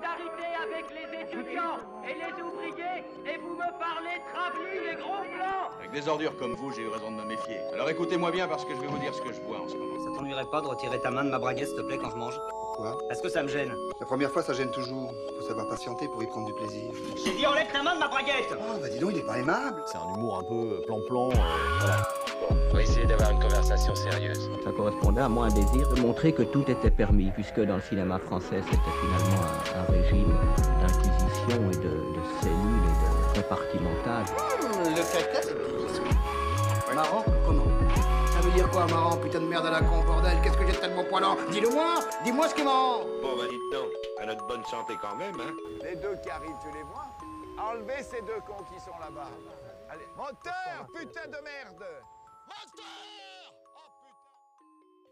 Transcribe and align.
solidarité 0.00 0.48
avec 0.64 0.86
les 0.96 1.20
étudiants 1.22 1.76
et 2.04 2.14
les 2.14 2.42
ouvriers 2.42 3.04
et 3.26 3.38
vous 3.38 3.54
me 3.54 3.70
parlez 3.78 4.16
travelling 4.32 4.92
et 4.92 4.96
gros 4.96 5.22
plans 5.36 5.70
Avec 5.78 5.90
des 5.92 6.08
ordures 6.08 6.36
comme 6.38 6.54
vous, 6.54 6.72
j'ai 6.72 6.82
eu 6.82 6.88
raison 6.88 7.10
de 7.10 7.16
me 7.16 7.24
méfier. 7.24 7.58
Alors 7.74 7.88
écoutez-moi 7.90 8.30
bien 8.30 8.48
parce 8.48 8.64
que 8.64 8.74
je 8.74 8.80
vais 8.80 8.86
vous 8.86 8.98
dire 8.98 9.14
ce 9.14 9.20
que 9.20 9.32
je 9.32 9.40
vois 9.42 9.60
en 9.60 9.68
ce 9.68 9.76
moment. 9.76 10.04
Ça 10.04 10.16
t'ennuierait 10.16 10.46
pas 10.50 10.60
de 10.62 10.66
retirer 10.68 11.00
ta 11.00 11.10
main 11.10 11.24
de 11.24 11.30
ma 11.30 11.38
braguette, 11.38 11.68
s'il 11.68 11.76
te 11.76 11.82
plaît, 11.82 11.98
quand 11.98 12.10
je 12.10 12.16
mange? 12.16 12.38
Pourquoi 12.50 12.96
Parce 13.08 13.20
que 13.20 13.28
ça 13.28 13.42
me 13.42 13.48
gêne? 13.48 13.74
La 13.98 14.06
première 14.06 14.30
fois, 14.30 14.42
ça 14.42 14.52
gêne 14.54 14.70
toujours. 14.70 15.12
Faut 15.38 15.46
savoir 15.46 15.68
patienter 15.68 16.08
pour 16.08 16.22
y 16.22 16.26
prendre 16.26 16.46
du 16.46 16.54
plaisir. 16.54 16.90
J'ai 17.24 17.32
dit 17.32 17.46
enlève 17.46 17.70
ta 17.70 17.82
main 17.82 17.94
de 17.94 18.00
ma 18.00 18.08
braguette 18.08 18.48
Oh, 18.52 18.78
bah 18.80 18.88
dis 18.88 18.98
donc, 18.98 19.10
il 19.12 19.18
est 19.18 19.26
pas 19.26 19.38
aimable. 19.38 19.82
C'est 19.86 19.98
un 19.98 20.14
humour 20.14 20.38
un 20.38 20.42
peu 20.44 20.54
euh, 20.78 20.82
plan-plan. 20.86 21.28
euh, 21.30 21.34
voilà. 21.80 22.08
On 22.70 22.74
va 22.74 22.82
essayer 22.82 23.06
d'avoir 23.06 23.30
une 23.32 23.40
conversation 23.40 23.94
sérieuse. 23.94 24.50
Ça 24.64 24.70
correspondait 24.72 25.20
à 25.22 25.28
moi 25.28 25.46
un 25.46 25.50
désir 25.50 25.88
de 25.92 26.00
montrer 26.00 26.32
que 26.32 26.42
tout 26.42 26.64
était 26.70 26.90
permis, 26.90 27.30
puisque 27.32 27.60
dans 27.60 27.76
le 27.76 27.82
cinéma 27.82 28.18
français, 28.18 28.62
c'était 28.62 28.90
finalement 29.00 29.42
un, 29.42 29.80
un 29.80 29.84
régime 29.92 30.32
d'inquisition 30.80 31.70
et 31.70 31.76
de, 31.76 31.90
de 31.90 32.22
cellules 32.40 32.84
et 32.86 33.36
de 33.38 33.42
compartimentage. 33.42 34.26
le 34.84 35.12
caca, 35.12 35.42
c'est 35.42 35.54
délicieux. 35.54 36.04
Marrant 36.94 37.24
Comment? 37.46 37.64
Ça 38.32 38.40
veut 38.40 38.50
dire 38.52 38.68
quoi, 38.70 38.86
marrant 38.86 39.16
Putain 39.16 39.40
de 39.40 39.46
merde 39.46 39.66
à 39.66 39.70
la 39.70 39.80
con, 39.80 40.02
bordel? 40.06 40.40
Qu'est-ce 40.42 40.56
que 40.56 40.66
j'ai 40.66 40.72
de 40.72 40.76
tellement 40.78 41.04
poilant? 41.04 41.36
Dis-le-moi 41.50 41.94
Dis-moi 42.24 42.48
ce 42.48 42.54
qui 42.54 42.60
est 42.62 42.64
marrant 42.64 43.00
Bon, 43.22 43.36
bah 43.36 43.44
dites 43.50 43.60
donc, 43.72 43.90
à 44.20 44.26
notre 44.26 44.46
bonne 44.46 44.64
santé 44.64 44.94
quand 45.00 45.16
même, 45.16 45.34
hein. 45.40 45.52
Les 45.82 45.96
deux 45.96 46.16
qui 46.22 46.30
arrivent, 46.30 46.56
tu 46.62 46.68
les 46.76 46.82
vois? 46.84 47.06
Enlevez 47.62 48.02
ces 48.02 48.22
deux 48.22 48.40
cons 48.46 48.62
qui 48.72 48.80
sont 48.80 48.96
là-bas. 49.00 49.28
Allez, 49.90 50.06
moteur, 50.16 50.86
putain 50.94 51.26
de 51.26 51.36
merde 51.44 51.84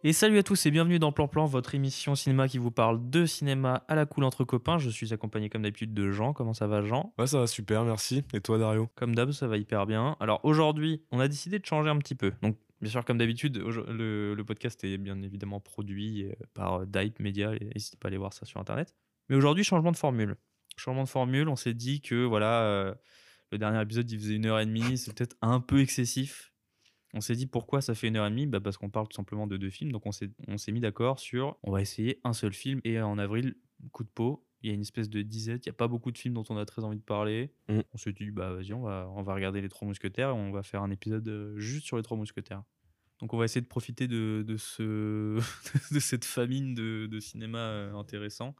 Et 0.05 0.12
salut 0.12 0.38
à 0.38 0.45
tous 0.45 0.65
et 0.65 0.70
bienvenue 0.70 1.01
dans 1.01 1.10
Plan 1.10 1.27
Plan, 1.27 1.47
votre 1.47 1.74
émission 1.74 2.14
cinéma 2.14 2.47
qui 2.47 2.59
vous 2.59 2.70
parle 2.70 3.11
de 3.11 3.27
cinéma 3.27 3.84
à 3.88 3.97
la 3.97 4.06
cool 4.06 4.23
entre 4.23 4.45
copains. 4.45 4.78
Je 4.78 4.91
suis 4.91 5.12
accompagné 5.12 5.51
comme 5.51 5.62
d'habitude 5.62 5.92
de 5.92 6.12
Jean. 6.12 6.33
Comment 6.33 6.55
ça 6.55 6.69
va 6.69 6.83
Jean? 6.83 7.12
Ouais, 7.19 7.27
ça 7.27 7.41
va 7.41 7.48
super, 7.48 7.84
merci. 7.84 8.22
Et 8.33 8.41
toi, 8.41 8.58
Dario? 8.58 8.89
Comme 8.95 9.17
d'hab, 9.17 9.33
ça 9.33 9.48
va 9.48 9.56
hyper 9.56 9.86
bien. 9.86 10.17
Alors 10.20 10.41
aujourd'hui, 10.45 11.03
on 11.11 11.19
a 11.19 11.27
décidé 11.27 11.58
de 11.58 11.67
changer 11.67 11.91
un 11.91 11.98
petit 11.98 12.14
peu. 12.14 12.33
Donc 12.42 12.56
bien 12.80 12.91
sûr, 12.91 13.05
comme 13.05 13.19
d'habitude, 13.19 13.56
le, 13.58 14.34
le 14.34 14.45
podcast 14.45 14.83
est 14.84 14.98
bien 14.98 15.20
évidemment 15.20 15.58
produit 15.58 16.27
euh, 16.27 16.33
par 16.55 16.86
Dype 16.86 17.19
Media. 17.19 17.50
N'hésitez 17.50 17.97
pas 17.97 18.06
à 18.06 18.08
aller 18.11 18.19
voir 18.19 18.33
ça 18.33 18.47
sur 18.47 18.61
Internet. 18.61 18.95
Mais 19.28 19.34
aujourd'hui, 19.34 19.64
changement 19.64 19.91
de 19.91 19.97
formule. 19.97 20.36
Changement 20.77 21.02
de 21.02 21.08
formule, 21.08 21.48
on 21.48 21.56
s'est 21.56 21.75
dit 21.75 22.00
que 22.00 22.25
voilà, 22.25 22.62
euh, 22.62 22.95
le 23.50 23.58
dernier 23.58 23.83
épisode, 23.83 24.08
il 24.08 24.19
faisait 24.19 24.36
une 24.36 24.47
heure 24.47 24.61
et 24.61 24.67
demie, 24.67 24.97
c'est 24.97 25.12
peut-être 25.12 25.36
un 25.42 25.58
peu 25.58 25.80
excessif. 25.80 26.47
On 27.14 27.20
s'est 27.20 27.34
dit 27.34 27.47
pourquoi 27.47 27.81
ça 27.81 27.95
fait 27.95 28.09
une 28.09 28.17
heure 28.17 28.27
et 28.27 28.31
demie? 28.31 28.47
Bah 28.47 28.61
Parce 28.61 28.77
qu'on 28.77 28.91
parle 28.91 29.09
tout 29.09 29.17
simplement 29.17 29.47
de 29.47 29.56
deux 29.56 29.70
films. 29.70 29.92
Donc 29.92 30.06
on 30.06 30.12
s'est, 30.12 30.31
on 30.47 30.59
s'est 30.59 30.73
mis 30.73 30.81
d'accord 30.81 31.19
sur 31.19 31.56
on 31.62 31.70
va 31.70 31.81
essayer 31.81 32.20
un 32.25 32.33
seul 32.33 32.53
film. 32.53 32.81
Et 32.84 33.01
en 33.01 33.19
avril, 33.19 33.55
coup 33.92 34.05
de 34.05 34.09
peau, 34.09 34.45
il 34.62 34.69
y 34.69 34.70
a 34.70 34.75
une 34.75 34.83
espèce 34.83 35.09
de 35.09 35.23
disette. 35.23 35.64
Il 35.67 35.69
n'y 35.69 35.75
a 35.75 35.77
pas 35.77 35.89
beaucoup 35.89 36.11
de 36.11 36.19
films 36.19 36.34
dont 36.34 36.45
on 36.51 36.56
a 36.56 36.67
très 36.67 36.84
envie 36.84 36.98
de 36.98 37.03
parler. 37.03 37.53
Mm. 37.69 37.81
On 37.92 37.98
s'est 37.98 38.12
dit 38.12 38.31
bah 38.31 38.53
vas-y, 38.53 38.73
on 38.73 38.83
va, 38.83 39.11
on 39.14 39.23
va 39.23 39.34
regarder 39.34 39.61
Les 39.61 39.69
Trois 39.69 39.86
Mousquetaires 39.86 40.31
et 40.31 40.33
on 40.33 40.51
va 40.51 40.62
faire 40.62 40.83
un 40.83 40.91
épisode 40.91 41.27
euh, 41.29 41.56
juste 41.56 41.86
sur 41.86 41.97
Les 41.97 42.03
Trois 42.03 42.17
Mousquetaires. 42.17 42.62
Donc 43.20 43.33
on 43.33 43.39
va 43.39 43.47
essayer 43.47 43.61
de 43.61 43.67
profiter 43.67 44.06
de, 44.06 44.45
de, 44.47 44.56
ce, 44.56 45.41
de 45.95 46.01
cette 46.01 46.25
famine 46.25 46.75
de, 46.75 47.06
de 47.06 47.20
cinéma 47.20 47.59
euh, 47.59 47.95
intéressant. 47.95 48.55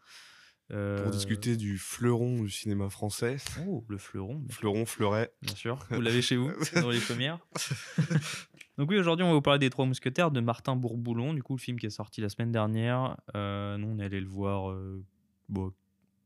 Euh, 0.71 1.03
Pour 1.03 1.11
discuter 1.11 1.57
du 1.57 1.79
fleuron 1.79 2.43
du 2.43 2.51
cinéma 2.51 2.91
français. 2.91 3.37
Oh, 3.67 3.85
le 3.89 3.97
fleuron. 3.97 4.45
Fleuron, 4.51 4.85
fleuret. 4.85 5.33
Bien 5.41 5.55
sûr. 5.55 5.79
Vous 5.91 6.01
l'avez 6.01 6.21
chez 6.21 6.37
vous, 6.37 6.51
dans 6.75 6.91
les 6.91 7.01
chaumières. 7.01 7.39
Donc 8.79 8.91
oui, 8.91 8.99
aujourd'hui, 8.99 9.25
on 9.25 9.29
va 9.29 9.35
vous 9.35 9.43
parler 9.43 9.59
des 9.59 9.71
Trois 9.71 9.87
Mousquetaires 9.87 10.31
de 10.31 10.41
Martin 10.41 10.77
Bourboulon, 10.77 11.35
du 11.35 11.43
coup, 11.43 11.57
le 11.57 11.61
film 11.61 11.81
qui 11.81 11.87
est 11.87 11.91
sorti 11.91 12.21
la 12.21 12.29
semaine 12.29 12.53
dernière. 12.53 13.17
Euh, 13.35 13.77
nous, 13.77 13.89
on 13.89 13.99
est 13.99 14.05
allé 14.05 14.21
le 14.21 14.29
voir 14.29 14.71
euh, 14.71 15.03
bon, 15.49 15.73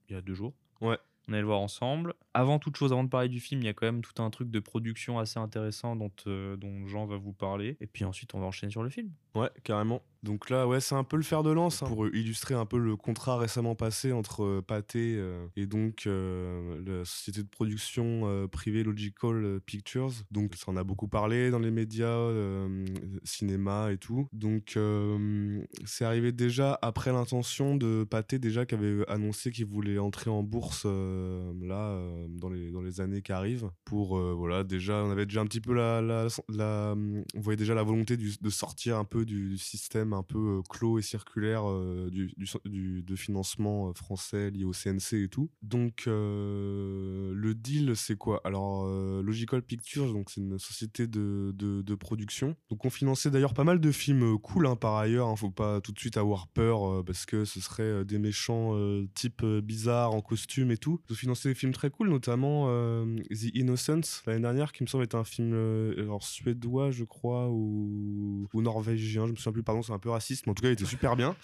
il 0.08 0.14
y 0.14 0.18
a 0.18 0.20
deux 0.20 0.34
jours. 0.34 0.52
Ouais. 0.80 0.98
On 1.28 1.32
est 1.32 1.36
allé 1.36 1.42
le 1.42 1.46
voir 1.46 1.60
ensemble. 1.60 2.14
Avant 2.34 2.58
toute 2.58 2.77
chose, 2.77 2.92
avant 2.92 3.05
de 3.05 3.08
parler 3.08 3.28
du 3.28 3.41
film, 3.41 3.61
il 3.62 3.66
y 3.66 3.69
a 3.69 3.75
quand 3.75 3.86
même 3.86 4.02
tout 4.02 4.22
un 4.22 4.30
truc 4.30 4.50
de 4.50 4.61
production 4.61 5.19
assez 5.19 5.38
intéressant 5.38 5.97
dont, 5.97 6.11
euh, 6.27 6.56
dont 6.56 6.87
Jean 6.87 7.06
va 7.06 7.16
vous 7.16 7.32
parler. 7.32 7.76
Et 7.81 7.87
puis 7.87 8.04
ensuite, 8.04 8.34
on 8.34 8.41
va 8.41 8.47
enchaîner 8.47 8.70
sur 8.70 8.82
le 8.82 8.88
film. 8.91 9.10
Ouais, 9.34 9.50
carrément. 9.65 10.03
Donc 10.22 10.50
là, 10.50 10.69
ouais, 10.69 10.81
c'est 10.81 10.94
un 10.94 11.03
peu 11.03 11.16
le 11.16 11.25
fer 11.25 11.43
de 11.43 11.50
lance 11.50 11.82
hein, 11.82 11.87
pour 11.87 12.06
illustrer 12.06 12.54
un 12.54 12.65
peu 12.65 12.78
le 12.78 12.97
contrat 12.97 13.38
récemment 13.38 13.75
passé 13.75 14.12
entre 14.12 14.44
euh, 14.44 14.62
Pathé 14.62 15.16
euh, 15.16 15.48
et 15.56 15.66
donc 15.66 16.06
euh, 16.06 16.81
la 16.87 17.04
société 17.04 17.43
de 17.43 17.48
production 17.48 18.22
euh, 18.26 18.47
privée 18.47 18.84
Logical 18.84 19.60
Pictures. 19.66 20.12
Donc 20.31 20.54
ça 20.54 20.70
en 20.70 20.76
a 20.76 20.84
beaucoup 20.84 21.09
parlé 21.09 21.50
dans 21.50 21.59
les 21.59 21.72
médias, 21.72 22.06
euh, 22.06 22.87
cinéma 23.25 23.91
et 23.91 23.97
tout. 23.97 24.28
Donc 24.32 24.75
euh, 24.76 25.60
c'est 25.84 26.04
arrivé 26.04 26.31
déjà 26.31 26.78
après 26.82 27.10
l'intention 27.10 27.75
de 27.75 28.04
Pathé 28.04 28.38
déjà 28.38 28.64
qui 28.64 28.76
avait 28.76 29.04
annoncé 29.09 29.50
qu'il 29.50 29.66
voulait 29.66 29.99
entrer 29.99 30.31
en 30.31 30.44
bourse 30.44 30.84
euh, 30.87 31.53
là 31.60 31.88
euh, 31.88 32.22
dans 32.28 32.49
les 32.49 32.71
dans 32.71 32.81
les 32.83 33.00
années 33.00 33.22
qui 33.22 33.33
arrivent 33.33 33.71
pour 33.84 34.19
euh, 34.19 34.33
voilà 34.34 34.65
déjà 34.65 35.03
on 35.05 35.10
avait 35.10 35.27
déjà 35.27 35.41
un 35.41 35.47
petit 35.47 35.60
peu 35.60 35.75
la, 35.75 36.00
la, 36.00 36.27
la- 36.49 36.94
on 37.34 37.41
voyait 37.41 37.56
déjà 37.56 37.75
la 37.75 37.83
volonté 37.83 38.16
de 38.16 38.50
sortir 38.50 38.99
un 38.99 39.05
peu 39.05 39.25
du 39.25 39.59
système 39.59 40.12
un 40.12 40.22
peu 40.22 40.59
euh, 40.59 40.62
clos 40.69 40.99
et 40.99 41.03
circulaire 41.03 41.69
euh, 41.69 42.09
du, 42.11 42.32
du, 42.65 43.03
de 43.03 43.16
financement 43.16 43.88
euh, 43.88 43.93
français 43.94 44.50
lié 44.50 44.65
au 44.65 44.72
CNC 44.72 45.15
et 45.25 45.28
tout. 45.28 45.50
Donc 45.62 46.05
euh, 46.06 47.32
le 47.34 47.55
deal 47.55 47.93
c'est 47.97 48.16
quoi? 48.16 48.41
Alors 48.44 48.84
euh, 48.87 49.22
Logical 49.22 49.62
Pictures 49.62 50.12
donc 50.12 50.31
c'est 50.31 50.41
une 50.41 50.59
société 50.59 51.06
de, 51.06 51.53
de, 51.55 51.94
production. 51.94 52.56
Donc 52.71 52.84
on 52.84 52.91
finançait 52.91 53.31
d'ailleurs 53.31 53.55
pas 53.55 53.65
mal 53.65 53.78
de 53.81 53.93
films 53.93 54.34
euh, 54.34 54.38
cool 54.38 54.66
hein, 54.66 54.77
par 54.77 54.97
ailleurs. 54.97 55.28
hein. 55.28 55.37
faut 55.37 55.50
pas 55.50 55.81
tout 55.81 55.93
de 55.93 55.99
suite 55.99 56.16
avoir 56.16 56.49
peur 56.49 56.88
euh, 56.91 57.03
parce 57.05 57.27
que 57.27 57.44
ce 57.44 57.61
serait 57.61 57.82
euh, 57.82 58.05
des 58.05 58.19
méchants 58.19 58.75
euh, 58.75 59.06
type 59.15 59.43
euh, 59.44 59.61
bizarres 59.61 60.12
en 60.15 60.21
costume 60.21 60.71
et 60.71 60.77
tout. 60.78 61.00
Ils 61.09 61.12
ont 61.12 61.16
financé 61.16 61.49
des 61.50 61.55
films 61.55 61.72
très 61.72 61.91
cool 61.91 62.09
notamment 62.12 62.67
euh, 62.69 63.05
The 63.31 63.55
Innocents 63.55 64.23
l'année 64.27 64.43
dernière 64.43 64.73
qui 64.73 64.83
me 64.83 64.89
semble 64.89 65.05
être 65.05 65.15
un 65.15 65.25
film 65.25 65.53
euh, 65.55 65.95
alors, 66.03 66.23
suédois 66.23 66.91
je 66.91 67.05
crois 67.05 67.49
ou, 67.49 68.47
ou 68.53 68.62
norvégien 68.62 69.27
je 69.27 69.33
me 69.33 69.37
souviens 69.37 69.53
plus 69.53 69.62
pardon 69.62 69.83
c'est 69.83 69.93
un 69.93 69.99
peu 69.99 70.11
raciste 70.11 70.47
mais 70.47 70.53
en 70.53 70.55
tout 70.55 70.62
cas 70.62 70.69
il 70.69 70.73
était 70.73 70.84
super 70.84 71.17
bien 71.17 71.34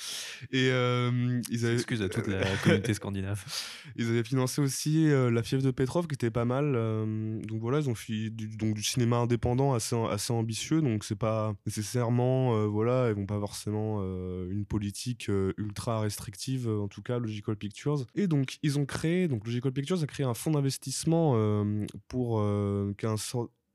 et 0.52 0.70
euh, 0.70 1.40
ils 1.50 1.66
avaient 1.66 1.74
Excuse 1.74 2.02
à 2.02 2.08
toute 2.08 2.26
la 2.26 2.44
communauté 2.62 2.92
scandinave. 2.92 3.44
ils 3.96 4.08
avaient 4.08 4.24
financé 4.24 4.60
aussi 4.60 5.08
La 5.08 5.42
fièvre 5.42 5.62
de 5.62 5.70
Petrov 5.70 6.06
qui 6.06 6.14
était 6.14 6.30
pas 6.30 6.44
mal. 6.44 6.72
donc 7.46 7.60
voilà, 7.60 7.78
ils 7.78 7.88
ont 7.88 7.94
fait 7.94 8.30
du, 8.30 8.48
donc 8.48 8.74
du 8.74 8.82
cinéma 8.82 9.18
indépendant 9.18 9.74
assez, 9.74 9.96
assez 10.10 10.32
ambitieux. 10.32 10.82
Donc 10.82 11.04
c'est 11.04 11.16
pas 11.16 11.54
nécessairement, 11.66 12.66
voilà, 12.66 13.08
ils 13.10 13.14
vont 13.14 13.26
pas 13.26 13.38
forcément 13.38 14.02
une 14.50 14.64
politique 14.64 15.30
ultra 15.56 16.00
restrictive, 16.00 16.68
en 16.68 16.88
tout 16.88 17.00
cas 17.00 17.18
Logical 17.18 17.56
Pictures. 17.56 18.04
Et 18.14 18.26
donc 18.26 18.58
ils 18.62 18.78
ont 18.78 18.86
créé, 18.86 19.28
donc 19.28 19.46
Logical 19.46 19.72
Pictures 19.72 20.02
a 20.02 20.06
créé 20.06 20.26
un 20.26 20.34
fonds 20.34 20.50
d'investissement 20.58 21.34
euh, 21.36 21.86
pour 22.08 22.40
euh, 22.40 22.92
qu'un 22.96 23.16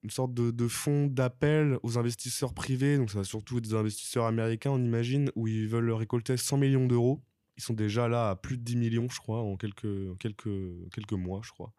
une 0.03 0.09
sorte 0.09 0.33
de, 0.33 0.51
de 0.51 0.67
fonds 0.67 1.07
d'appel 1.07 1.77
aux 1.81 1.97
investisseurs 1.97 2.53
privés, 2.53 2.97
donc 2.97 3.09
ça 3.09 3.19
va 3.19 3.23
surtout 3.23 3.59
être 3.59 3.63
des 3.63 3.73
investisseurs 3.73 4.25
américains, 4.25 4.71
on 4.71 4.83
imagine, 4.83 5.31
où 5.35 5.47
ils 5.47 5.67
veulent 5.67 5.91
récolter 5.91 6.35
100 6.35 6.57
millions 6.57 6.85
d'euros. 6.87 7.21
Ils 7.55 7.63
sont 7.63 7.73
déjà 7.73 8.09
là 8.09 8.31
à 8.31 8.35
plus 8.35 8.57
de 8.57 8.63
10 8.63 8.75
millions, 8.75 9.07
je 9.09 9.19
crois, 9.19 9.39
en 9.39 9.55
quelques, 9.55 10.17
quelques, 10.17 10.89
quelques 10.93 11.13
mois, 11.13 11.39
je 11.43 11.51
crois. 11.51 11.71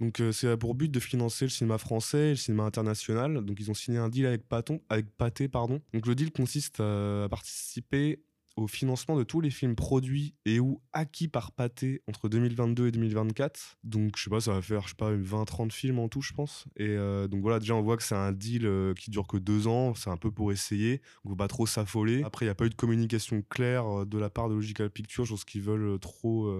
Donc 0.00 0.20
euh, 0.20 0.32
c'est 0.32 0.56
pour 0.56 0.74
but 0.74 0.90
de 0.90 0.98
financer 0.98 1.44
le 1.44 1.50
cinéma 1.50 1.78
français 1.78 2.26
et 2.26 2.30
le 2.30 2.36
cinéma 2.36 2.64
international. 2.64 3.44
Donc 3.44 3.58
ils 3.60 3.70
ont 3.70 3.74
signé 3.74 3.98
un 3.98 4.08
deal 4.08 4.26
avec, 4.26 4.48
Paton, 4.48 4.80
avec 4.88 5.16
Pathé. 5.16 5.46
Pardon. 5.46 5.80
Donc 5.92 6.06
le 6.06 6.16
deal 6.16 6.32
consiste 6.32 6.80
à 6.80 7.28
participer 7.30 8.24
au 8.56 8.66
financement 8.66 9.16
de 9.16 9.24
tous 9.24 9.40
les 9.40 9.50
films 9.50 9.74
produits 9.74 10.34
et 10.44 10.60
ou 10.60 10.80
acquis 10.92 11.28
par 11.28 11.52
Pathé 11.52 12.02
entre 12.08 12.28
2022 12.28 12.88
et 12.88 12.90
2024. 12.92 13.78
Donc 13.82 14.16
je 14.16 14.24
sais 14.24 14.30
pas, 14.30 14.40
ça 14.40 14.52
va 14.52 14.62
faire 14.62 14.82
je 14.82 14.88
sais 14.90 14.94
pas 14.94 15.12
20-30 15.12 15.70
films 15.70 15.98
en 15.98 16.08
tout, 16.08 16.22
je 16.22 16.32
pense. 16.32 16.66
Et 16.76 16.88
euh, 16.88 17.26
donc 17.26 17.42
voilà, 17.42 17.58
déjà 17.58 17.74
on 17.74 17.82
voit 17.82 17.96
que 17.96 18.02
c'est 18.02 18.14
un 18.14 18.32
deal 18.32 18.66
euh, 18.66 18.94
qui 18.94 19.10
dure 19.10 19.26
que 19.26 19.36
deux 19.36 19.66
ans. 19.66 19.94
C'est 19.94 20.10
un 20.10 20.16
peu 20.16 20.30
pour 20.30 20.52
essayer. 20.52 21.02
Faut 21.26 21.36
pas 21.36 21.48
trop 21.48 21.66
s'affoler. 21.66 22.22
Après 22.22 22.44
il 22.44 22.48
y 22.48 22.50
a 22.50 22.54
pas 22.54 22.66
eu 22.66 22.70
de 22.70 22.74
communication 22.74 23.42
claire 23.42 23.86
euh, 23.86 24.04
de 24.04 24.18
la 24.18 24.30
part 24.30 24.48
de 24.48 24.54
Logical 24.54 24.90
Pictures 24.90 25.26
sur 25.26 25.38
ce 25.38 25.44
qu'ils 25.44 25.62
veulent 25.62 25.98
trop 25.98 26.54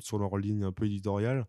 sur 0.00 0.18
leur 0.18 0.36
ligne 0.36 0.64
un 0.64 0.72
peu 0.72 0.86
éditoriale. 0.86 1.46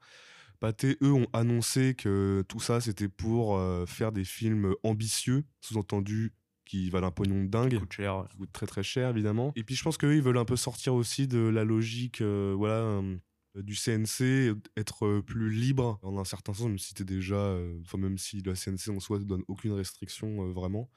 Pathé, 0.59 0.97
eux, 1.01 1.13
ont 1.13 1.27
annoncé 1.33 1.95
que 1.95 2.43
tout 2.47 2.59
ça, 2.59 2.81
c'était 2.81 3.07
pour 3.07 3.59
faire 3.87 4.11
des 4.11 4.25
films 4.25 4.75
ambitieux, 4.83 5.45
sous-entendu 5.61 6.33
qui 6.69 6.91
valent 6.91 7.07
un 7.07 7.11
pognon 7.11 7.43
de 7.43 7.49
dingue, 7.49 7.79
Coûte 7.79 7.93
cher. 7.93 8.25
qui 8.29 8.37
coûtent 8.37 8.53
très 8.53 8.67
très 8.67 8.83
cher 8.83 9.09
évidemment. 9.09 9.51
Et 9.55 9.63
puis 9.63 9.73
je 9.75 9.83
pense 9.83 9.97
qu'eux, 9.97 10.15
ils 10.15 10.21
veulent 10.21 10.37
un 10.37 10.45
peu 10.45 10.55
sortir 10.55 10.93
aussi 10.93 11.27
de 11.27 11.39
la 11.39 11.63
logique, 11.63 12.21
euh, 12.21 12.53
voilà, 12.55 12.75
euh, 12.75 13.17
du 13.55 13.75
CNC, 13.75 14.53
être 14.77 15.07
euh, 15.07 15.21
plus 15.23 15.49
libre 15.49 15.99
en 16.03 16.19
un 16.19 16.25
certain 16.25 16.53
sens, 16.53 16.67
même 16.67 16.77
si 16.77 16.89
c'était 16.89 17.03
déjà, 17.03 17.57
enfin 17.81 17.97
même 17.97 18.19
si 18.19 18.43
la 18.43 18.53
CNC 18.53 18.89
en 18.95 18.99
soi 18.99 19.17
ne 19.17 19.23
donne 19.23 19.43
aucune 19.47 19.71
restriction 19.71 20.51
vraiment. 20.51 20.91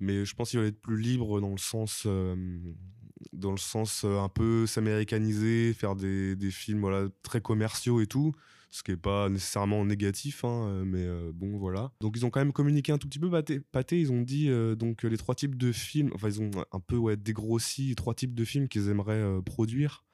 Mais 0.00 0.26
je 0.26 0.34
pense 0.34 0.50
qu'ils 0.50 0.58
veulent 0.60 0.68
être 0.68 0.82
plus 0.82 1.00
libres 1.00 1.40
dans 1.40 1.52
le 1.52 1.56
sens, 1.56 2.02
euh, 2.04 2.36
dans 3.32 3.52
le 3.52 3.56
sens 3.56 4.04
un 4.04 4.28
peu 4.28 4.66
s'américaniser, 4.66 5.72
faire 5.72 5.96
des, 5.96 6.36
des 6.36 6.50
films 6.50 6.80
voilà, 6.80 7.08
très 7.22 7.40
commerciaux 7.40 8.02
et 8.02 8.06
tout 8.06 8.34
ce 8.70 8.82
qui 8.82 8.92
est 8.92 8.96
pas 8.96 9.28
nécessairement 9.28 9.84
négatif, 9.84 10.44
hein, 10.44 10.68
euh, 10.68 10.84
mais 10.84 11.02
euh, 11.02 11.32
bon 11.34 11.56
voilà. 11.58 11.92
Donc 12.00 12.14
ils 12.16 12.26
ont 12.26 12.30
quand 12.30 12.40
même 12.40 12.52
communiqué 12.52 12.92
un 12.92 12.98
tout 12.98 13.08
petit 13.08 13.18
peu 13.18 13.30
pâté. 13.30 13.60
pâté 13.60 14.00
ils 14.00 14.12
ont 14.12 14.22
dit 14.22 14.48
euh, 14.48 14.74
donc 14.74 15.02
les 15.02 15.16
trois 15.16 15.34
types 15.34 15.56
de 15.56 15.72
films, 15.72 16.10
enfin 16.14 16.28
ils 16.28 16.40
ont 16.40 16.50
un 16.72 16.80
peu 16.80 16.96
ouais, 16.96 17.16
dégrossi 17.16 17.94
trois 17.96 18.14
types 18.14 18.34
de 18.34 18.44
films 18.44 18.68
qu'ils 18.68 18.88
aimeraient 18.88 19.42
produire. 19.44 20.05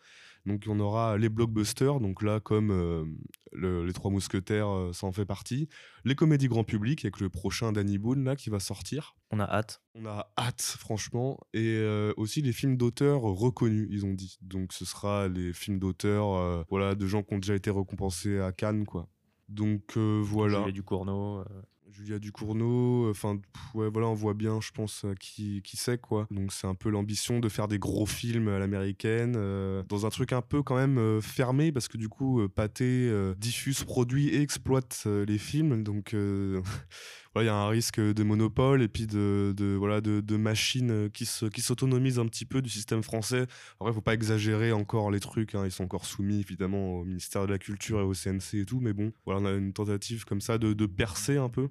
Donc 0.44 0.65
on 0.69 0.81
aura 0.81 1.17
les 1.19 1.29
blockbusters, 1.29 2.00
donc 2.00 2.21
là 2.23 2.41
comme 2.41 2.71
euh, 2.73 3.05
le- 3.53 3.85
les 3.87 3.93
Trois 3.93 4.11
Mousquetaires, 4.11 4.69
euh, 4.69 4.93
ça 4.93 5.06
en 5.06 5.12
fait 5.12 5.25
partie. 5.25 5.69
Les 6.05 6.15
comédies 6.17 6.49
grand 6.49 6.65
public 6.65 7.05
avec 7.05 7.21
le 7.21 7.29
prochain 7.29 7.71
Danny 7.71 7.97
Boone 7.99 8.25
là 8.25 8.35
qui 8.35 8.50
va 8.50 8.59
sortir. 8.59 9.15
On 9.31 9.39
a 9.39 9.44
hâte. 9.44 9.83
On 9.94 10.05
a 10.05 10.33
hâte 10.37 10.61
franchement 10.62 11.39
et 11.55 11.77
euh, 11.77 12.12
aussi 12.17 12.43
les 12.43 12.53
films 12.53 12.77
d'auteurs 12.77 13.21
reconnus 13.23 13.87
ils 13.91 14.05
ont 14.05 14.15
dit. 14.15 14.39
Donc 14.41 14.73
ce 14.73 14.85
sera 14.85 15.29
les 15.29 15.53
films 15.53 15.79
d'auteurs 15.79 16.65
voilà 16.69 16.94
de 16.97 17.06
gens 17.06 17.23
qui 17.23 17.35
ont 17.35 17.39
déjà 17.39 17.55
été 17.55 17.71
récompensés 17.71 18.41
à 18.41 18.50
Cannes 18.53 18.85
quoi. 18.85 19.09
Donc 19.49 19.97
voilà. 19.97 20.59
Julia 20.61 20.73
Ducournau. 20.73 21.44
Julia 21.93 22.19
Ducournau, 22.19 23.11
enfin 23.11 23.39
ouais 23.75 23.89
voilà 23.91 24.09
on 24.09 24.15
voit 24.15 24.35
bien 24.35 24.61
je 24.61 24.71
pense 24.73 25.05
euh, 25.05 25.15
qui, 25.15 25.61
qui 25.62 25.77
c'est 25.77 26.00
quoi. 26.00 26.27
Donc 26.31 26.53
c'est 26.53 26.67
un 26.67 26.75
peu 26.75 26.91
l'ambition 26.91 27.39
de 27.39 27.49
faire 27.49 27.69
des 27.69 27.79
gros 27.79 28.06
films 28.06 28.49
à 28.49 28.59
l'américaine 28.59 29.35
euh, 29.37 29.83
dans 29.89 30.06
un 30.06 30.09
truc 30.11 30.33
un 30.33 30.43
peu 30.43 30.62
quand 30.62 30.77
même 30.77 30.99
euh, 30.99 31.21
fermé 31.21 31.73
parce 31.73 31.89
que 31.89 31.99
du 31.99 32.09
coup 32.09 32.49
Pathé 32.49 33.12
diffuse, 33.37 33.85
produit 33.85 34.29
et 34.29 34.41
exploite 34.41 35.06
les 35.06 35.39
films 35.39 35.83
donc 35.83 36.15
il 37.40 37.46
y 37.46 37.49
a 37.49 37.55
un 37.55 37.69
risque 37.69 37.99
de 37.99 38.23
monopole 38.23 38.82
et 38.82 38.88
puis 38.88 39.06
de, 39.06 39.76
voilà 39.79 40.00
de, 40.00 40.37
machines 40.37 41.08
qui 41.11 41.25
se, 41.25 41.46
qui 41.46 41.62
s'autonomisent 41.62 42.19
un 42.19 42.26
petit 42.26 42.44
peu 42.44 42.61
du 42.61 42.69
système 42.69 43.02
français. 43.02 43.46
Après 43.81 43.93
faut 43.93 44.00
pas 44.00 44.14
exagérer 44.14 44.73
encore 44.73 45.11
les 45.11 45.20
trucs 45.20 45.55
hein, 45.55 45.64
ils 45.64 45.70
sont 45.70 45.84
encore 45.84 46.05
soumis 46.05 46.40
évidemment 46.40 46.99
au 46.99 47.05
ministère 47.05 47.46
de 47.46 47.52
la 47.52 47.58
culture 47.58 48.00
et 48.00 48.02
au 48.02 48.12
CNC 48.12 48.55
et 48.55 48.64
tout 48.67 48.81
mais 48.81 48.93
bon 48.93 49.12
voilà 49.25 49.40
on 49.40 49.46
a 49.46 49.52
une 49.52 49.73
tentative 49.73 50.25
comme 50.25 50.40
ça 50.40 50.58
de, 50.58 50.87
percer 50.87 51.37
un 51.37 51.49
peu. 51.49 51.69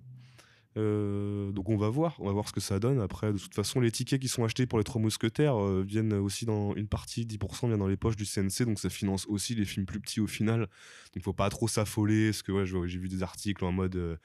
Euh, 0.78 1.52
donc 1.52 1.68
on 1.68 1.76
va 1.76 1.90
voir, 1.90 2.16
on 2.20 2.26
va 2.26 2.32
voir 2.32 2.48
ce 2.48 2.54
que 2.54 2.62
ça 2.62 2.80
donne. 2.80 3.00
Après, 3.02 3.34
de 3.34 3.38
toute 3.38 3.54
façon, 3.54 3.82
les 3.82 3.92
tickets 3.92 4.22
qui 4.22 4.30
sont 4.30 4.46
achetés 4.46 4.66
pour 4.66 4.78
les 4.78 4.86
trois 4.86 5.02
mousquetaires 5.02 5.62
euh, 5.62 5.84
viennent 5.86 6.14
aussi 6.14 6.46
dans 6.46 6.74
une 6.76 6.88
partie, 6.88 7.26
10% 7.26 7.68
vient 7.68 7.78
dans 7.78 7.88
les 7.88 7.98
poches 7.98 8.16
du 8.16 8.26
CNC, 8.26 8.66
donc 8.66 8.80
ça 8.80 8.90
finance 8.90 9.26
aussi 9.28 9.54
les 9.54 9.66
films 9.66 9.86
plus 9.86 10.00
petits 10.00 10.22
au 10.22 10.28
final. 10.28 10.70
Donc 11.14 11.24
faut 11.24 11.34
pas 11.34 11.50
trop 11.50 11.68
s'affoler, 11.68 12.28
parce 12.30 12.42
que 12.42 12.52
ouais, 12.54 12.66
j'ai 12.66 13.00
vu 13.00 13.10
des 13.10 13.22
articles 13.22 13.64
en 13.66 13.74
mode 13.74 13.96
euh, 13.98 14.16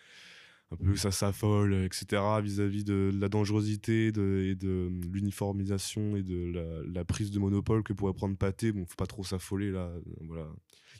un 0.73 0.77
peu 0.77 0.97
ça 0.97 1.11
s'affole, 1.13 1.75
etc. 1.75 2.23
vis-à-vis 2.43 2.85
de, 2.85 3.11
la 3.15 3.29
dangerosité 3.29 4.11
de, 4.11 4.49
et 4.51 4.55
de 4.57 4.91
l'uniformisation 5.13 6.17
et 6.17 6.23
de 6.23 6.53
la, 6.93 7.05
prise 7.05 7.31
de 7.31 7.39
monopole 7.39 7.83
que 7.83 7.93
pourrait 7.93 8.15
prendre 8.15 8.37
Pathé. 8.37 8.73
Bon, 8.73 8.85
faut 8.85 8.97
pas 8.97 9.07
trop 9.07 9.23
s'affoler 9.25 9.71
là. 9.71 9.93
Voilà. 10.23 10.47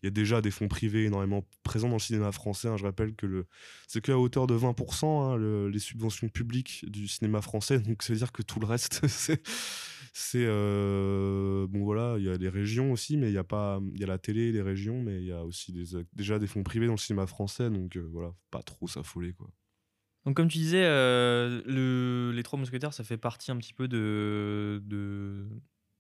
Il 0.03 0.07
y 0.07 0.09
a 0.09 0.11
déjà 0.11 0.41
des 0.41 0.51
fonds 0.51 0.69
privés 0.69 1.05
énormément 1.07 1.45
présents 1.63 1.89
dans 1.89 1.95
le 1.95 2.01
cinéma 2.01 2.31
français. 2.31 2.69
hein. 2.69 2.77
Je 2.77 2.85
rappelle 2.85 3.15
que 3.15 3.47
c'est 3.89 4.01
qu'à 4.01 4.19
hauteur 4.19 4.47
de 4.47 4.55
20% 4.55 5.07
hein, 5.07 5.37
le- 5.37 5.69
les 5.69 5.79
subventions 5.79 6.29
publiques 6.29 6.85
du 6.89 7.09
cinéma 7.09 7.41
français. 7.41 7.81
Donc 7.81 8.03
ça 8.03 8.13
veut 8.13 8.19
dire 8.19 8.33
que 8.33 8.43
tout 8.43 8.61
le 8.61 8.67
reste, 8.67 9.01
c'est. 9.09 9.43
C'est, 10.19 10.47
euh, 10.47 11.67
bon 11.69 11.85
voilà, 11.85 12.15
il 12.19 12.25
y 12.25 12.31
a 12.31 12.37
les 12.39 12.49
régions 12.49 12.91
aussi, 12.91 13.19
mais 13.19 13.29
il 13.29 13.35
y 13.35 13.39
a 13.39 13.45
pas, 13.45 13.81
il 13.93 14.01
y 14.01 14.05
a 14.05 14.07
la 14.07 14.17
télé, 14.19 14.51
les 14.51 14.63
régions, 14.63 15.03
mais 15.03 15.21
il 15.21 15.27
y 15.27 15.33
a 15.33 15.45
aussi 15.45 15.73
des, 15.73 15.85
déjà 16.15 16.39
des 16.39 16.47
fonds 16.47 16.63
privés 16.63 16.87
dans 16.87 16.95
le 16.95 16.99
cinéma 16.99 17.27
français, 17.27 17.69
donc 17.69 17.97
euh, 17.97 18.09
voilà, 18.13 18.29
faut 18.29 18.37
pas 18.51 18.63
trop 18.63 18.89
s'affoler 18.89 19.35
quoi. 19.35 19.51
Donc 20.25 20.35
comme 20.37 20.49
tu 20.49 20.57
disais, 20.59 20.85
euh, 20.85 21.63
le- 21.67 22.33
les 22.35 22.43
Trois 22.43 22.59
Mousquetaires, 22.59 22.95
ça 22.95 23.05
fait 23.05 23.19
partie 23.19 23.51
un 23.51 23.59
petit 23.59 23.75
peu 23.75 23.89
de, 23.89 24.83
de, 24.85 25.47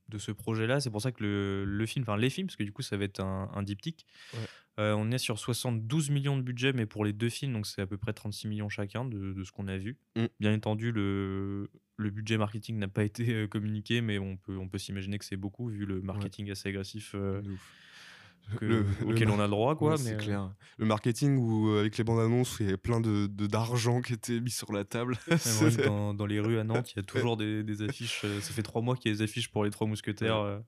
de 0.08 0.18
ce 0.18 0.32
projet-là. 0.32 0.80
C'est 0.80 0.90
pour 0.90 1.02
ça 1.02 1.12
que 1.12 1.22
le, 1.22 1.64
le 1.64 1.86
film, 1.86 2.02
enfin 2.08 2.16
les 2.16 2.30
films, 2.30 2.46
parce 2.46 2.56
que 2.56 2.64
du 2.64 2.72
coup 2.72 2.82
ça 2.82 2.96
va 2.96 3.04
être 3.04 3.20
un, 3.20 3.50
un 3.54 3.62
diptyque, 3.62 4.06
Ouais. 4.32 4.40
euh, 4.80 4.94
on 4.96 5.10
est 5.10 5.18
sur 5.18 5.38
72 5.38 6.10
millions 6.10 6.36
de 6.36 6.42
budget, 6.42 6.72
mais 6.72 6.86
pour 6.86 7.04
les 7.04 7.12
deux 7.12 7.28
films, 7.28 7.52
donc 7.52 7.66
c'est 7.66 7.82
à 7.82 7.86
peu 7.86 7.98
près 7.98 8.12
36 8.14 8.48
millions 8.48 8.68
chacun 8.70 9.04
de, 9.04 9.34
de 9.34 9.44
ce 9.44 9.52
qu'on 9.52 9.68
a 9.68 9.76
vu. 9.76 9.98
Mm. 10.16 10.24
Bien 10.40 10.54
entendu, 10.54 10.90
le, 10.90 11.70
le 11.96 12.10
budget 12.10 12.36
marketing 12.38 12.78
n'a 12.78 12.88
pas 12.88 13.04
été 13.04 13.32
euh, 13.32 13.46
communiqué, 13.46 14.00
mais 14.00 14.18
on 14.18 14.36
peut, 14.36 14.56
on 14.56 14.68
peut 14.68 14.78
s'imaginer 14.78 15.18
que 15.18 15.24
c'est 15.24 15.36
beaucoup 15.36 15.68
vu 15.68 15.86
le 15.86 16.00
marketing 16.02 16.50
assez 16.50 16.68
agressif 16.68 17.12
euh, 17.14 17.40
que- 18.58 18.64
Le- 18.64 18.86
auquel 19.06 19.26
le 19.28 19.34
on 19.34 19.40
a 19.40 19.44
le 19.44 19.50
droit. 19.50 19.74
Quoi, 19.76 19.94
Ouais, 19.96 20.02
mais, 20.04 20.12
euh, 20.12 20.18
clair. 20.18 20.54
Le 20.78 20.86
marketing 20.86 21.36
où 21.36 21.70
avec 21.70 21.96
les 21.98 22.04
bandes 22.04 22.20
annonces, 22.20 22.58
il 22.60 22.66
y 22.66 22.68
avait 22.68 22.76
plein 22.76 23.00
de 23.00 23.26
de- 23.26 23.46
d'argent 23.46 24.00
qui 24.02 24.12
était 24.12 24.38
mis 24.40 24.50
sur 24.50 24.72
la 24.72 24.84
table. 24.84 25.16
Ouais, 25.62 25.84
dans, 25.86 26.14
dans 26.14 26.26
les 26.26 26.38
rues 26.38 26.58
à 26.58 26.64
Nantes, 26.64 26.92
il 26.92 26.96
y 26.96 27.00
a 27.00 27.02
toujours 27.02 27.36
des, 27.36 27.62
des 27.64 27.82
affiches. 27.82 28.20
Ça 28.40 28.52
fait 28.52 28.62
trois 28.62 28.82
mois 28.82 28.94
qu'il 28.96 29.10
y 29.10 29.14
a 29.14 29.16
des 29.18 29.22
affiches 29.24 29.48
pour 29.50 29.64
les 29.64 29.70
trois 29.70 29.86
mousquetaires. 29.86 30.62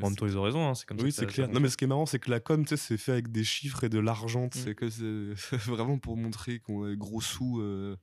En 0.00 0.06
même 0.08 0.16
temps, 0.16 0.26
ils 0.26 0.36
ont 0.36 0.42
raison, 0.42 0.68
hein, 0.68 0.74
c'est 0.74 0.84
comme 0.86 0.98
ça. 0.98 1.04
Oui, 1.04 1.12
c'est 1.12 1.26
clair. 1.26 1.48
Non, 1.48 1.60
mais 1.60 1.68
ce 1.68 1.76
qui 1.76 1.84
est 1.84 1.86
marrant, 1.86 2.06
c'est 2.06 2.18
que 2.18 2.30
la 2.30 2.40
com, 2.40 2.64
tu 2.64 2.70
sais, 2.70 2.76
c'est 2.76 2.96
fait 2.96 3.12
avec 3.12 3.30
des 3.30 3.44
chiffres 3.44 3.84
et 3.84 3.88
de 3.88 3.98
l'argent. 4.00 4.46
Mm. 4.46 4.50
C'est 4.52 4.74
que 4.74 4.88
c'est 4.90 5.56
vraiment 5.70 5.98
pour 5.98 6.16
montrer 6.16 6.58
qu'on 6.60 6.84
a 6.90 6.94
gros 6.96 7.20
sous. 7.20 7.60
euh, 7.60 7.96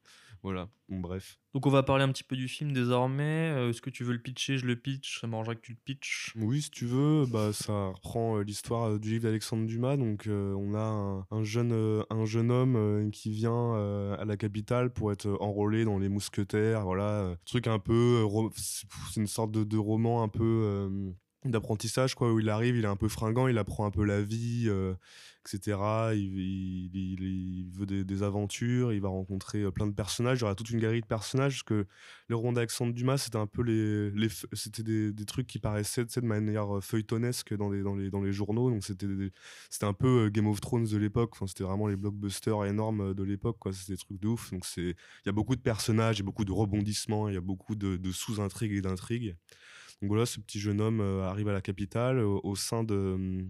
Voilà. 0.43 0.69
Bon, 0.89 0.99
bref. 0.99 1.39
Donc, 1.53 1.65
on 1.65 1.69
va 1.69 1.83
parler 1.83 2.03
un 2.03 2.11
petit 2.11 2.25
peu 2.25 2.35
du 2.35 2.49
film 2.49 2.73
désormais. 2.73 3.51
Euh, 3.55 3.69
Est-ce 3.69 3.81
que 3.81 3.89
tu 3.89 4.03
veux 4.03 4.11
le 4.11 4.21
pitcher? 4.21 4.57
Je 4.57 4.65
le 4.65 4.75
pitch. 4.75 5.21
Ça 5.21 5.27
m'arrangerait 5.27 5.55
que 5.55 5.61
tu 5.61 5.71
le 5.71 5.77
pitches. 5.85 6.33
Oui, 6.35 6.61
si 6.61 6.69
tu 6.69 6.85
veux, 6.85 7.25
bah, 7.25 7.53
ça 7.53 7.91
reprend 7.95 8.37
euh, 8.37 8.43
l'histoire 8.43 8.89
euh, 8.89 8.99
du 8.99 9.11
livre 9.11 9.23
d'Alexandre 9.23 9.65
Dumas. 9.65 9.95
Donc, 9.95 10.27
on 10.27 10.73
a 10.73 10.81
un, 10.81 11.25
un 11.31 11.43
jeune, 11.43 12.03
un 12.09 12.25
jeune 12.25 12.51
homme 12.51 13.09
qui 13.11 13.31
vient 13.31 13.73
à 14.19 14.25
la 14.25 14.35
capitale 14.35 14.91
pour 14.91 15.11
être 15.13 15.37
enrôlé 15.39 15.85
dans 15.85 15.97
les 15.97 16.09
mousquetaires. 16.09 16.83
Voilà, 16.83 17.35
truc 17.45 17.67
un 17.67 17.79
peu. 17.79 18.27
c'est 18.55 18.87
c'est 19.11 19.21
une 19.21 19.27
sorte 19.27 19.51
de, 19.51 19.63
de 19.63 19.77
roman 19.77 20.23
un 20.23 20.27
peu. 20.27 21.13
D'apprentissage 21.51 22.15
quoi 22.15 22.31
où 22.31 22.39
il 22.39 22.49
arrive 22.49 22.77
il 22.77 22.83
est 22.85 22.87
un 22.87 22.95
peu 22.95 23.07
fringant 23.07 23.47
il 23.47 23.57
apprend 23.57 23.85
un 23.85 23.91
peu 23.91 24.03
la 24.03 24.21
vie 24.21 24.65
euh, 24.67 24.93
etc 25.45 25.77
il, 26.13 26.39
il- 26.93 27.69
veut 27.73 27.85
des, 27.85 28.23
aventures 28.23 28.93
il 28.93 29.01
va 29.01 29.09
rencontrer 29.09 29.61
euh, 29.61 29.71
plein 29.71 29.87
de 29.87 29.93
personnages. 29.93 30.39
Il 30.39 30.41
y 30.41 30.43
aura 30.45 30.55
toute 30.55 30.69
une 30.69 30.79
galerie 30.79 31.01
de 31.01 31.05
personnages 31.05 31.53
parce 31.53 31.63
que 31.63 31.87
le 32.27 32.35
roman 32.35 32.53
d'Alexandre 32.53 32.93
Dumas 32.93 33.17
c'était 33.17 33.37
un 33.37 33.47
peu 33.47 33.61
les, 33.63 34.11
les 34.11 34.27
c'était 34.53 34.83
des, 34.83 35.25
trucs 35.25 35.47
qui 35.47 35.59
paraissaient 35.59 36.05
de 36.05 36.21
manière 36.21 36.77
euh, 36.77 36.81
feuilletonesque 36.81 37.55
dans 37.55 37.69
les, 37.69 37.81
dans 37.81 37.95
les, 37.95 38.09
dans 38.09 38.21
les 38.21 38.31
journaux. 38.33 38.69
Donc 38.69 38.83
c'était 38.83 39.07
c'était 39.69 39.85
un 39.85 39.93
peu 39.93 40.29
Game 40.29 40.47
of 40.47 40.61
Thrones 40.61 40.85
de 40.85 40.97
l'époque. 40.97 41.31
Enfin, 41.33 41.47
c'était 41.47 41.63
vraiment 41.63 41.87
les 41.87 41.95
blockbusters 41.95 42.65
énormes 42.65 43.13
de 43.13 43.23
l'époque 43.23 43.57
quoi. 43.59 43.73
C'était 43.73 43.93
des 43.93 43.97
trucs 43.97 44.19
de 44.19 44.27
ouf. 44.27 44.51
Donc 44.51 44.65
c'est 44.65 44.81
il 44.81 45.25
y 45.25 45.29
a 45.29 45.33
beaucoup 45.33 45.55
de 45.55 45.61
personnages 45.61 46.17
il 46.17 46.19
y 46.19 46.23
a 46.23 46.25
beaucoup 46.25 46.45
de 46.45 46.51
rebondissements 46.51 47.27
il 47.29 47.35
y 47.35 47.37
a 47.37 47.41
beaucoup 47.41 47.75
de 47.75 48.11
sous-intrigues 48.11 48.73
et 48.73 48.81
d'intrigues 48.81 49.35
donc 50.03 50.09
voilà, 50.09 50.25
ce 50.25 50.41
petit 50.41 50.59
jeune 50.59 50.81
homme 50.81 50.99
euh, 50.99 51.23
arrive 51.23 51.47
à 51.47 51.53
la 51.53 51.61
capitale 51.61 52.19
au, 52.19 52.41
au 52.43 52.57
sein 52.57 52.79
hum, 52.89 53.49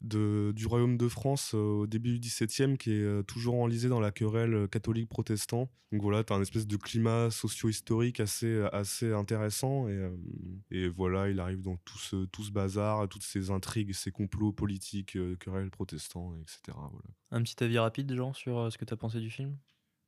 de, 0.00 0.52
du 0.52 0.64
royaume 0.66 0.96
de 0.96 1.08
France 1.08 1.54
euh, 1.56 1.80
au 1.80 1.86
début 1.88 2.20
du 2.20 2.28
XVIIe 2.28 2.78
qui 2.78 2.92
est 2.92 3.02
euh, 3.02 3.24
toujours 3.24 3.56
enlisé 3.56 3.88
dans 3.88 3.98
la 3.98 4.12
querelle 4.12 4.54
euh, 4.54 4.66
catholique-protestant. 4.68 5.68
Donc 5.90 6.02
voilà, 6.02 6.22
tu 6.22 6.32
as 6.32 6.36
un 6.36 6.42
espèce 6.42 6.68
de 6.68 6.76
climat 6.76 7.32
socio-historique 7.32 8.20
assez, 8.20 8.64
assez 8.72 9.12
intéressant 9.12 9.88
et, 9.88 9.92
euh, 9.92 10.16
et 10.70 10.86
voilà, 10.88 11.28
il 11.28 11.40
arrive 11.40 11.62
dans 11.62 11.78
tout 11.78 11.98
ce, 11.98 12.26
tout 12.26 12.44
ce 12.44 12.52
bazar, 12.52 13.08
toutes 13.08 13.24
ces 13.24 13.50
intrigues, 13.50 13.94
ces 13.94 14.12
complots 14.12 14.52
politiques, 14.52 15.16
euh, 15.16 15.34
querelles 15.34 15.72
protestants, 15.72 16.32
etc. 16.42 16.78
Un 17.32 17.42
petit 17.42 17.64
avis 17.64 17.80
rapide, 17.80 18.14
genre, 18.14 18.36
sur 18.36 18.56
euh, 18.56 18.70
ce 18.70 18.78
que 18.78 18.84
tu 18.84 18.94
as 18.94 18.96
pensé 18.96 19.18
du 19.18 19.30
film? 19.30 19.58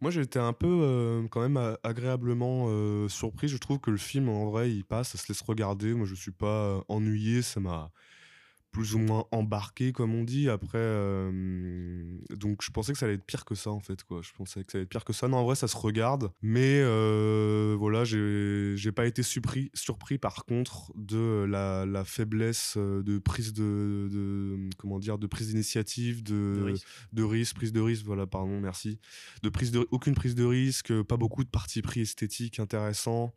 Moi, 0.01 0.11
j'ai 0.11 0.23
été 0.23 0.39
un 0.39 0.55
peu 0.55 0.67
euh, 0.67 1.29
quand 1.29 1.43
même 1.47 1.77
agréablement 1.83 2.67
euh, 2.69 3.07
surpris. 3.09 3.49
Je 3.49 3.59
trouve 3.59 3.79
que 3.81 3.91
le 3.91 3.99
film, 3.99 4.31
en 4.31 4.47
vrai, 4.51 4.71
il 4.71 4.83
passe, 4.83 5.11
ça 5.11 5.19
se 5.19 5.29
laisse 5.29 5.43
regarder. 5.43 5.93
Moi, 5.93 6.07
je 6.07 6.15
suis 6.15 6.31
pas 6.31 6.47
euh, 6.47 6.81
ennuyé. 6.89 7.43
Ça 7.43 7.61
m'a 7.61 7.93
plus 8.71 8.95
ou 8.95 8.99
moins 8.99 9.27
embarqué, 9.33 9.93
comme 9.93 10.15
on 10.15 10.25
dit. 10.25 10.49
Après, 10.49 10.79
euh, 10.79 12.03
donc 12.37 12.63
je 12.63 12.71
pensais 12.71 12.93
que 12.93 12.99
ça 12.99 13.07
allait 13.07 13.17
être 13.17 13.25
pire 13.25 13.45
que 13.45 13.55
ça, 13.55 13.71
en 13.71 13.81
fait. 13.81 14.05
Quoi. 14.05 14.21
Je 14.23 14.33
pensais 14.33 14.63
que 14.63 14.71
ça 14.71 14.79
allait 14.79 14.85
être 14.85 14.89
pire 14.91 15.05
que 15.05 15.13
ça. 15.13 15.29
Non, 15.29 15.39
en 15.39 15.45
vrai, 15.45 15.57
ça 15.57 15.69
se 15.69 15.77
regarde. 15.77 16.31
Mais 16.43 16.81
euh, 16.83 17.75
voilà, 17.79 18.05
j'ai 18.05 18.93
pas 18.93 19.07
été 19.07 19.23
surpris, 19.23 19.71
surpris 19.75 20.19
par 20.19 20.45
contre 20.45 20.93
de 20.97 21.45
la, 21.49 21.85
la 21.87 22.05
faiblesse 22.05 22.75
euh, 22.77 23.03
de 23.03 23.19
prise 23.19 23.53
de, 23.53 24.09
de 24.11 24.71
comment 24.79 24.99
dire 24.99 25.19
de 25.19 25.27
prise 25.27 25.49
d'initiative, 25.49 26.23
de, 26.23 26.57
De 26.57 26.63
risque. 26.63 26.87
de 27.13 27.23
risque, 27.23 27.55
prise 27.57 27.73
de 27.73 27.81
risque. 27.81 28.05
Voilà, 28.05 28.27
pardon, 28.27 28.61
merci. 28.61 28.99
De 29.43 29.49
prise 29.49 29.73
de 29.73 29.87
aucune 29.91 30.15
prise 30.15 30.35
de 30.35 30.45
risque, 30.45 31.03
pas 31.03 31.17
beaucoup 31.17 31.45
de 31.45 31.51
parti 31.51 31.83
pris 31.83 32.01
esthétique 32.01 32.61
intéressant. 32.61 33.35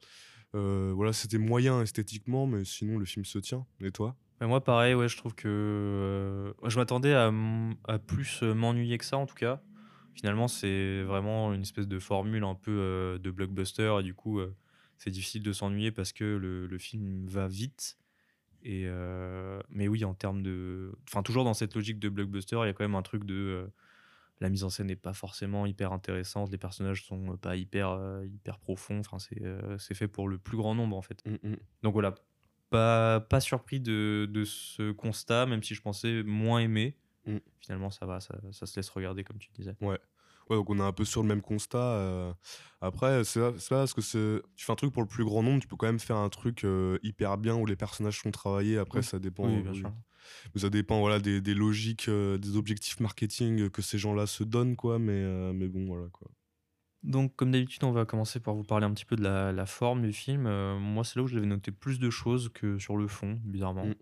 Euh, 0.56 0.92
voilà, 0.96 1.14
c'était 1.14 1.40
moyen 1.40 1.82
esthétiquement, 1.82 2.46
mais 2.46 2.64
sinon 2.64 2.98
le 3.00 3.06
film 3.06 3.26
se 3.26 3.40
tient. 3.40 3.66
Et 3.82 3.92
toi? 3.92 4.16
Mais 4.42 4.48
moi, 4.48 4.64
pareil, 4.64 4.94
ouais, 4.94 5.08
je 5.08 5.18
trouve 5.18 5.36
que 5.36 5.48
euh, 5.48 6.70
je 6.70 6.78
m'attendais 6.78 7.14
à, 7.14 7.32
plus 8.00 8.42
euh, 8.44 8.54
m'ennuyer 8.54 8.98
que 8.98 9.06
ça, 9.06 9.18
en 9.18 9.26
tout 9.26 9.36
cas. 9.36 9.62
Finalement, 10.16 10.48
c'est 10.48 11.04
vraiment 11.04 11.54
une 11.54 11.62
espèce 11.62 11.88
de 11.88 12.00
formule 12.00 12.44
un 12.44 12.56
peu 12.56 12.72
euh, 12.72 13.18
de 13.18 13.32
blockbuster, 13.32 13.96
et 14.00 14.04
du 14.04 14.14
coup, 14.14 14.40
euh, 14.40 14.56
c'est 14.98 15.12
difficile 15.12 15.44
de 15.44 15.54
s'ennuyer 15.54 15.92
parce 15.92 16.14
que 16.14 16.24
le, 16.24 16.68
le 16.68 16.78
film 16.78 17.26
va 17.28 17.48
vite. 17.48 17.98
Et 18.66 18.88
mais 19.70 19.90
oui, 19.90 20.06
en 20.06 20.14
termes 20.14 20.42
de. 20.42 20.94
Enfin, 21.10 21.22
toujours 21.22 21.44
dans 21.44 21.54
cette 21.54 21.76
logique 21.76 22.00
de 22.00 22.08
blockbuster, 22.08 22.60
il 22.64 22.68
y 22.68 22.70
a 22.70 22.74
quand 22.74 22.86
même 22.86 22.96
un 22.96 23.02
truc 23.02 23.26
de. 23.26 23.70
la 24.40 24.50
mise 24.50 24.64
en 24.64 24.70
scène 24.70 24.88
n'est 24.88 24.96
pas 24.96 25.14
forcément 25.14 25.66
hyper 25.66 25.92
intéressante, 25.92 26.50
les 26.50 26.58
personnages 26.58 27.04
sont 27.04 27.36
pas 27.36 27.58
hyper, 27.58 28.00
hyper 28.24 28.60
profonds. 28.60 29.02
Enfin, 29.02 29.20
c'est 29.20 29.42
c'est 29.80 29.96
fait 29.96 30.08
pour 30.08 30.30
le 30.30 30.38
plus 30.38 30.56
grand 30.56 30.76
nombre, 30.76 30.96
en 30.96 31.02
fait. 31.02 31.22
Donc 31.82 31.92
voilà, 31.92 32.16
pas, 32.74 33.20
pas 33.22 33.40
surpris 33.40 33.80
de, 33.80 34.28
de 34.30 34.44
ce 34.44 34.92
constat, 34.92 35.46
même 35.46 35.62
si 35.64 35.76
je 35.76 35.82
pensais 35.82 36.24
moins 36.24 36.60
aimer. 36.60 36.98
Mm. 37.26 37.38
Finalement, 37.62 37.90
ça 37.92 38.06
va, 38.06 38.20
ça, 38.20 38.36
ça 38.52 38.66
se 38.66 38.76
laisse 38.76 38.90
regarder, 38.90 39.24
comme 39.24 39.38
tu 39.38 39.50
disais. 39.54 39.76
Ouais. 39.80 40.00
Ouais, 40.50 40.58
donc 40.58 40.70
on 40.70 40.78
est 40.78 40.84
un 40.84 40.92
peu 40.92 41.06
sur 41.06 41.22
le 41.22 41.28
même 41.30 41.42
constat. 41.42 41.78
euh. 41.78 42.34
Après, 42.82 43.24
c'est 43.24 43.40
pas 43.40 43.52
parce 43.70 43.94
que 43.94 44.02
tu 44.56 44.66
fais 44.66 44.72
un 44.74 44.76
truc 44.76 44.92
pour 44.92 45.02
le 45.02 45.08
plus 45.08 45.24
grand 45.24 45.42
nombre, 45.42 45.62
tu 45.62 45.68
peux 45.70 45.78
quand 45.78 45.86
même 45.86 46.00
faire 46.02 46.18
un 46.18 46.28
truc 46.28 46.66
euh, 46.66 46.98
hyper 47.02 47.38
bien 47.38 47.56
où 47.56 47.66
les 47.66 47.78
personnages 47.78 48.20
sont 48.20 48.32
travaillés. 48.32 48.78
Après, 48.78 49.00
Oui. 49.00 49.06
ça 49.06 49.20
dépend. 49.20 49.48
Oui, 49.48 49.60
euh, 49.60 49.62
bien 49.62 49.72
oui. 49.72 49.80
sûr. 49.80 49.94
Mais 50.54 50.62
ça 50.62 50.70
dépend 50.70 51.00
voilà, 51.00 51.20
des, 51.20 51.40
des 51.40 51.54
logiques, 51.54 52.10
euh, 52.10 52.38
des 52.38 52.58
objectifs 52.58 53.00
marketing 53.00 53.70
que 53.70 53.82
ces 53.82 53.98
gens-là 53.98 54.26
se 54.26 54.44
donnent, 54.44 54.76
quoi. 54.76 55.00
Mais, 55.00 55.54
mais 55.54 55.68
bon, 55.70 55.86
voilà, 55.86 56.08
quoi. 56.12 56.28
Donc, 57.04 57.36
comme 57.36 57.52
d'habitude, 57.52 57.84
on 57.84 57.92
va 57.92 58.06
commencer 58.06 58.40
par 58.40 58.54
vous 58.56 58.64
parler 58.64 58.86
un 58.86 58.94
petit 58.94 59.06
peu 59.06 59.18
de 59.18 59.24
la, 59.24 59.52
la 59.52 59.66
forme 59.66 60.04
du 60.04 60.14
film. 60.14 60.48
Euh, 60.48 60.80
moi, 60.80 61.04
c'est 61.04 61.18
là 61.18 61.24
où 61.24 61.28
j'avais 61.28 61.46
noté 61.46 61.72
plus 61.72 62.00
de 62.00 62.10
choses 62.10 62.50
que 62.54 62.78
sur 62.80 62.96
le 62.96 63.08
fond, 63.08 63.40
bizarrement. 63.44 63.86
Mm. 63.86 63.96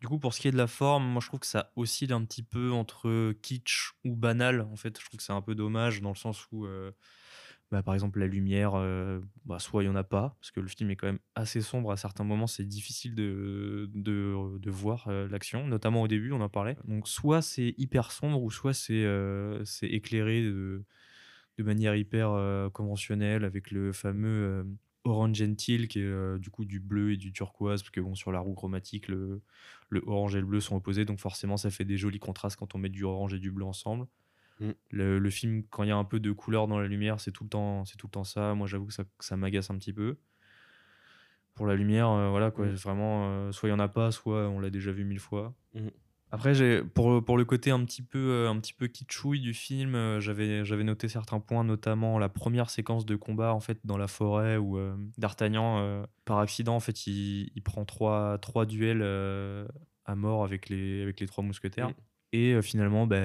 Du 0.00 0.08
coup, 0.08 0.18
pour 0.18 0.32
ce 0.32 0.40
qui 0.40 0.48
est 0.48 0.52
de 0.52 0.56
la 0.56 0.68
forme, 0.68 1.04
moi, 1.04 1.20
je 1.20 1.26
trouve 1.26 1.40
que 1.40 1.46
ça 1.46 1.72
oscille 1.74 2.12
un 2.12 2.24
petit 2.24 2.42
peu 2.42 2.70
entre 2.70 3.32
kitsch 3.42 3.92
ou 4.04 4.14
banal. 4.14 4.60
En 4.60 4.76
fait, 4.76 4.98
je 5.00 5.04
trouve 5.04 5.18
que 5.18 5.22
c'est 5.22 5.32
un 5.32 5.42
peu 5.42 5.54
dommage 5.54 6.00
dans 6.00 6.10
le 6.10 6.16
sens 6.16 6.46
où, 6.52 6.64
euh, 6.64 6.92
bah, 7.72 7.82
par 7.82 7.94
exemple, 7.94 8.20
la 8.20 8.26
lumière, 8.28 8.72
euh, 8.74 9.20
bah, 9.44 9.58
soit 9.58 9.82
il 9.82 9.86
n'y 9.86 9.92
en 9.92 9.96
a 9.96 10.04
pas, 10.04 10.36
parce 10.40 10.52
que 10.52 10.60
le 10.60 10.68
film 10.68 10.90
est 10.90 10.96
quand 10.96 11.06
même 11.06 11.20
assez 11.34 11.60
sombre 11.60 11.90
à 11.90 11.96
certains 11.96 12.24
moments, 12.24 12.48
c'est 12.48 12.64
difficile 12.64 13.16
de, 13.16 13.90
de, 13.94 14.58
de 14.58 14.70
voir 14.70 15.08
l'action, 15.30 15.66
notamment 15.66 16.02
au 16.02 16.08
début, 16.08 16.32
on 16.32 16.40
en 16.40 16.48
parlait. 16.48 16.76
Donc, 16.84 17.08
soit 17.08 17.42
c'est 17.42 17.74
hyper 17.78 18.12
sombre, 18.12 18.42
ou 18.42 18.50
soit 18.50 18.74
c'est 18.74 19.06
c'est 19.64 19.88
éclairé 19.88 20.42
de, 20.42 20.84
de 21.58 21.62
manière 21.64 21.94
hyper 21.94 22.30
euh, 22.30 22.70
conventionnelle 22.70 23.44
avec 23.44 23.70
le 23.70 23.92
fameux 23.92 24.28
euh, 24.28 24.64
orange 25.04 25.36
gentil 25.36 25.88
qui 25.88 25.98
est 26.00 26.04
euh, 26.04 26.38
du 26.38 26.50
coup 26.50 26.64
du 26.64 26.80
bleu 26.80 27.12
et 27.12 27.16
du 27.16 27.32
turquoise 27.32 27.82
parce 27.82 27.90
que 27.90 28.00
bon 28.00 28.14
sur 28.14 28.32
la 28.32 28.40
roue 28.40 28.54
chromatique 28.54 29.08
le, 29.08 29.42
le 29.88 30.02
orange 30.06 30.34
et 30.36 30.40
le 30.40 30.46
bleu 30.46 30.60
sont 30.60 30.76
opposés 30.76 31.04
donc 31.04 31.18
forcément 31.18 31.56
ça 31.56 31.70
fait 31.70 31.84
des 31.84 31.96
jolis 31.96 32.20
contrastes 32.20 32.56
quand 32.56 32.74
on 32.74 32.78
met 32.78 32.88
du 32.88 33.04
orange 33.04 33.34
et 33.34 33.38
du 33.38 33.50
bleu 33.50 33.64
ensemble 33.64 34.06
Mm. 34.60 34.70
le, 34.90 35.18
le 35.18 35.30
film 35.30 35.64
quand 35.70 35.82
il 35.82 35.88
y 35.88 35.92
a 35.92 35.96
un 35.96 36.04
peu 36.04 36.20
de 36.20 36.30
couleur 36.30 36.68
dans 36.68 36.78
la 36.78 36.86
lumière 36.86 37.18
c'est 37.20 37.32
tout 37.32 37.42
le 37.44 37.48
temps 37.48 37.84
c'est 37.86 37.96
tout 37.96 38.06
le 38.06 38.12
temps 38.12 38.22
ça 38.22 38.54
moi 38.54 38.66
j'avoue 38.66 38.86
que 38.86 38.92
ça, 38.92 39.36
m'agace 39.36 39.70
un 39.70 39.78
petit 39.78 39.94
peu 39.94 40.18
pour 41.54 41.66
la 41.66 41.74
lumière 41.74 42.08
euh, 42.10 42.30
voilà 42.30 42.50
quoi 42.50 42.66
Mm. 42.66 42.74
vraiment 42.74 43.28
euh, 43.30 43.52
soit 43.52 43.68
il 43.68 43.72
y 43.72 43.74
en 43.74 43.78
a 43.78 43.88
pas 43.88 44.10
soit 44.12 44.48
on 44.48 44.60
l'a 44.60 44.70
déjà 44.70 44.92
vu 44.92 45.04
mille 45.04 45.18
fois 45.20 45.54
Mm. 45.74 45.88
Après, 46.34 46.54
j'ai 46.54 46.82
pour, 46.82 47.22
pour 47.22 47.36
le 47.36 47.44
côté 47.44 47.70
un 47.70 47.84
petit 47.84 48.00
peu 48.00 48.18
euh, 48.18 48.48
un 48.48 48.58
petit 48.58 48.72
peu 48.72 48.88
kitschouille 48.88 49.40
du 49.40 49.52
film, 49.52 49.94
euh, 49.94 50.18
j'avais 50.18 50.64
j'avais 50.64 50.82
noté 50.82 51.06
certains 51.06 51.40
points, 51.40 51.62
notamment 51.62 52.18
la 52.18 52.30
première 52.30 52.70
séquence 52.70 53.04
de 53.04 53.16
combat 53.16 53.52
en 53.52 53.60
fait 53.60 53.78
dans 53.84 53.98
la 53.98 54.08
forêt 54.08 54.56
où 54.56 54.78
euh, 54.78 54.96
D'Artagnan 55.18 55.80
euh, 55.80 56.06
par 56.24 56.38
accident 56.38 56.74
en 56.74 56.80
fait 56.80 57.06
il, 57.06 57.50
il 57.54 57.62
prend 57.62 57.84
trois 57.84 58.38
trois 58.38 58.64
duels 58.64 59.02
à 60.06 60.14
mort 60.16 60.42
avec 60.42 60.70
les 60.70 61.02
avec 61.02 61.20
les 61.20 61.26
trois 61.26 61.44
mousquetaires. 61.44 61.92
Et 62.32 62.62
finalement 62.62 63.06
bah, 63.06 63.20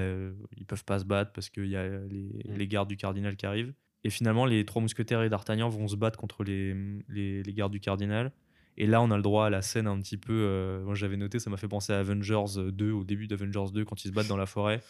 ils 0.58 0.66
peuvent 0.66 0.84
pas 0.84 0.98
se 0.98 1.04
battre 1.06 1.32
parce 1.32 1.48
qu'il 1.48 1.68
y 1.68 1.76
a 1.76 1.88
les, 1.88 2.28
Mm. 2.44 2.54
les 2.56 2.68
gardes 2.68 2.88
du 2.88 2.96
cardinal 2.96 3.36
qui 3.36 3.46
arrivent. 3.46 3.72
Et 4.04 4.10
finalement 4.10 4.46
les 4.46 4.64
trois 4.64 4.82
mousquetaires 4.82 5.22
et 5.22 5.28
D'Artagnan 5.28 5.68
vont 5.68 5.88
se 5.88 5.96
battre 5.96 6.18
contre 6.18 6.44
les, 6.44 6.74
les, 7.08 7.42
les 7.42 7.52
gardes 7.54 7.72
du 7.72 7.80
cardinal 7.80 8.32
et 8.78 8.86
là, 8.86 9.02
on 9.02 9.10
a 9.10 9.16
le 9.16 9.22
droit 9.22 9.46
à 9.46 9.50
la 9.50 9.60
scène 9.60 9.86
un 9.86 10.00
petit 10.00 10.16
peu. 10.16 10.32
euh, 10.32 10.82
moi, 10.84 10.94
j'avais 10.94 11.16
noté, 11.18 11.38
ça 11.38 11.50
m'a 11.50 11.56
fait 11.58 11.68
penser 11.68 11.92
à 11.92 11.98
Avengers 11.98 12.70
2, 12.72 12.92
au 12.92 13.04
début 13.04 13.26
d'Avengers 13.26 13.72
2, 13.74 13.84
quand 13.84 14.02
ils 14.04 14.08
se 14.08 14.12
battent 14.14 14.28
dans 14.28 14.36
la 14.36 14.46
forêt, 14.46 14.80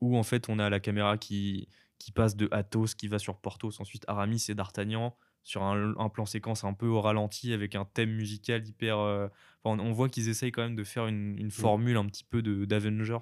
où 0.00 0.16
en 0.18 0.22
fait, 0.22 0.48
on 0.50 0.58
a 0.58 0.68
la 0.68 0.80
caméra 0.80 1.16
qui, 1.16 1.68
qui 1.98 2.12
passe 2.12 2.36
de 2.36 2.48
Athos, 2.50 2.88
qui 2.98 3.08
va 3.08 3.18
sur 3.18 3.36
Porthos, 3.38 3.80
ensuite 3.80 4.04
Aramis 4.08 4.44
et 4.50 4.54
D'Artagnan, 4.54 5.16
sur 5.44 5.62
un, 5.62 5.94
un 5.96 6.08
plan 6.08 6.26
séquence 6.26 6.64
un 6.64 6.74
peu 6.74 6.86
au 6.88 7.00
ralenti, 7.00 7.52
avec 7.52 7.74
un 7.76 7.84
thème 7.84 8.10
musical 8.10 8.66
hyper. 8.66 8.98
euh, 8.98 9.28
on, 9.64 9.78
on 9.78 9.92
voit 9.92 10.08
qu'ils 10.08 10.28
essayent 10.28 10.50
quand 10.52 10.62
même 10.62 10.74
de 10.76 10.84
faire 10.84 11.06
une, 11.06 11.38
une 11.38 11.50
formule 11.52 11.96
un 11.96 12.06
petit 12.06 12.24
peu 12.24 12.42
d'Avengers. 12.42 13.18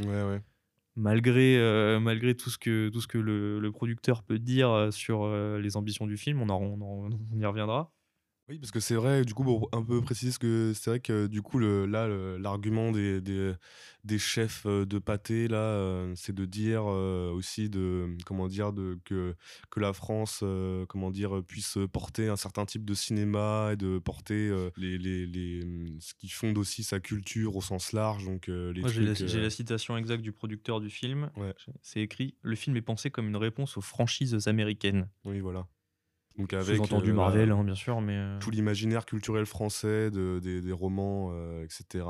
Ouais, 0.00 0.22
ouais. 0.22 0.40
Malgré, 0.94 1.58
euh, 1.58 2.00
malgré 2.00 2.34
tout 2.34 2.48
ce 2.48 2.56
que, 2.56 2.88
tout 2.88 3.00
ce 3.02 3.06
que 3.06 3.18
le, 3.18 3.58
le 3.60 3.72
producteur 3.72 4.22
peut 4.22 4.38
dire 4.38 4.70
euh, 4.70 4.90
sur 4.90 5.24
euh, 5.24 5.58
les 5.60 5.76
ambitions 5.76 6.06
du 6.06 6.16
film, 6.16 6.40
on, 6.40 6.48
en- 6.48 6.62
on 6.62 6.80
en- 6.80 7.10
on 7.34 7.38
y 7.38 7.44
reviendra. 7.44 7.92
Oui, 8.48 8.60
parce 8.60 8.70
que 8.70 8.78
c'est 8.78 8.94
vrai, 8.94 9.24
du 9.24 9.34
coup, 9.34 9.42
pour 9.42 9.68
un 9.72 9.82
peu 9.82 10.00
préciser 10.00 10.30
ce 10.30 10.38
que 10.38 10.72
c'est 10.72 10.90
vrai 10.90 11.00
que 11.00 11.26
du 11.26 11.42
coup, 11.42 11.58
le, 11.58 11.84
là, 11.84 12.06
l'argument 12.38 12.92
des, 12.92 13.20
des, 13.20 13.52
des 14.04 14.18
chefs 14.20 14.66
euh, 14.66 14.86
de 14.86 15.00
pâté, 15.00 15.48
là, 15.48 15.56
euh, 15.56 16.12
c'est 16.14 16.34
de 16.34 16.44
dire 16.44 16.84
euh, 16.86 17.32
aussi 17.32 17.68
de, 17.68 18.16
comment 18.24 18.46
dire, 18.46 18.72
de, 18.72 19.00
que, 19.04 19.34
que 19.68 19.80
la 19.80 19.92
France, 19.92 20.40
euh, 20.44 20.86
comment 20.86 21.10
dire, 21.10 21.42
puisse 21.44 21.76
porter 21.92 22.28
un 22.28 22.36
certain 22.36 22.64
type 22.66 22.84
de 22.84 22.94
cinéma 22.94 23.70
et 23.72 23.76
de 23.76 23.98
porter 23.98 24.52
les, 24.76 24.96
les, 24.96 25.26
les, 25.26 25.64
hum, 25.64 25.98
ce 26.00 26.14
qui 26.14 26.28
fonde 26.28 26.56
aussi 26.56 26.84
sa 26.84 27.00
culture 27.00 27.56
au 27.56 27.60
sens 27.60 27.92
large. 27.92 28.24
Donc, 28.26 28.46
les 28.46 28.80
Moi, 28.80 28.90
j'ai 28.90 29.40
la, 29.40 29.50
citation 29.50 29.96
exacte 29.96 30.22
du 30.22 30.32
producteur 30.32 30.80
du 30.80 30.90
film. 30.90 31.30
Ouais. 31.36 31.52
C'est 31.82 32.00
écrit 32.00 32.36
Le 32.42 32.54
film 32.54 32.76
est 32.76 32.82
pensé 32.82 33.10
comme 33.10 33.26
une 33.26 33.36
réponse 33.36 33.76
aux 33.76 33.80
franchises 33.80 34.46
américaines. 34.46 35.08
Oui, 35.24 35.40
voilà. 35.40 35.66
Donc, 36.38 36.52
avec. 36.52 36.76
Sous-entendu 36.76 37.10
euh, 37.10 37.14
Marvel, 37.14 37.48
voilà, 37.48 37.60
hein, 37.60 37.64
bien 37.64 37.74
sûr, 37.74 38.00
mais. 38.00 38.16
euh, 38.16 38.38
tout 38.38 38.50
l'imaginaire 38.50 39.06
culturel 39.06 39.46
français, 39.46 40.10
de, 40.10 40.38
des, 40.42 40.60
des 40.60 40.72
romans, 40.72 41.30
euh, 41.32 41.64
etc. 41.64 42.04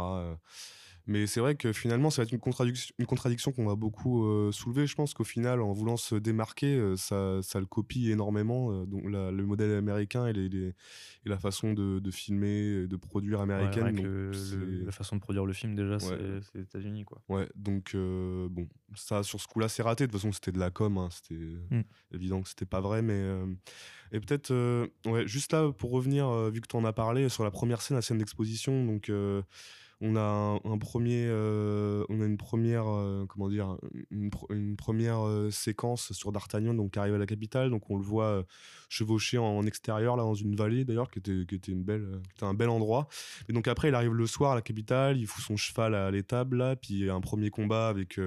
Mais 1.09 1.27
c'est 1.29 1.39
vrai 1.41 1.55
que 1.55 1.73
finalement, 1.73 2.11
ça 2.11 2.23
va 2.23 2.27
être 2.27 2.33
une 2.33 2.41
contradiction, 2.41 2.95
une 2.99 3.07
contradiction 3.07 3.53
qu'on 3.53 3.65
va 3.67 3.77
beaucoup 3.77 4.25
euh, 4.27 4.51
soulever. 4.51 4.87
Je 4.89 4.95
pense 4.97 5.15
qu'au 5.15 5.23
final, 5.25 5.61
en 5.61 5.73
voulant 5.73 5.97
se 5.97 6.17
démarquer, 6.17 6.75
euh, 6.77 6.97
ça, 6.97 7.41
ça 7.43 7.61
le 7.61 7.67
copie 7.67 8.11
énormément. 8.11 8.73
euh, 8.73 8.87
donc 8.87 9.05
la- 9.09 9.31
le 9.31 9.47
modèle 9.47 9.71
américain 9.77 10.27
et, 10.27 10.33
les, 10.33 10.49
les- 10.49 10.69
et 11.25 11.29
la 11.29 11.39
façon 11.39 11.73
de, 11.75 12.01
de 12.01 12.11
filmer, 12.11 12.87
de 12.89 12.97
produire 12.97 13.39
ouais, 13.39 13.45
américaine. 13.45 13.95
que 13.95 14.33
donc 14.33 14.61
le- 14.61 14.85
la 14.85 14.93
façon 14.93 15.17
de 15.17 15.21
produire 15.21 15.47
le 15.47 15.53
film, 15.53 15.75
déjà, 15.75 15.99
c'est 16.01 16.11
Ouais. 16.11 16.41
c'est 16.43 16.59
les 16.59 16.65
États-Unis. 16.65 17.05
quoi. 17.05 17.23
Ouais, 17.29 17.49
donc 17.55 17.93
bon, 17.95 18.69
ça 18.95 19.23
sur 19.23 19.41
ce 19.41 19.47
coup-là, 19.47 19.69
c'est 19.69 19.83
raté. 19.83 20.07
De 20.07 20.11
toute 20.13 20.21
façon, 20.21 20.33
c'était 20.33 20.53
de 20.53 20.59
la 20.59 20.71
com, 20.71 20.99
hein, 20.99 21.09
c'était 21.11 21.35
Mm. 21.71 21.83
évident 22.15 22.43
que 22.43 22.49
c'était 22.49 22.67
pas 22.67 22.81
vrai, 22.81 23.03
mais 23.03 23.25
et 24.13 24.21
peut-être, 24.21 24.53
ouais, 25.07 25.27
juste 25.27 25.53
là 25.53 25.71
pour 25.73 25.91
revenir, 25.91 26.31
vu 26.51 26.61
que 26.61 26.67
tu 26.69 26.77
en 26.77 26.85
as 26.85 26.93
parlé 26.93 27.29
sur 27.29 27.45
la 27.45 27.51
première 27.51 27.81
scène, 27.83 27.97
la 27.97 28.03
scène 28.03 28.19
d'exposition, 28.19 28.85
donc 28.85 29.11
on 30.01 30.15
a 30.17 30.21
un, 30.21 30.57
un 30.57 30.79
premier, 30.79 31.25
euh, 31.27 32.05
on 32.11 32.21
a 32.21 32.27
une 32.27 32.37
première, 32.37 32.87
euh, 32.87 33.25
comment 33.27 33.49
dire, 33.49 33.79
une, 34.11 34.29
pr- 34.29 34.55
une 34.55 34.77
première 34.77 35.27
euh, 35.27 35.51
séquence 35.51 36.13
sur 36.13 36.33
D'Artagnan, 36.33 36.75
donc 36.75 36.93
qui 36.93 36.99
arrive 36.99 37.15
à 37.15 37.19
la 37.19 37.27
capitale, 37.27 37.71
donc 37.71 37.89
on 37.89 37.97
le 37.97 38.03
voit 38.03 38.45
chevaucher 38.89 39.39
en, 39.39 39.45
en 39.45 39.67
extérieur 39.67 40.17
là 40.17 40.23
dans 40.23 40.35
une 40.35 40.55
vallée 40.55 40.85
d'ailleurs, 40.85 41.11
qui 41.11 41.19
était, 41.19 41.47
qui 41.47 41.55
était 41.55 41.73
une 41.73 41.83
belle, 41.83 42.21
qui 42.25 42.31
était 42.37 42.45
un 42.45 42.55
bel 42.55 42.69
endroit. 42.69 43.09
Et 43.49 43.53
donc 43.53 43.69
après, 43.69 43.89
il 43.89 43.95
arrive 43.95 44.13
le 44.13 44.27
soir 44.27 44.53
à 44.53 44.55
la 44.55 44.63
capitale, 44.63 45.19
il 45.19 45.27
fout 45.27 45.43
son 45.43 45.57
cheval 45.57 45.95
à 45.95 46.11
l'étable 46.11 46.59
là, 46.59 46.77
puis 46.77 46.95
il 46.95 47.05
y 47.07 47.09
a 47.09 47.15
un 47.15 47.21
premier 47.23 47.51
combat 47.51 47.89
avec 47.89 48.21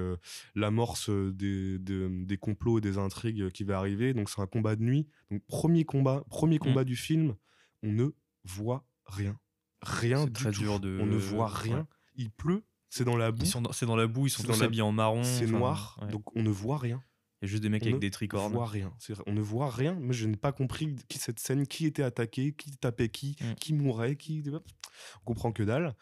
l'amorce 0.54 1.08
des, 1.10 1.78
des, 1.78 2.08
des 2.08 2.36
complots 2.36 2.78
et 2.78 2.80
des 2.80 2.98
intrigues 2.98 3.50
qui 3.50 3.64
va 3.64 3.78
arriver. 3.78 4.12
Donc 4.12 4.28
c'est 4.28 4.40
un 4.40 4.46
combat 4.46 4.74
de 4.74 4.82
nuit. 4.82 5.06
Donc 5.30 5.42
premier 5.46 5.84
combat, 5.84 6.24
premier 6.28 6.58
combat 6.58 6.84
du 6.84 6.96
film, 6.96 7.36
on 7.82 7.92
ne 7.92 8.08
voit 8.44 8.84
rien, 9.06 9.38
rien 9.82 10.26
du 10.26 10.32
très 10.32 10.50
tout. 10.50 10.60
dur 10.60 10.80
de- 10.80 10.98
On 11.00 11.06
ne 11.06 11.16
voit 11.16 11.48
rien. 11.48 11.78
ouais. 11.78 11.84
Il 12.16 12.30
pleut, 12.30 12.62
c'est 12.88 13.04
dans 13.04 13.16
la 13.16 13.30
boue. 13.32 13.42
Ils 13.44 13.48
sont 13.48 13.62
dans- 13.62 13.72
C'est 13.72 13.86
dans 13.86 13.96
la 13.96 14.06
boue, 14.06 14.26
ils 14.26 14.30
sont 14.30 14.42
tous 14.42 14.52
dans 14.52 14.58
la- 14.58 14.64
habillés 14.66 14.82
en 14.82 14.92
marron. 14.92 15.22
C'est 15.24 15.44
enfin, 15.44 15.58
noir, 15.58 15.98
ouais. 16.02 16.08
donc 16.10 16.34
on 16.36 16.42
ne 16.42 16.50
voit 16.50 16.78
rien. 16.78 17.02
Il 17.42 17.46
y 17.46 17.48
a 17.48 17.50
juste 17.52 17.62
des 17.62 17.70
mecs 17.70 17.82
On 17.82 17.86
avec 17.86 17.94
ne 17.94 18.00
des 18.00 18.10
tricornes. 18.10 18.52
voit 18.52 18.66
rien. 18.66 18.92
C'est 18.98 19.14
vrai, 19.14 19.24
On 19.26 19.32
ne 19.32 19.40
voit 19.40 19.70
rien. 19.70 19.96
Mais 19.98 20.12
je 20.12 20.26
n'ai 20.26 20.36
pas 20.36 20.52
compris 20.52 20.94
qui 21.08 21.18
cette 21.18 21.38
scène, 21.40 21.66
qui 21.66 21.86
était 21.86 22.02
attaqué, 22.02 22.52
qui 22.52 22.70
tapait 22.76 23.08
qui, 23.08 23.36
Mm. 23.40 23.54
qui 23.54 23.72
mourait, 23.72 24.16
qui. 24.16 24.44
On 24.52 25.24
comprend 25.24 25.50
que 25.50 25.62
dalle. 25.62 25.94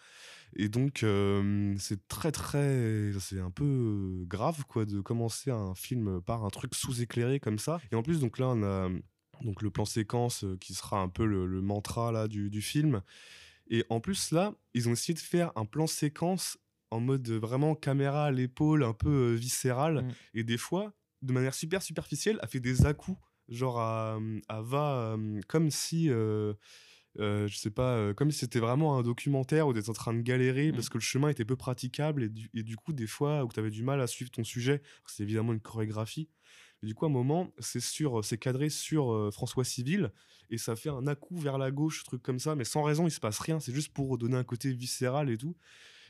Et 0.57 0.69
donc, 0.69 1.03
euh, 1.05 1.75
c'est 1.79 2.09
très, 2.09 2.33
très. 2.33 3.13
C'est 3.21 3.39
un 3.39 3.51
peu 3.53 4.25
grave, 4.27 4.65
quoi, 4.67 4.85
de 4.87 5.01
commencer 5.01 5.53
un 5.53 5.75
film 5.77 6.21
par 6.23 6.45
un 6.45 6.49
truc 6.51 6.75
sous-éclairé 6.75 7.39
comme 7.39 7.59
ça. 7.61 7.81
Et 7.93 7.95
en 7.95 8.03
plus, 8.03 8.19
donc 8.19 8.39
là, 8.39 8.49
on 8.49 8.63
a 8.65 8.89
donc 9.45 9.63
le 9.63 9.71
plan 9.71 9.85
séquence 9.85 10.43
euh, 10.43 10.57
qui 10.61 10.75
sera 10.75 11.01
un 11.01 11.09
peu 11.09 11.25
le, 11.25 11.47
le 11.47 11.61
mantra 11.61 12.11
là, 12.11 12.27
du, 12.27 12.51
du 12.51 12.63
film. 12.63 13.03
Et 13.71 13.85
en 13.91 14.01
plus, 14.01 14.31
là, 14.33 14.55
ils 14.75 14.89
ont 14.89 14.93
essayé 14.93 15.15
de 15.15 15.19
faire 15.19 15.53
un 15.57 15.65
plan 15.65 15.87
séquence 15.87 16.59
en 16.91 17.01
mode 17.01 17.29
vraiment 17.29 17.75
caméra 17.75 18.27
à 18.27 18.31
l'épaule, 18.31 18.83
un 18.83 18.95
peu 18.95 19.11
euh, 19.11 19.35
viscéral. 19.35 20.05
Mm. 20.05 20.13
Et 20.35 20.45
des 20.45 20.59
fois, 20.59 20.95
de 21.23 21.33
manière 21.33 21.55
super 21.55 21.83
superficielle, 21.83 22.39
a 22.43 22.47
fait 22.47 22.61
des 22.61 22.87
à-coups, 22.87 23.21
genre 23.49 23.79
à, 23.79 24.19
à 24.49 24.63
va 24.63 25.15
euh, 25.17 25.41
comme 25.49 25.71
si. 25.71 26.09
euh, 26.11 26.55
euh, 27.21 27.49
je 27.49 27.57
sais 27.57 27.71
pas, 27.71 27.97
euh, 27.97 28.15
comme 28.15 28.31
si 28.31 28.41
c'était 28.41 28.61
vraiment 28.61 28.97
un 28.97 29.03
documentaire 29.03 29.67
où 29.67 29.75
tu 29.75 29.91
en 29.91 29.93
train 29.93 30.15
de 30.15 30.21
galérer 30.21 30.73
parce 30.73 30.89
que 30.89 30.99
le 30.99 31.03
chemin 31.03 31.29
était 31.29 31.45
peu 31.45 31.57
praticable 31.57 32.23
et 32.23 32.29
du, 32.29 32.49
et 32.55 32.63
du 32.63 32.77
coup, 32.77 32.93
des 32.93 33.09
fois, 33.09 33.45
où 33.45 33.49
tu 33.49 33.59
avais 33.59 33.71
du 33.71 33.83
mal 33.83 34.01
à 34.01 34.07
suivre 34.07 34.31
ton 34.31 34.45
sujet, 34.45 34.83
c'est 35.07 35.25
évidemment 35.25 35.53
une 35.53 35.61
chorégraphie. 35.61 36.29
Et 36.83 36.87
du 36.87 36.95
coup, 36.95 37.05
à 37.05 37.09
un 37.09 37.13
moment, 37.13 37.51
c'est 37.59 37.81
sur, 37.81 38.25
c'est 38.25 38.39
cadré 38.39 38.71
sur 38.71 39.13
euh, 39.13 39.31
François 39.31 39.65
Civil 39.65 40.13
et 40.51 40.59
ça 40.59 40.77
fait 40.77 40.89
un 40.89 41.07
à-coup 41.07 41.37
vers 41.37 41.59
la 41.59 41.71
gauche, 41.71 42.05
truc 42.05 42.23
comme 42.23 42.39
ça, 42.39 42.55
mais 42.55 42.65
sans 42.65 42.83
raison, 42.83 43.07
il 43.07 43.11
se 43.11 43.21
passe 43.21 43.39
rien. 43.39 43.61
C'est 43.61 43.75
juste 43.75 43.93
pour 43.93 44.17
donner 44.17 44.37
un 44.37 44.45
côté 44.45 44.73
viscéral 44.73 45.31
et 45.31 45.37
tout. 45.37 45.57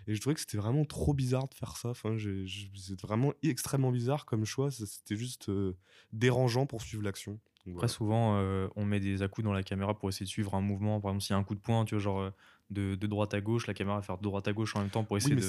Et 0.07 0.15
je 0.15 0.21
trouvais 0.21 0.35
que 0.35 0.41
c'était 0.41 0.59
vraiment 0.59 0.85
trop 0.85 1.13
bizarre 1.13 1.49
de 1.49 1.55
faire 1.55 1.77
ça. 1.77 1.91
Enfin, 1.91 2.17
c'était 2.17 3.07
vraiment 3.07 3.35
extrêmement 3.43 3.91
bizarre 3.91 4.27
comme 4.27 4.45
choix. 4.45 4.71
C'était 4.71 5.17
juste 5.17 5.49
euh, 5.49 5.77
dérangeant 6.13 6.67
pour 6.67 6.83
suivre 6.83 7.03
l'action. 7.03 7.41
Après, 7.61 7.73
voilà. 7.73 7.89
souvent, 7.89 8.37
euh, 8.39 8.69
on 8.77 8.85
met 8.85 9.01
des 9.01 9.23
à-coups 9.23 9.45
dans 9.45 9.53
la 9.53 9.63
caméra 9.63 9.99
pour 9.99 10.09
essayer 10.09 10.25
de 10.25 10.31
suivre 10.31 10.55
un 10.55 10.61
mouvement. 10.61 11.01
Par 11.01 11.11
exemple, 11.11 11.25
s'il 11.25 11.35
y 11.35 11.37
a 11.37 11.39
un 11.39 11.45
coup 11.45 11.55
de 11.55 11.61
poing, 11.61 11.85
tu 11.85 11.95
vois, 11.95 12.03
genre 12.03 12.21
euh, 12.21 12.31
de, 12.71 12.95
de 12.95 13.07
droite 13.07 13.33
à 13.35 13.41
gauche, 13.41 13.67
la 13.67 13.75
caméra 13.75 13.97
va 13.97 14.03
faire 14.03 14.19
de 14.19 14.23
droite 14.23 14.47
à 14.49 14.53
gauche 14.53 14.77
en 14.77 14.81
même 14.81 14.91
temps 14.91 15.05
pour 15.05 15.17
essayer 15.17 15.35
oui, 15.35 15.41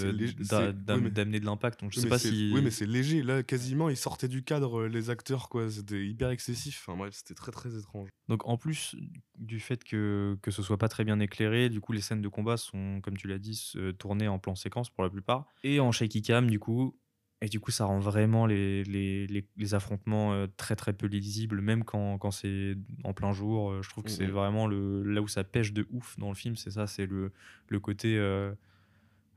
d'amener 1.12 1.40
de 1.40 1.46
l'impact. 1.46 1.82
Donc, 1.82 1.92
je 1.92 1.98
Oui, 1.98 2.02
sais 2.02 2.06
mais 2.08 2.10
pas 2.10 2.20
c'est- 2.20 2.30
si. 2.30 2.52
Oui, 2.54 2.62
mais 2.62 2.72
c'est 2.72 2.86
léger. 2.86 3.24
Là, 3.24 3.44
quasiment, 3.44 3.90
ils 3.90 3.98
sortaient 3.98 4.28
du 4.28 4.44
cadre, 4.44 4.82
euh, 4.82 4.88
les 4.88 5.10
acteurs, 5.10 5.50
quoi. 5.50 5.70
C'était 5.70 6.06
hyper 6.06 6.30
excessif. 6.30 6.84
Enfin, 6.88 6.98
bref, 6.98 7.14
c'était 7.14 7.34
très, 7.34 7.52
très 7.52 7.78
étrange. 7.78 8.10
Donc 8.28 8.48
en 8.48 8.58
plus 8.58 8.96
du 9.40 9.60
fait 9.60 9.84
que, 9.84 10.38
que 10.44 10.52
ce 10.52 10.62
soit 10.62 10.78
pas 10.78 10.88
très 10.88 11.04
bien 11.04 11.20
éclairé, 11.20 11.70
du 11.70 11.82
coup 11.82 11.94
les 11.94 12.02
scènes 12.02 12.22
de 12.22 12.28
combat 12.28 12.58
sont, 12.58 13.00
comme 13.02 13.18
tu 13.18 13.28
l'as 13.28 13.40
dit, 13.40 13.74
tournées 13.98 14.28
en 14.28 14.38
plan 14.38 14.54
séquence 14.54 14.92
pour 14.92 15.04
la 15.04 15.10
plupart, 15.10 15.48
et 15.64 15.80
en 15.80 15.92
shaky 15.92 16.22
cam 16.22 16.48
du 16.48 16.60
coup, 16.60 16.96
et 17.42 17.48
du 17.50 17.60
coup 17.60 17.72
ça 17.72 17.86
rend 17.86 18.00
vraiment 18.00 18.46
les, 18.46 18.84
les, 18.84 19.28
les- 19.28 19.48
les 19.58 19.74
affrontements 19.74 20.34
euh, 20.34 20.48
très 20.58 20.76
très 20.76 20.94
peu 20.94 21.08
lisibles, 21.08 21.62
même 21.62 21.84
quand, 21.86 22.18
quand 22.18 22.32
c'est 22.32 22.76
en 23.04 23.14
plein 23.14 23.32
jour. 23.34 23.72
euh, 23.72 23.82
Je 23.82 23.90
trouve 23.90 24.04
que 24.04 24.12
c'est 24.12 24.28
Mhm. 24.28 24.32
vraiment 24.32 24.68
le, 24.68 25.04
là 25.04 25.22
où 25.22 25.28
ça 25.28 25.44
pêche 25.46 25.74
de 25.74 25.88
ouf 25.92 26.18
dans 26.20 26.30
le 26.30 26.36
film, 26.36 26.56
c'est 26.58 26.72
ça, 26.72 26.88
c'est 26.88 27.06
le, 27.06 27.32
le 27.70 27.80
côté 27.80 28.18
euh, 28.18 28.54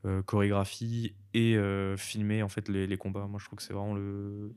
euh, 0.06 0.22
chorégraphie 0.22 1.16
et 1.34 1.56
euh, 1.56 1.96
filmer 1.96 2.42
en 2.42 2.48
fait 2.48 2.68
les, 2.68 2.86
les 2.86 2.96
combats. 2.98 3.26
Moi 3.26 3.38
je 3.40 3.46
trouve 3.46 3.58
que 3.58 3.62
c'est 3.62 3.74
vraiment 3.74 3.94
le, 3.94 4.54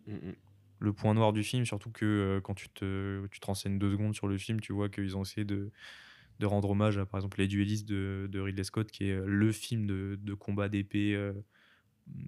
le 0.80 0.94
point 0.94 1.14
noir 1.14 1.34
du 1.34 1.44
film, 1.44 1.66
surtout 1.66 1.92
que 1.92 2.40
quand 2.44 2.54
tu 2.56 2.70
te, 2.70 3.28
tu 3.28 3.40
te 3.40 3.46
renseignes 3.46 3.80
deux 3.80 3.92
secondes 3.92 4.16
sur 4.16 4.28
le 4.28 4.38
film, 4.38 4.60
tu 4.62 4.74
vois 4.74 4.90
qu'ils 4.90 5.18
ont 5.18 5.22
essayé 5.24 5.46
de, 5.46 5.72
de 6.40 6.46
rendre 6.46 6.70
hommage 6.72 6.98
à, 6.98 7.06
par 7.06 7.20
exemple, 7.20 7.40
Les 7.40 7.48
Duellistes 7.48 7.88
de, 7.88 8.28
de 8.32 8.40
Ridley 8.40 8.64
Scott, 8.64 8.92
qui 8.92 9.06
est 9.10 9.20
le 9.26 9.52
film 9.52 9.88
de, 9.88 10.18
de 10.22 10.34
combat 10.34 10.70
d'épée 10.70 11.16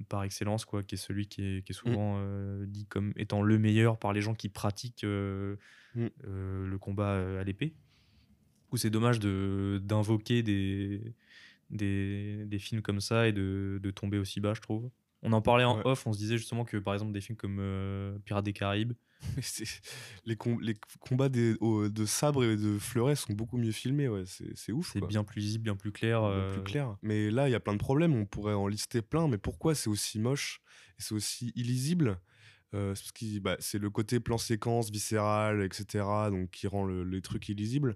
par 0.10 0.24
excellence, 0.24 0.66
quoi, 0.66 0.84
qui 0.84 0.96
est 0.96 0.98
celui 0.98 1.28
qui 1.28 1.44
est, 1.44 1.62
qui 1.66 1.72
est 1.72 1.76
souvent 1.76 2.16
euh, 2.20 2.66
dit 2.66 2.86
comme 2.88 3.14
étant 3.16 3.42
le 3.42 3.58
meilleur 3.60 3.98
par 4.00 4.14
les 4.14 4.22
gens 4.22 4.34
qui 4.34 4.50
pratiquent 4.50 5.04
euh, 5.04 5.56
Mm. 5.96 6.08
euh, 6.26 6.68
le 6.68 6.78
combat 6.78 7.40
à 7.40 7.44
l'épée. 7.44 7.68
Du 7.70 8.70
coup, 8.70 8.78
c'est 8.78 8.90
dommage 8.90 9.20
de- 9.20 9.80
d'invoquer 9.84 10.44
des, 10.44 11.14
des, 11.70 12.46
des 12.46 12.60
films 12.60 12.82
comme 12.82 13.00
ça 13.00 13.28
et 13.28 13.34
de, 13.34 13.80
de 13.82 13.92
tomber 13.92 14.18
aussi 14.18 14.40
bas, 14.40 14.54
je 14.54 14.62
trouve. 14.62 14.90
On 15.24 15.34
en 15.34 15.42
parlait 15.42 15.64
en 15.64 15.78
Ouais. 15.78 15.86
off, 15.86 16.06
on 16.06 16.14
se 16.14 16.18
disait 16.20 16.38
justement 16.38 16.66
que 16.66 16.78
par 16.78 16.94
exemple 16.94 17.12
des 17.14 17.22
films 17.22 17.38
comme 17.38 18.20
Pirates 18.26 18.46
des 18.46 18.54
Caraïbes, 18.54 18.94
les, 20.26 20.36
com- 20.36 20.60
les 20.62 20.76
combats 21.00 21.30
des- 21.30 21.56
au- 21.60 21.90
de 21.90 22.06
sabre 22.06 22.44
et 22.44 22.56
de 22.58 22.78
fleurets 22.78 23.16
sont 23.16 23.34
beaucoup 23.34 23.58
mieux 23.58 23.72
filmés, 23.72 24.08
ouais. 24.08 24.24
C'est 24.56 24.72
ouf. 24.72 24.92
c'est 24.94 25.06
bien 25.06 25.24
plus 25.24 25.42
lisible, 25.42 25.64
bien 25.64 25.76
plus 25.76 25.92
clair. 25.92 26.22
Bien 26.22 26.30
euh, 26.30 26.54
plus 26.54 26.64
clair. 26.64 26.98
Mais 27.02 27.30
là, 27.32 27.48
il 27.50 27.52
y 27.52 27.56
a 27.56 27.60
plein 27.60 27.74
de 27.74 27.80
problèmes. 27.80 28.14
On 28.16 28.26
pourrait 28.26 28.54
en 28.54 28.68
lister 28.68 29.02
plein. 29.02 29.28
Mais 29.28 29.38
pourquoi 29.38 29.76
c'est 29.76 29.90
aussi 29.90 30.20
moche 30.20 30.62
et 31.00 31.02
c'est 31.02 31.14
aussi 31.16 31.52
illisible? 31.56 32.20
Euh, 32.74 32.94
c'est 32.96 33.02
parce 33.04 33.12
qu'il- 33.14 33.40
bah, 33.40 33.56
c'est 33.60 33.78
le 33.80 33.90
côté 33.90 34.20
plan 34.20 34.38
séquence 34.38 34.92
viscéral, 34.92 35.64
etc. 35.64 36.04
Donc 36.30 36.52
qui 36.52 36.68
rend 36.68 36.84
le- 36.84 37.06
les 37.06 37.22
trucs 37.22 37.48
illisibles. 37.48 37.96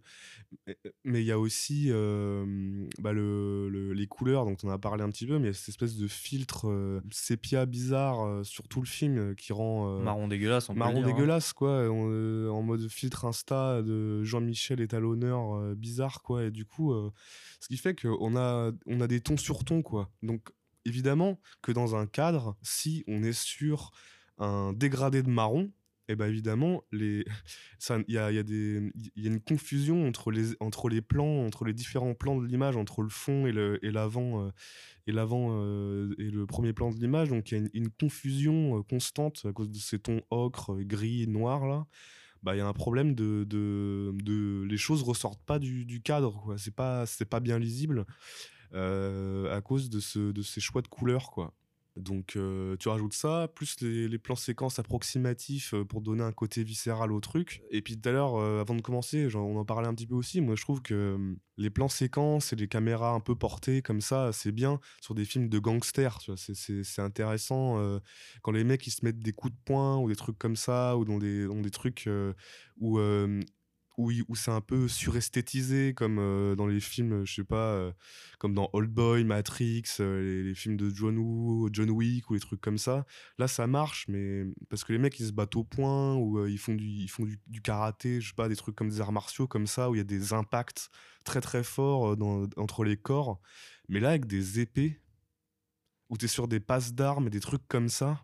Mais- 1.04 1.22
il 1.22 1.26
y 1.26 1.32
a 1.32 1.38
aussi 1.40 1.88
euh, 1.90 2.88
bah, 3.00 3.12
le- 3.12 3.68
le- 3.70 3.92
les 3.94 4.08
couleurs 4.08 4.46
dont 4.46 4.56
on 4.64 4.70
a 4.70 4.78
parlé 4.78 5.04
un 5.04 5.10
petit 5.10 5.28
peu. 5.28 5.40
Mais 5.40 5.46
il 5.48 5.48
y 5.48 5.50
a 5.50 5.54
cette 5.54 5.70
espèce 5.70 5.98
de 5.98 6.08
filtre 6.08 6.70
euh, 6.70 7.02
sépia 7.12 7.66
bizarre 7.66 8.26
euh, 8.26 8.44
sur 8.44 8.68
tout 8.70 8.80
le 8.80 8.88
film 8.88 9.36
qui 9.36 9.52
rend 9.52 10.00
Marron 10.00 10.28
dégueulasse, 10.30 10.70
on 10.70 10.74
peut 10.74 10.80
marron 10.80 11.04
hein. 11.04 11.06
dégueulasse 11.08 11.52
quoi 11.54 11.90
en, 11.90 12.48
en 12.50 12.62
mode 12.62 12.88
filtre 12.88 13.26
insta 13.26 13.82
de 13.82 14.24
Jean-Michel 14.24 14.80
étalonneur 14.80 15.56
euh, 15.56 15.76
bizarre 15.76 16.22
quoi 16.22 16.46
et 16.46 16.52
du 16.52 16.64
coup 16.66 16.94
ce 17.60 17.68
qui 17.68 17.78
fait 17.78 18.00
qu'on 18.00 18.36
a 18.38 18.72
on 18.86 19.02
a 19.02 19.08
des 19.08 19.20
tons 19.22 19.38
sur 19.38 19.64
tons 19.66 19.82
quoi 19.82 20.10
donc 20.24 20.50
évidemment 20.86 21.40
que 21.62 21.72
dans 21.72 21.96
un 21.96 22.06
cadre 22.08 22.56
si 22.62 23.04
on 23.08 23.22
est 23.24 23.34
sur 23.34 23.92
un 24.42 24.74
dégradé 24.74 25.24
de 25.24 25.30
marron 25.30 25.72
et 26.08 26.16
ben 26.16 26.28
évidemment 26.28 26.84
les 26.92 27.24
ça 27.80 28.00
il 28.08 28.14
y 28.14 28.18
a, 28.18 28.32
y 28.32 28.40
a 28.40 28.44
y 28.44 29.26
a 29.26 29.28
une 29.28 29.40
confusion 29.40 30.08
entre 30.08 30.32
les 30.32 30.56
entre 30.60 30.90
les 30.90 31.02
plans 31.02 31.46
entre 31.46 31.64
les 31.64 31.74
différents 31.74 32.16
plans 32.16 32.38
de 32.38 32.46
l'image 32.46 32.76
entre 32.76 33.02
le 33.02 33.10
fond 33.10 33.48
et 33.48 33.80
et 33.82 33.92
l'avant 33.92 34.46
euh, 34.46 34.52
et 35.08 35.12
l'avant 35.12 35.50
euh, 35.52 36.14
et 36.18 36.30
le 36.30 36.46
premier 36.46 36.74
plan 36.74 36.92
de 36.92 37.00
l'image. 37.00 37.30
Donc 37.30 37.52
il 37.52 37.58
y 37.58 37.62
a 37.62 37.68
une, 37.74 37.90
confusion 37.90 38.78
euh, 38.78 38.84
constante 38.84 39.42
à 39.46 39.52
cause 39.52 39.70
de 39.70 39.78
ces 39.78 40.00
tons 40.00 40.22
ocre 40.30 40.74
euh, 40.74 40.84
gris 40.84 41.28
noir 41.28 41.66
là. 41.68 41.86
Bah 42.44 42.56
il 42.56 42.58
y 42.58 42.62
a 42.62 42.68
un 42.68 42.74
problème 42.74 43.14
de, 43.14 43.44
de, 43.48 44.14
de 44.24 44.64
les 44.68 44.78
choses 44.78 45.04
ressortent 45.04 45.44
pas 45.44 45.60
du, 45.60 45.86
du 45.86 46.02
cadre 46.02 46.42
quoi. 46.42 46.58
C'est 46.58 46.74
pas 46.74 47.06
pas 47.30 47.40
bien 47.40 47.60
lisible 47.60 48.06
à 48.74 49.62
cause 49.64 49.90
de 49.90 50.00
ce 50.00 50.32
de 50.32 50.42
ces 50.42 50.62
choix 50.62 50.82
de 50.82 50.88
couleurs 50.88 51.30
quoi 51.30 51.54
donc 52.02 52.36
euh, 52.36 52.76
tu 52.78 52.90
rajoutes 52.90 53.14
ça, 53.14 53.48
plus 53.54 53.80
les, 53.82 54.18
plans 54.18 54.36
séquences 54.36 54.80
approximatifs 54.80 55.74
euh, 55.74 55.86
pour 55.86 56.02
donner 56.02 56.24
un 56.24 56.32
côté 56.32 56.64
viscéral 56.64 57.12
au 57.12 57.20
truc. 57.20 57.64
Et 57.72 57.82
puis 57.82 58.00
tout 58.00 58.10
à 58.10 58.12
l'heure, 58.12 58.36
euh, 58.36 58.62
avant 58.62 58.76
de 58.76 58.82
commencer, 58.82 59.30
genre, 59.30 59.48
on 59.48 59.58
en 59.58 59.66
parlait 59.66 59.88
un 59.88 59.94
petit 59.94 60.08
peu 60.08 60.16
aussi, 60.16 60.42
moi 60.42 60.56
je 60.56 60.62
trouve 60.62 60.82
que 60.82 61.36
les 61.58 61.70
plans 61.70 61.88
séquences 61.88 62.54
et 62.54 62.56
les 62.56 62.68
caméras 62.68 63.12
un 63.12 63.20
peu 63.20 63.36
portées 63.36 63.82
comme 63.82 64.02
ça, 64.02 64.32
c'est 64.34 64.52
bien 64.52 64.80
sur 65.02 65.16
des 65.16 65.26
films 65.26 65.50
de 65.50 65.60
gangsters. 65.60 66.18
tu 66.20 66.32
vois, 66.32 66.38
c'est- 66.38 67.02
intéressant 67.02 68.00
quand 68.42 68.52
les 68.52 68.64
mecs 68.64 68.86
ils 68.86 68.92
se 68.92 69.04
mettent 69.04 69.20
des 69.20 69.34
coups 69.34 69.54
de 69.54 69.60
poing 69.66 69.98
ou 69.98 70.08
des 70.08 70.16
trucs 70.16 70.38
comme 70.38 70.56
ça, 70.56 70.98
ou 70.98 71.06
dans 71.06 71.18
des, 71.18 71.48
dans 71.48 71.62
des 71.62 71.72
trucs 71.72 72.10
où... 72.80 73.00
où, 73.98 74.12
où 74.28 74.36
c'est 74.36 74.52
un 74.52 74.62
peu 74.62 74.88
suresthétisé 74.88 75.94
comme 75.94 76.18
euh, 76.20 76.56
dans 76.56 76.68
les 76.68 76.80
films 76.80 77.26
je 77.26 77.36
sais 77.36 77.44
pas 77.44 77.74
euh, 77.74 77.92
comme 78.40 78.54
dans 78.54 78.70
Old 78.74 78.90
Boy 78.90 79.24
Matrix 79.24 79.84
euh, 80.00 80.44
les, 80.44 80.56
films 80.56 80.78
de 80.78 80.90
John 80.94 81.18
Woo 81.18 81.70
John 81.72 81.90
Wick 81.90 82.30
ou 82.30 82.34
les 82.34 82.40
trucs 82.40 82.62
comme 82.62 82.78
ça. 82.78 83.06
Là 83.38 83.48
ça 83.48 83.68
marche 83.68 84.08
mais 84.08 84.46
parce 84.70 84.84
que 84.84 84.94
les 84.94 85.00
mecs 85.00 85.20
ils 85.20 85.28
se 85.28 85.32
battent 85.32 85.56
au 85.56 85.64
point 85.64 86.16
ou 86.16 86.46
ils 86.48 86.58
font 86.58 86.76
du 86.76 86.86
ils 86.86 87.10
font 87.10 87.26
du, 87.26 87.62
karaté 87.62 88.22
je 88.22 88.30
sais 88.30 88.36
pas 88.36 88.50
des 88.50 88.56
trucs 88.56 88.76
comme 88.76 88.90
des 88.90 89.02
arts 89.02 89.12
martiaux 89.12 89.48
comme 89.48 89.68
ça 89.68 89.90
où 89.90 89.96
il 89.96 90.00
y 90.00 90.02
a 90.02 90.06
des 90.06 90.34
impacts 90.34 90.90
très 91.26 91.42
très 91.42 91.64
forts 91.64 92.18
entre 92.58 92.84
les 92.84 92.98
corps. 92.98 93.40
Mais 93.90 94.00
là 94.00 94.10
avec 94.10 94.26
des 94.26 94.60
épées 94.60 95.02
où 96.10 96.18
t'es 96.18 96.28
sur 96.28 96.48
des 96.48 96.60
passes 96.60 96.94
d'armes 96.94 97.28
et 97.28 97.30
des 97.30 97.40
trucs 97.40 97.68
comme 97.68 97.90
ça 97.90 98.24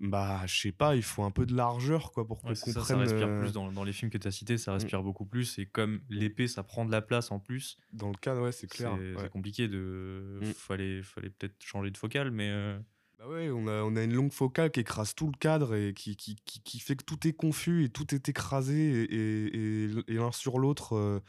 bah 0.00 0.42
je 0.46 0.60
sais 0.60 0.72
pas 0.72 0.94
il 0.94 1.02
faut 1.02 1.24
un 1.24 1.30
peu 1.30 1.44
de 1.44 1.54
largeur 1.56 2.12
quoi 2.12 2.26
pour 2.26 2.40
qu'on 2.40 2.48
Ouais, 2.50 2.54
c'est 2.54 2.70
ça, 2.72 2.80
comprenne 2.80 2.96
ça 2.98 3.02
respire 3.02 3.28
euh, 3.28 3.40
plus 3.40 3.52
dans, 3.52 3.72
dans 3.72 3.82
les 3.84 3.92
films 3.92 4.10
que 4.10 4.18
tu 4.18 4.28
as 4.28 4.30
cités, 4.30 4.56
ça 4.58 4.72
respire 4.72 5.02
beaucoup 5.02 5.24
plus. 5.26 5.58
Et 5.58 5.66
comme 5.66 6.00
l'épée, 6.08 6.46
ça 6.48 6.62
prend 6.62 6.84
de 6.84 6.92
la 6.92 7.02
place 7.02 7.30
en 7.32 7.40
plus. 7.40 7.76
Dans 7.92 8.08
le 8.08 8.14
cadre, 8.16 8.42
ouais, 8.42 8.52
c'est 8.52 8.68
clair, 8.68 8.96
C'est 8.96 9.20
ouais. 9.22 9.28
compliqué 9.28 9.66
de. 9.68 10.38
Mm. 10.42 10.44
Fallait, 10.52 11.02
fallait 11.02 11.30
peut-être 11.30 11.56
changer 11.64 11.90
de 11.90 11.96
focale, 11.96 12.30
mais. 12.30 12.48
euh, 12.50 12.78
Bah 13.18 13.26
ouais, 13.28 13.50
on 13.50 13.66
a, 13.66 13.82
on 13.82 13.96
a 13.96 14.02
une 14.04 14.14
longue 14.14 14.32
focale 14.32 14.70
qui 14.70 14.78
écrase 14.80 15.14
tout 15.16 15.26
le 15.26 15.36
cadre 15.36 15.74
et 15.74 15.92
qui, 15.94 16.14
qui, 16.16 16.36
qui, 16.44 16.60
qui 16.62 16.78
fait 16.78 16.94
que 16.94 17.04
tout 17.04 17.26
est 17.26 17.32
confus 17.32 17.84
et 17.84 17.88
tout 17.88 18.14
est 18.14 18.28
écrasé 18.28 18.76
et, 18.78 19.14
et, 19.14 19.86
et- 19.86 19.90
et 20.06 20.14
l'un 20.14 20.30
sur 20.30 20.58
l'autre. 20.60 20.94
euh, 20.96 21.20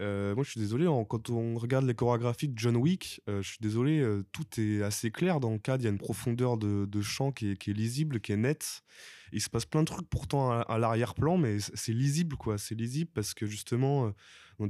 euh, 0.00 0.34
moi, 0.34 0.44
je 0.44 0.50
suis 0.50 0.60
désolé, 0.60 0.86
en- 0.86 1.04
quand 1.04 1.30
on 1.30 1.56
regarde 1.56 1.84
les 1.84 1.94
chorégraphies 1.94 2.48
de 2.48 2.58
John 2.58 2.76
Wick, 2.76 3.20
euh, 3.28 3.42
je 3.42 3.48
suis 3.48 3.58
désolé, 3.60 4.00
euh, 4.00 4.24
tout 4.32 4.44
est 4.58 4.82
assez 4.82 5.10
clair 5.10 5.40
dans 5.40 5.52
le 5.52 5.58
cadre. 5.58 5.82
Il 5.82 5.84
y 5.84 5.88
a 5.88 5.90
une 5.90 5.98
profondeur 5.98 6.56
de, 6.56 7.00
champ 7.02 7.32
qui 7.32 7.50
est, 7.50 7.66
lisible, 7.68 8.20
qui 8.20 8.32
est 8.32 8.36
nette. 8.36 8.82
Il 9.32 9.40
se 9.40 9.50
passe 9.50 9.66
plein 9.66 9.82
de 9.82 9.86
trucs 9.86 10.08
pourtant 10.08 10.50
à, 10.52 10.78
l'arrière-plan, 10.78 11.38
mais 11.38 11.58
c'est 11.60 11.92
lisible, 11.92 12.36
quoi. 12.36 12.58
C'est 12.58 12.74
lisible 12.74 13.10
parce 13.14 13.34
que 13.34 13.46
justement, 13.46 14.12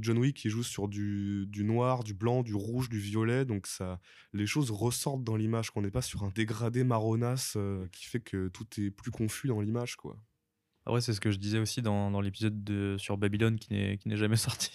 John 0.01 0.17
Wick, 0.17 0.43
il 0.43 0.49
joue 0.49 0.63
sur 0.63 0.87
du, 0.87 1.47
noir, 1.57 2.03
du 2.03 2.13
blanc, 2.13 2.41
du 2.41 2.55
rouge, 2.55 2.89
du 2.89 2.99
violet, 2.99 3.45
donc 3.45 3.67
ça, 3.67 3.99
les 4.33 4.47
choses 4.47 4.71
ressortent 4.71 5.23
dans 5.23 5.35
l'image, 5.35 5.71
qu'on 5.71 5.81
n'est 5.81 5.91
pas 5.91 6.01
sur 6.01 6.23
un 6.23 6.31
dégradé 6.33 6.83
marronasse 6.83 7.57
qui 7.91 8.05
fait 8.05 8.21
que 8.21 8.47
tout 8.49 8.65
est 8.77 8.91
plus 8.91 9.11
confus 9.11 9.47
dans 9.47 9.61
l'image, 9.61 9.95
quoi. 9.95 10.17
Ah 10.87 10.91
ouais, 10.93 11.01
c'est 11.01 11.13
ce 11.13 11.19
que 11.19 11.31
je 11.31 11.37
disais 11.39 11.57
aussi 11.57 11.81
dans, 11.81 12.11
dans 12.11 12.21
l'épisode 12.21 12.63
de- 12.63 12.95
sur 12.99 13.17
Babylone 13.17 13.57
qui 13.57 13.73
n'est 13.73 13.97
qui 13.97 14.07
n'est 14.07 14.17
jamais 14.17 14.35
sorti. 14.69 14.71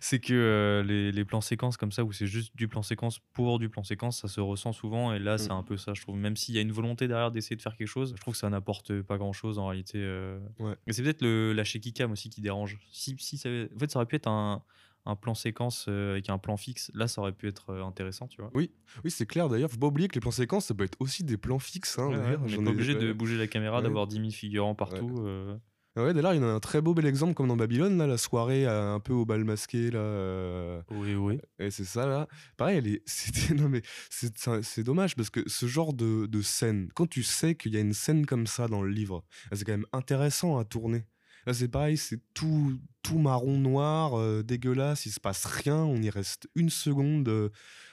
c'est 0.00 0.18
que 0.20 0.34
euh, 0.34 0.82
les, 0.82 1.10
les 1.10 1.24
plans 1.24 1.40
séquences 1.40 1.76
comme 1.78 1.90
ça, 1.90 2.04
où 2.04 2.12
c'est 2.12 2.26
juste 2.26 2.54
du 2.54 2.68
plan 2.68 2.82
séquence 2.82 3.18
pour 3.32 3.58
du 3.58 3.70
plan 3.70 3.82
séquence, 3.82 4.20
ça 4.20 4.28
se 4.28 4.40
ressent 4.40 4.72
souvent. 4.72 5.14
Et 5.14 5.18
là, 5.18 5.38
c'est 5.38 5.48
Mm. 5.48 5.56
un 5.56 5.62
peu 5.62 5.76
ça, 5.78 5.94
je 5.94 6.02
trouve. 6.02 6.16
Même 6.16 6.36
s'il 6.36 6.54
y 6.54 6.58
a 6.58 6.60
une 6.60 6.72
volonté 6.72 7.08
derrière 7.08 7.30
d'essayer 7.30 7.56
de 7.56 7.62
faire 7.62 7.76
quelque 7.76 7.88
chose, 7.88 8.12
je 8.14 8.20
trouve 8.20 8.34
que 8.34 8.38
ça 8.38 8.50
n'apporte 8.50 9.00
pas 9.02 9.16
grand 9.16 9.32
chose 9.32 9.58
en 9.58 9.66
réalité. 9.68 9.98
euh. 9.98 10.38
Ouais. 10.58 10.74
Et 10.86 10.92
c'est 10.92 11.02
peut-être 11.02 11.22
le- 11.22 11.52
la 11.54 11.64
shaky 11.64 11.92
cam 11.94 12.12
aussi 12.12 12.28
qui 12.28 12.42
dérange. 12.42 12.78
Si, 12.92 13.16
si 13.18 13.38
ça, 13.38 13.48
en 13.48 13.78
fait, 13.78 13.90
ça 13.90 13.98
aurait 14.00 14.06
pu 14.06 14.16
être 14.16 14.28
un, 14.28 14.62
un 15.06 15.16
plan 15.16 15.34
séquence 15.34 15.86
euh, 15.88 16.12
avec 16.12 16.30
un 16.30 16.38
plan 16.38 16.56
fixe. 16.56 16.90
Là, 16.94 17.08
ça 17.08 17.20
aurait 17.20 17.32
pu 17.32 17.46
être 17.48 17.70
euh, 17.70 17.84
intéressant, 17.84 18.26
tu 18.26 18.40
vois. 18.40 18.50
Oui, 18.54 18.70
oui 19.04 19.10
c'est 19.10 19.26
clair 19.26 19.48
d'ailleurs. 19.48 19.70
Faut 19.70 19.78
pas 19.78 19.88
oublier 19.88 20.08
que 20.08 20.14
les 20.14 20.20
plans 20.20 20.30
séquences, 20.30 20.66
ça 20.66 20.74
peut 20.74 20.84
être 20.84 20.96
aussi 21.00 21.24
des 21.24 21.36
plans 21.36 21.58
fixes. 21.58 21.98
Hein, 21.98 22.08
Ouais, 22.08 22.36
on 22.40 22.44
n'est 22.44 22.48
J'en 22.48 22.62
pas 22.64 22.70
ai- 22.70 22.72
obligé 22.74 22.94
de 22.94 23.12
bouger 23.12 23.36
la 23.36 23.46
caméra, 23.46 23.78
Ouais. 23.78 23.82
d'avoir 23.82 24.06
10 24.06 24.16
000 24.16 24.30
figurants 24.30 24.74
partout. 24.74 25.14
euh. 25.26 25.56
Ouais, 25.96 26.12
d'ailleurs, 26.12 26.34
il 26.34 26.40
y 26.40 26.44
en 26.44 26.48
a 26.48 26.50
un 26.50 26.58
très 26.58 26.80
beau 26.80 26.92
bel 26.92 27.06
exemple 27.06 27.34
comme 27.34 27.46
dans 27.46 27.56
Babylone, 27.56 27.96
là, 27.98 28.08
la 28.08 28.18
soirée 28.18 28.66
un 28.66 28.98
peu 28.98 29.12
au 29.12 29.24
bal 29.24 29.44
masqué, 29.44 29.92
là. 29.92 30.00
euh, 30.00 30.82
Oui, 30.90 31.14
oui. 31.14 31.38
Et 31.60 31.70
c'est 31.70 31.84
ça, 31.84 32.04
là. 32.06 32.26
Pareil, 32.56 32.78
elle 32.78 32.88
est... 32.88 33.02
c'était... 33.06 33.54
Non, 33.54 33.68
mais 33.68 33.80
c'est, 34.10 34.82
dommage 34.82 35.14
parce 35.14 35.30
que 35.30 35.48
ce 35.48 35.66
genre 35.66 35.92
de, 35.94 36.26
de 36.26 36.42
scène, 36.42 36.88
quand 36.96 37.06
tu 37.08 37.22
sais 37.22 37.54
qu'il 37.54 37.74
y 37.74 37.76
a 37.76 37.80
une 37.80 37.92
scène 37.92 38.26
comme 38.26 38.48
ça 38.48 38.66
dans 38.66 38.82
le 38.82 38.90
livre, 38.90 39.22
c'est 39.52 39.64
quand 39.64 39.70
même 39.72 39.86
intéressant 39.92 40.58
à 40.58 40.64
tourner. 40.64 41.04
Là, 41.46 41.52
c'est 41.52 41.68
pareil, 41.68 41.96
c'est 41.96 42.20
tout, 42.32 42.78
tout 43.02 43.18
marron 43.18 43.58
noir, 43.58 44.18
euh, 44.18 44.42
dégueulasse, 44.42 45.04
il 45.06 45.12
se 45.12 45.20
passe 45.20 45.44
rien, 45.44 45.76
on 45.76 46.00
y 46.00 46.08
reste 46.08 46.48
une 46.54 46.70
seconde 46.70 47.28
euh, 47.28 47.50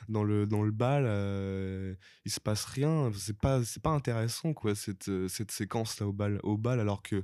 dans 0.07 0.23
le, 0.23 0.45
dans 0.47 0.63
le 0.63 0.71
bal, 0.71 1.03
euh, 1.05 1.95
il 2.25 2.31
se 2.31 2.39
passe 2.39 2.63
rien, 2.65 3.11
c'est 3.13 3.37
pas, 3.37 3.63
c'est 3.63 3.81
pas 3.83 3.89
intéressant, 3.89 4.53
quoi, 4.53 4.73
cette, 4.73 5.09
euh, 5.09 5.27
cette 5.27 5.51
séquence-là 5.51 6.07
au 6.07 6.13
bal, 6.13 6.39
au 6.43 6.57
bal, 6.57 6.79
alors 6.79 7.01
que 7.01 7.23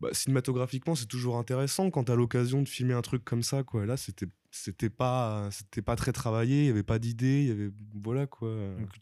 bah, 0.00 0.10
cinématographiquement, 0.12 0.94
c'est 0.94 1.06
toujours 1.06 1.38
intéressant 1.38 1.90
quand 1.90 2.04
t'as 2.04 2.16
l'occasion 2.16 2.62
de 2.62 2.68
filmer 2.68 2.94
un 2.94 3.02
truc 3.02 3.24
comme 3.24 3.42
ça, 3.42 3.62
quoi. 3.62 3.86
Là, 3.86 3.96
c'était 3.96 4.26
c'était 4.52 4.90
pas 4.90 5.48
c'était 5.52 5.82
pas 5.82 5.94
très 5.94 6.10
travaillé, 6.10 6.62
il 6.62 6.66
y 6.66 6.70
avait 6.70 6.82
pas 6.82 6.98
d'idée, 6.98 7.42
il 7.42 7.48
y 7.48 7.50
avait 7.52 7.70
voilà 7.94 8.26
quoi. 8.26 8.52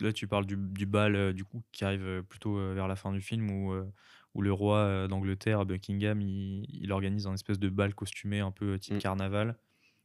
Là, 0.00 0.12
tu 0.12 0.26
parles 0.26 0.44
du, 0.44 0.56
du 0.56 0.84
bal 0.84 1.32
du 1.32 1.42
coup 1.44 1.62
qui 1.72 1.84
arrive 1.86 2.22
plutôt 2.28 2.56
vers 2.74 2.86
la 2.86 2.96
fin 2.96 3.12
du 3.12 3.22
film 3.22 3.50
où, 3.50 3.72
où 4.34 4.42
le 4.42 4.52
roi 4.52 4.78
euh, 4.78 5.08
d'Angleterre, 5.08 5.66
Buckingham, 5.66 6.20
il, 6.20 6.66
il 6.68 6.92
organise 6.92 7.26
un 7.26 7.34
espèce 7.34 7.58
de 7.58 7.68
bal 7.68 7.94
costumé 7.94 8.40
un 8.40 8.50
peu 8.52 8.78
type 8.78 8.96
Mm. 8.96 8.98
carnaval. 8.98 9.58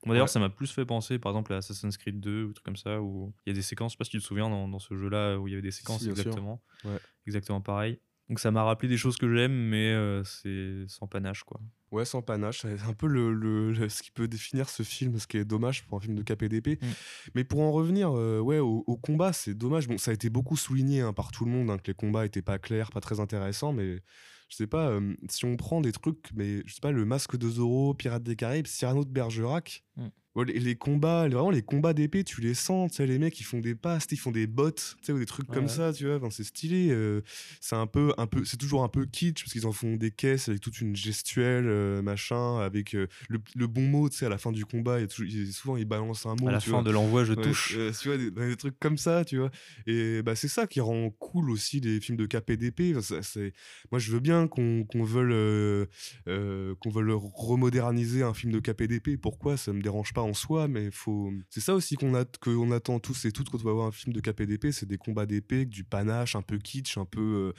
Moi 0.05 0.15
d'ailleurs, 0.15 0.27
Ouais. 0.27 0.29
ça 0.29 0.39
m'a 0.39 0.49
plus 0.49 0.71
fait 0.71 0.85
penser 0.85 1.19
par 1.19 1.31
exemple 1.31 1.53
à 1.53 1.57
Assassin's 1.57 1.97
Creed 1.97 2.19
2 2.19 2.43
ou 2.45 2.53
truc 2.53 2.65
comme 2.65 2.75
ça 2.77 3.01
où 3.01 3.33
il 3.45 3.49
y 3.49 3.53
a 3.53 3.55
des 3.55 3.61
séquences, 3.61 3.93
je 3.93 3.95
sais 3.95 3.97
pas 3.99 4.03
si 4.05 4.11
tu 4.11 4.19
te 4.19 4.23
souviens 4.23 4.49
dans, 4.49 4.67
dans 4.67 4.79
ce 4.79 4.95
jeu-là 4.95 5.37
où 5.39 5.47
il 5.47 5.51
y 5.51 5.53
avait 5.53 5.61
des 5.61 5.71
séquences 5.71 6.07
Si, 6.07 6.09
exactement, 6.09 6.61
Ouais. 6.83 6.99
exactement 7.27 7.61
pareil. 7.61 7.99
Donc 8.33 8.39
ça 8.39 8.49
m'a 8.49 8.63
rappelé 8.63 8.89
des 8.89 8.97
choses 8.97 9.17
que 9.17 9.31
j'aime, 9.31 9.53
mais 9.53 9.91
euh, 9.93 10.23
c'est 10.23 10.85
sans 10.87 11.05
panache 11.05 11.43
quoi. 11.43 11.61
Ouais, 11.91 12.03
sans 12.03 12.23
panache. 12.23 12.61
C'est 12.61 12.81
un 12.81 12.93
peu 12.93 13.05
le, 13.05 13.31
le- 13.31 13.87
ce 13.89 14.01
qui 14.01 14.09
peut 14.09 14.27
définir 14.27 14.69
ce 14.69 14.81
film, 14.81 15.19
ce 15.19 15.27
qui 15.27 15.37
est 15.37 15.45
dommage 15.45 15.85
pour 15.85 15.99
un 15.99 16.01
film 16.01 16.15
de 16.15 16.23
KPDP. 16.23 16.81
Mm. 16.81 16.87
Mais 17.35 17.43
pour 17.43 17.59
en 17.61 17.71
revenir 17.71 18.11
euh, 18.17 18.39
ouais, 18.39 18.57
au, 18.57 18.83
au 18.87 18.97
combat, 18.97 19.33
c'est 19.33 19.53
dommage. 19.53 19.87
Bon, 19.87 19.99
ça 19.99 20.09
a 20.09 20.15
été 20.15 20.31
beaucoup 20.31 20.57
souligné 20.57 21.01
hein, 21.01 21.13
par 21.13 21.31
tout 21.31 21.45
le 21.45 21.51
monde 21.51 21.69
hein, 21.69 21.77
que 21.77 21.91
les 21.91 21.93
combats 21.93 22.25
étaient 22.25 22.41
pas 22.41 22.57
clairs, 22.57 22.89
pas 22.89 23.01
très 23.01 23.19
intéressants, 23.19 23.71
mais 23.71 24.01
je 24.49 24.55
sais 24.55 24.65
pas, 24.65 24.89
euh, 24.89 25.13
si 25.29 25.45
on 25.45 25.55
prend 25.55 25.79
des 25.79 25.91
trucs, 25.91 26.31
mais 26.33 26.63
je 26.65 26.73
sais 26.73 26.81
pas, 26.81 26.91
le 26.91 27.05
masque 27.05 27.37
de 27.37 27.47
Zorro, 27.47 27.93
Pirates 27.93 28.23
des 28.23 28.35
Caraïbes, 28.35 28.65
Cyrano 28.65 29.05
de 29.05 29.11
Bergerac. 29.11 29.83
Mm. 29.95 30.07
Les, 30.41 30.59
les 30.59 30.75
combats, 30.75 31.27
les- 31.27 31.35
vraiment 31.35 31.51
les 31.51 31.61
combats 31.61 31.93
d'épée, 31.93 32.23
tu 32.23 32.41
les 32.41 32.55
sens, 32.55 32.89
tu 32.91 32.97
sais, 32.97 33.05
les 33.05 33.19
mecs 33.19 33.39
ils 33.39 33.43
font 33.43 33.59
des 33.59 33.75
passes, 33.75 34.07
ils 34.11 34.17
font 34.17 34.31
des 34.31 34.47
bottes, 34.47 34.95
tu 34.99 35.05
sais, 35.05 35.11
ou 35.13 35.19
des 35.19 35.27
trucs 35.27 35.47
Ouais, 35.49 35.55
comme 35.55 35.67
ça, 35.67 35.93
tu 35.93 36.07
vois, 36.07 36.15
enfin, 36.17 36.31
c'est 36.31 36.43
stylé. 36.43 36.89
euh, 36.89 37.21
c'est 37.61 37.75
un 37.75 37.85
peu, 37.85 38.13
un 38.17 38.25
peu, 38.25 38.43
c'est 38.43 38.57
toujours 38.57 38.83
un 38.83 38.87
peu 38.89 39.05
kitsch 39.05 39.43
parce 39.43 39.53
qu'ils 39.53 39.67
en 39.67 39.71
font 39.71 39.95
des 39.95 40.09
caisses 40.09 40.49
avec 40.49 40.59
toute 40.61 40.81
une 40.81 40.95
gestuelle, 40.95 41.65
euh, 41.67 42.01
machin, 42.01 42.57
avec 42.59 42.95
euh, 42.95 43.05
le, 43.29 43.39
le 43.55 43.67
bon 43.67 43.81
mot, 43.83 44.09
tu 44.09 44.17
sais, 44.17 44.25
à 44.25 44.29
la 44.29 44.39
fin 44.39 44.51
du 44.51 44.65
combat, 44.65 44.97
il 44.97 45.01
y 45.01 45.05
a 45.05 45.07
toujours- 45.07 45.27
il- 45.29 45.53
souvent 45.53 45.77
ils 45.77 45.85
balancent 45.85 46.25
un 46.25 46.35
mot. 46.35 46.47
à 46.47 46.51
la 46.53 46.57
tu 46.57 46.69
fin 46.71 46.77
vois. 46.81 46.83
de 46.83 46.89
l'envoi, 46.91 47.23
je 47.25 47.33
Ouais, 47.33 47.41
touche. 47.43 47.77
tu 48.01 48.07
vois, 48.07 48.17
des, 48.17 48.31
des 48.31 48.55
trucs 48.57 48.79
comme 48.79 48.97
ça, 48.97 49.23
tu 49.25 49.37
vois. 49.37 49.51
Et 49.85 50.23
bah, 50.23 50.35
c'est 50.35 50.47
ça 50.47 50.65
qui 50.65 50.79
rend 50.81 51.11
cool 51.11 51.51
aussi 51.51 51.79
les 51.79 51.99
films 52.01 52.17
de 52.17 52.25
KPDP. 52.25 52.91
Enfin, 52.93 53.01
ça- 53.01 53.21
c'est- 53.21 53.53
Moi, 53.91 53.99
je 53.99 54.11
veux 54.11 54.19
bien 54.19 54.47
qu'on 54.47 54.85
veuille, 55.03 55.87
qu'on 56.25 56.89
veuille 56.89 57.13
remoderniser 57.33 58.23
un 58.23 58.33
film 58.33 58.51
de 58.51 58.59
KPDP. 58.59 59.17
Pourquoi 59.17 59.57
Ça 59.57 59.73
me 59.73 59.81
dérange 59.81 60.13
pas 60.13 60.22
en 60.23 60.33
soi, 60.33 60.67
mais 60.67 60.91
faut. 60.91 61.31
C'est 61.49 61.61
ça 61.61 61.73
aussi 61.75 61.95
qu'on 61.95 62.15
a, 62.15 62.25
qu'on 62.25 62.71
attend 62.71 62.99
tous 62.99 63.25
et 63.25 63.31
toutes 63.31 63.49
quand 63.49 63.59
on 63.61 63.65
va 63.65 63.73
voir 63.73 63.87
un 63.87 63.91
film 63.91 64.13
de 64.13 64.19
KPDP, 64.21 64.71
c'est 64.71 64.85
des 64.87 64.97
combats 64.97 65.25
d'épée, 65.25 65.65
du 65.65 65.83
panache, 65.83 66.35
un 66.35 66.41
peu 66.41 66.57
kitsch, 66.57 66.97
un 66.97 67.05
peu. 67.05 67.21
euh, 67.21 67.53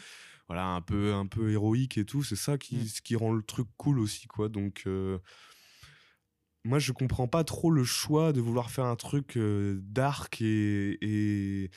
voilà, 0.48 0.66
un 0.68 0.82
peu, 0.82 1.14
un 1.14 1.26
peu 1.26 1.50
héroïque 1.52 1.96
et 1.98 2.04
tout. 2.04 2.22
C'est 2.22 2.36
ça 2.36 2.58
qui, 2.58 2.76
Mm. 2.76 2.84
ce 2.86 3.00
qui 3.02 3.16
rend 3.16 3.32
le 3.32 3.42
truc 3.42 3.66
cool 3.76 3.98
aussi, 4.00 4.26
quoi. 4.26 4.48
Donc. 4.48 4.82
euh, 4.86 5.18
moi, 6.66 6.78
je 6.78 6.92
comprends 6.92 7.28
pas 7.28 7.44
trop 7.44 7.70
le 7.70 7.84
choix 7.84 8.32
de 8.32 8.40
vouloir 8.40 8.70
faire 8.70 8.86
un 8.86 8.96
truc 8.96 9.36
euh, 9.36 9.78
dark 9.82 10.40
et, 10.40 10.96
et, 11.02 11.70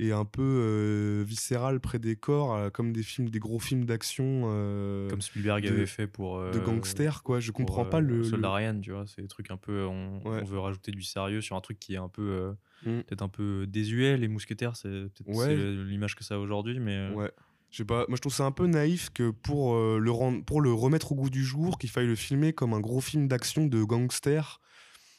et 0.00 0.12
un 0.12 0.24
peu 0.24 0.42
euh, 0.42 1.24
viscéral 1.26 1.80
près 1.80 1.98
des 1.98 2.14
corps, 2.16 2.54
euh, 2.54 2.70
comme 2.70 2.92
des 2.92 3.02
films, 3.02 3.30
des 3.30 3.38
gros 3.38 3.58
films 3.58 3.84
d'action. 3.84 4.42
euh, 4.46 5.08
Comme 5.10 5.20
Spielberg 5.22 5.64
de- 5.64 5.68
avait 5.70 5.86
fait 5.86 6.06
pour. 6.06 6.40
de 6.40 6.58
gangsters, 6.58 7.22
quoi. 7.22 7.40
Je 7.40 7.50
comprends 7.52 7.84
pas 7.84 8.00
le. 8.00 8.22
Soldat 8.24 8.48
le- 8.48 8.54
Ryan, 8.54 8.80
tu 8.80 8.92
vois, 8.92 9.04
c'est 9.06 9.22
des 9.22 9.28
trucs 9.28 9.50
un 9.50 9.56
peu. 9.56 9.84
On, 9.86 10.18
Ouais. 10.24 10.40
on 10.42 10.44
veut 10.44 10.58
rajouter 10.58 10.92
du 10.92 11.02
sérieux 11.02 11.40
sur 11.40 11.56
un 11.56 11.60
truc 11.60 11.78
qui 11.78 11.94
est 11.94 11.98
un 11.98 12.08
peu. 12.08 12.52
Mm. 12.86 13.00
Peut-être 13.00 13.22
un 13.22 13.28
peu 13.28 13.66
désuet. 13.66 14.16
Les 14.16 14.28
mousquetaires, 14.28 14.76
c'est 14.76 14.88
peut-être 14.88 15.28
Ouais. 15.36 15.56
l'image 15.56 16.14
que 16.14 16.22
ça 16.24 16.36
a 16.36 16.38
aujourd'hui, 16.38 16.78
mais. 16.78 17.10
Ouais. 17.10 17.30
Je 17.70 17.76
sais 17.78 17.84
pas, 17.84 18.06
moi 18.08 18.16
je 18.16 18.20
trouve 18.22 18.32
ça 18.32 18.44
un 18.46 18.50
peu 18.50 18.66
naïf 18.66 19.10
que 19.12 19.28
pour, 19.30 19.76
le, 19.76 20.10
rendre, 20.10 20.42
pour 20.42 20.62
le 20.62 20.72
remettre 20.72 21.12
au 21.12 21.14
goût 21.16 21.28
du 21.28 21.44
jour, 21.44 21.76
qu'il 21.78 21.90
faille 21.90 22.06
le 22.06 22.14
filmer 22.14 22.54
comme 22.54 22.72
un 22.72 22.80
gros 22.80 23.02
film 23.02 23.28
d'action 23.28 23.66
de 23.66 23.82
gangster. 23.84 24.60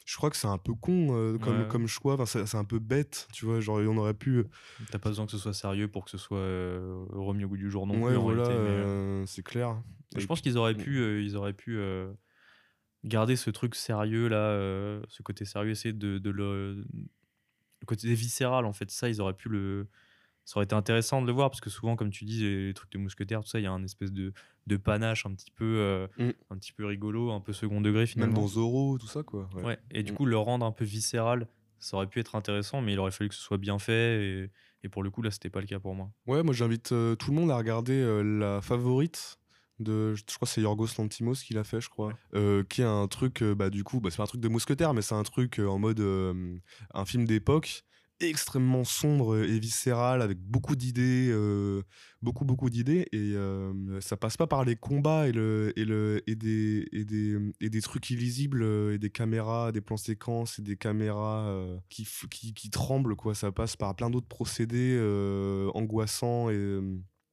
Je 0.10 0.16
crois 0.18 0.32
que 0.32 0.38
c'est 0.38 0.48
un 0.48 0.58
peu 0.58 0.74
con 0.74 1.10
euh, 1.16 1.38
comme, 1.38 1.60
Ouais. 1.62 1.68
comme 1.68 1.86
choix, 1.88 2.16
enfin, 2.16 2.26
c'est 2.26 2.44
c'est 2.48 2.58
un 2.58 2.64
peu 2.64 2.80
bête, 2.80 3.28
tu 3.32 3.46
vois, 3.46 3.60
genre 3.60 3.78
on 3.78 3.96
aurait 3.98 4.16
pu... 4.16 4.44
T'as 4.90 4.98
pas 4.98 5.10
besoin 5.10 5.26
que 5.28 5.32
ce 5.32 5.38
soit 5.38 5.54
sérieux 5.54 5.88
pour 5.88 6.04
que 6.04 6.10
ce 6.10 6.18
soit 6.18 6.40
euh, 6.40 7.06
remis 7.12 7.44
au 7.44 7.48
goût 7.50 7.58
du 7.58 7.70
jour 7.70 7.86
non 7.86 7.94
ouais, 8.02 8.08
plus. 8.10 8.18
en 8.18 8.24
voilà, 8.24 8.42
réalité, 8.48 8.64
mais, 8.64 8.70
euh, 8.80 8.86
euh, 9.22 9.24
c'est 9.28 9.44
clair. 9.44 9.80
je 10.18 10.26
pense 10.26 10.42
qu'ils 10.42 10.58
auraient 10.58 10.74
pu, 10.74 10.98
euh, 10.98 11.22
ils 11.22 11.38
auraient 11.38 11.54
pu 11.54 11.78
euh, 11.78 12.12
garder 13.04 13.36
ce 13.36 13.52
truc 13.52 13.76
sérieux 13.76 14.28
là, 14.30 14.38
euh, 14.38 15.00
ce 15.10 15.22
côté 15.22 15.46
sérieux, 15.46 15.70
essayer 15.70 15.94
de, 15.94 16.18
de 16.18 16.30
le, 16.32 16.74
le 16.76 17.86
côté 17.86 18.12
viscéral 18.16 18.66
en 18.66 18.74
fait. 18.74 18.90
Ça, 18.90 19.10
ils 19.10 19.22
auraient 19.22 19.38
pu 19.38 19.50
le. 19.50 19.88
Ça 20.50 20.58
aurait 20.58 20.64
été 20.64 20.74
intéressant 20.74 21.22
de 21.22 21.28
le 21.28 21.32
voir 21.34 21.52
parce 21.52 21.62
que 21.62 21.70
souvent, 21.70 21.96
comme 21.96 22.10
tu 22.10 22.26
dis, 22.26 22.42
les, 22.42 22.74
trucs 22.74 22.92
de 22.92 22.98
mousquetaires, 22.98 23.42
tout 23.44 23.48
ça, 23.48 23.60
il 23.60 23.64
y 23.66 23.68
a 23.68 23.72
un 23.72 23.84
espèce 23.84 24.12
de, 24.12 24.34
de 24.66 24.78
panache 24.78 25.28
un 25.28 25.34
petit 25.36 25.52
peu, 25.52 25.64
euh, 25.78 26.08
Mm. 26.18 26.30
un 26.50 26.58
petit 26.58 26.74
peu 26.74 26.88
rigolo, 26.88 27.30
un 27.30 27.40
peu 27.40 27.54
second 27.54 27.82
degré 27.82 28.00
Même 28.00 28.08
finalement. 28.08 28.42
dans 28.42 28.48
Zorro, 28.48 28.98
tout 28.98 29.06
ça, 29.06 29.22
quoi. 29.22 29.48
ouais. 29.54 29.64
Ouais. 29.64 29.80
Et 29.92 30.02
du 30.02 30.12
Mm. 30.12 30.16
coup, 30.16 30.26
le 30.26 30.38
rendre 30.40 30.66
un 30.66 30.72
peu 30.72 30.86
viscéral, 30.86 31.48
ça 31.78 31.98
aurait 31.98 32.08
pu 32.08 32.20
être 32.20 32.34
intéressant, 32.34 32.82
mais 32.82 32.94
il 32.94 33.00
aurait 33.00 33.12
fallu 33.12 33.30
que 33.30 33.36
ce 33.36 33.42
soit 33.44 33.60
bien 33.60 33.78
fait. 33.78 34.24
Et, 34.24 34.50
et 34.84 34.90
pour 34.90 35.04
le 35.04 35.12
coup, 35.12 35.22
là, 35.22 35.30
c'était 35.30 35.52
pas 35.52 35.62
le 35.62 35.68
cas 35.68 35.80
pour 35.80 35.94
moi. 35.94 36.10
Ouais, 36.26 36.42
moi 36.42 36.56
j'invite 36.56 36.94
euh, 36.94 37.14
tout 37.16 37.30
le 37.30 37.38
monde 37.38 37.52
à 37.52 37.58
regarder 37.58 37.94
euh, 38.02 38.24
la 38.24 38.60
favorite 38.64 39.38
de, 39.78 40.16
je 40.16 40.24
crois 40.36 40.48
que 40.48 40.52
c'est 40.52 40.62
Yorgos 40.62 40.88
Lantimos 40.98 41.36
qui 41.36 41.54
l'a 41.54 41.64
fait, 41.64 41.80
je 41.80 41.90
crois, 41.90 42.12
euh, 42.34 42.64
qui 42.64 42.82
est 42.82 42.86
un 42.86 43.08
truc, 43.08 43.44
bah 43.44 43.70
du 43.70 43.84
coup, 43.84 44.00
bah, 44.02 44.10
c'est 44.10 44.18
pas 44.18 44.24
un 44.24 44.26
truc 44.26 44.42
de 44.42 44.48
mousquetaire, 44.50 44.96
mais 44.96 45.04
c'est 45.04 45.14
un 45.16 45.22
truc 45.24 45.60
euh, 45.60 45.68
en 45.68 45.78
mode 45.78 46.00
euh, 46.00 46.58
un 46.96 47.06
film 47.06 47.26
d'époque 47.26 47.84
extrêmement 48.22 48.84
sombre 48.84 49.38
et 49.38 49.60
viscéral 49.60 50.22
avec 50.22 50.40
beaucoup 50.40 50.76
d'idées 50.76 51.30
euh, 51.32 51.84
beaucoup 52.22 52.44
beaucoup 52.44 52.70
d'idées 52.70 53.08
et 53.12 53.34
euh, 53.36 54.02
ça 54.02 54.18
passe 54.18 54.36
pas 54.36 54.48
par 54.48 54.66
les 54.66 54.76
combats 54.76 55.28
et 55.28 55.32
le 55.32 55.72
et 55.78 55.86
le 55.86 56.22
et 56.28 56.36
des 56.36 56.88
et 56.92 57.06
des 57.06 57.38
et 57.62 57.70
des 57.70 57.82
trucs 57.82 58.10
illisibles 58.10 58.64
euh, 58.64 58.94
et 58.94 58.98
des 58.98 59.10
caméras 59.10 59.72
des 59.72 59.82
plans 59.82 59.98
séquences 59.98 60.60
et 60.60 60.62
des 60.62 60.76
caméras 60.76 61.56
qui, 61.90 62.08
qui 62.30 62.54
qui 62.54 62.70
tremblent 62.70 63.16
quoi. 63.16 63.36
Ça 63.36 63.52
passe 63.52 63.76
par 63.76 63.96
plein 63.96 64.10
d'autres 64.10 64.28
procédés 64.28 65.00
angoissants 65.74 66.50
et 66.50 66.80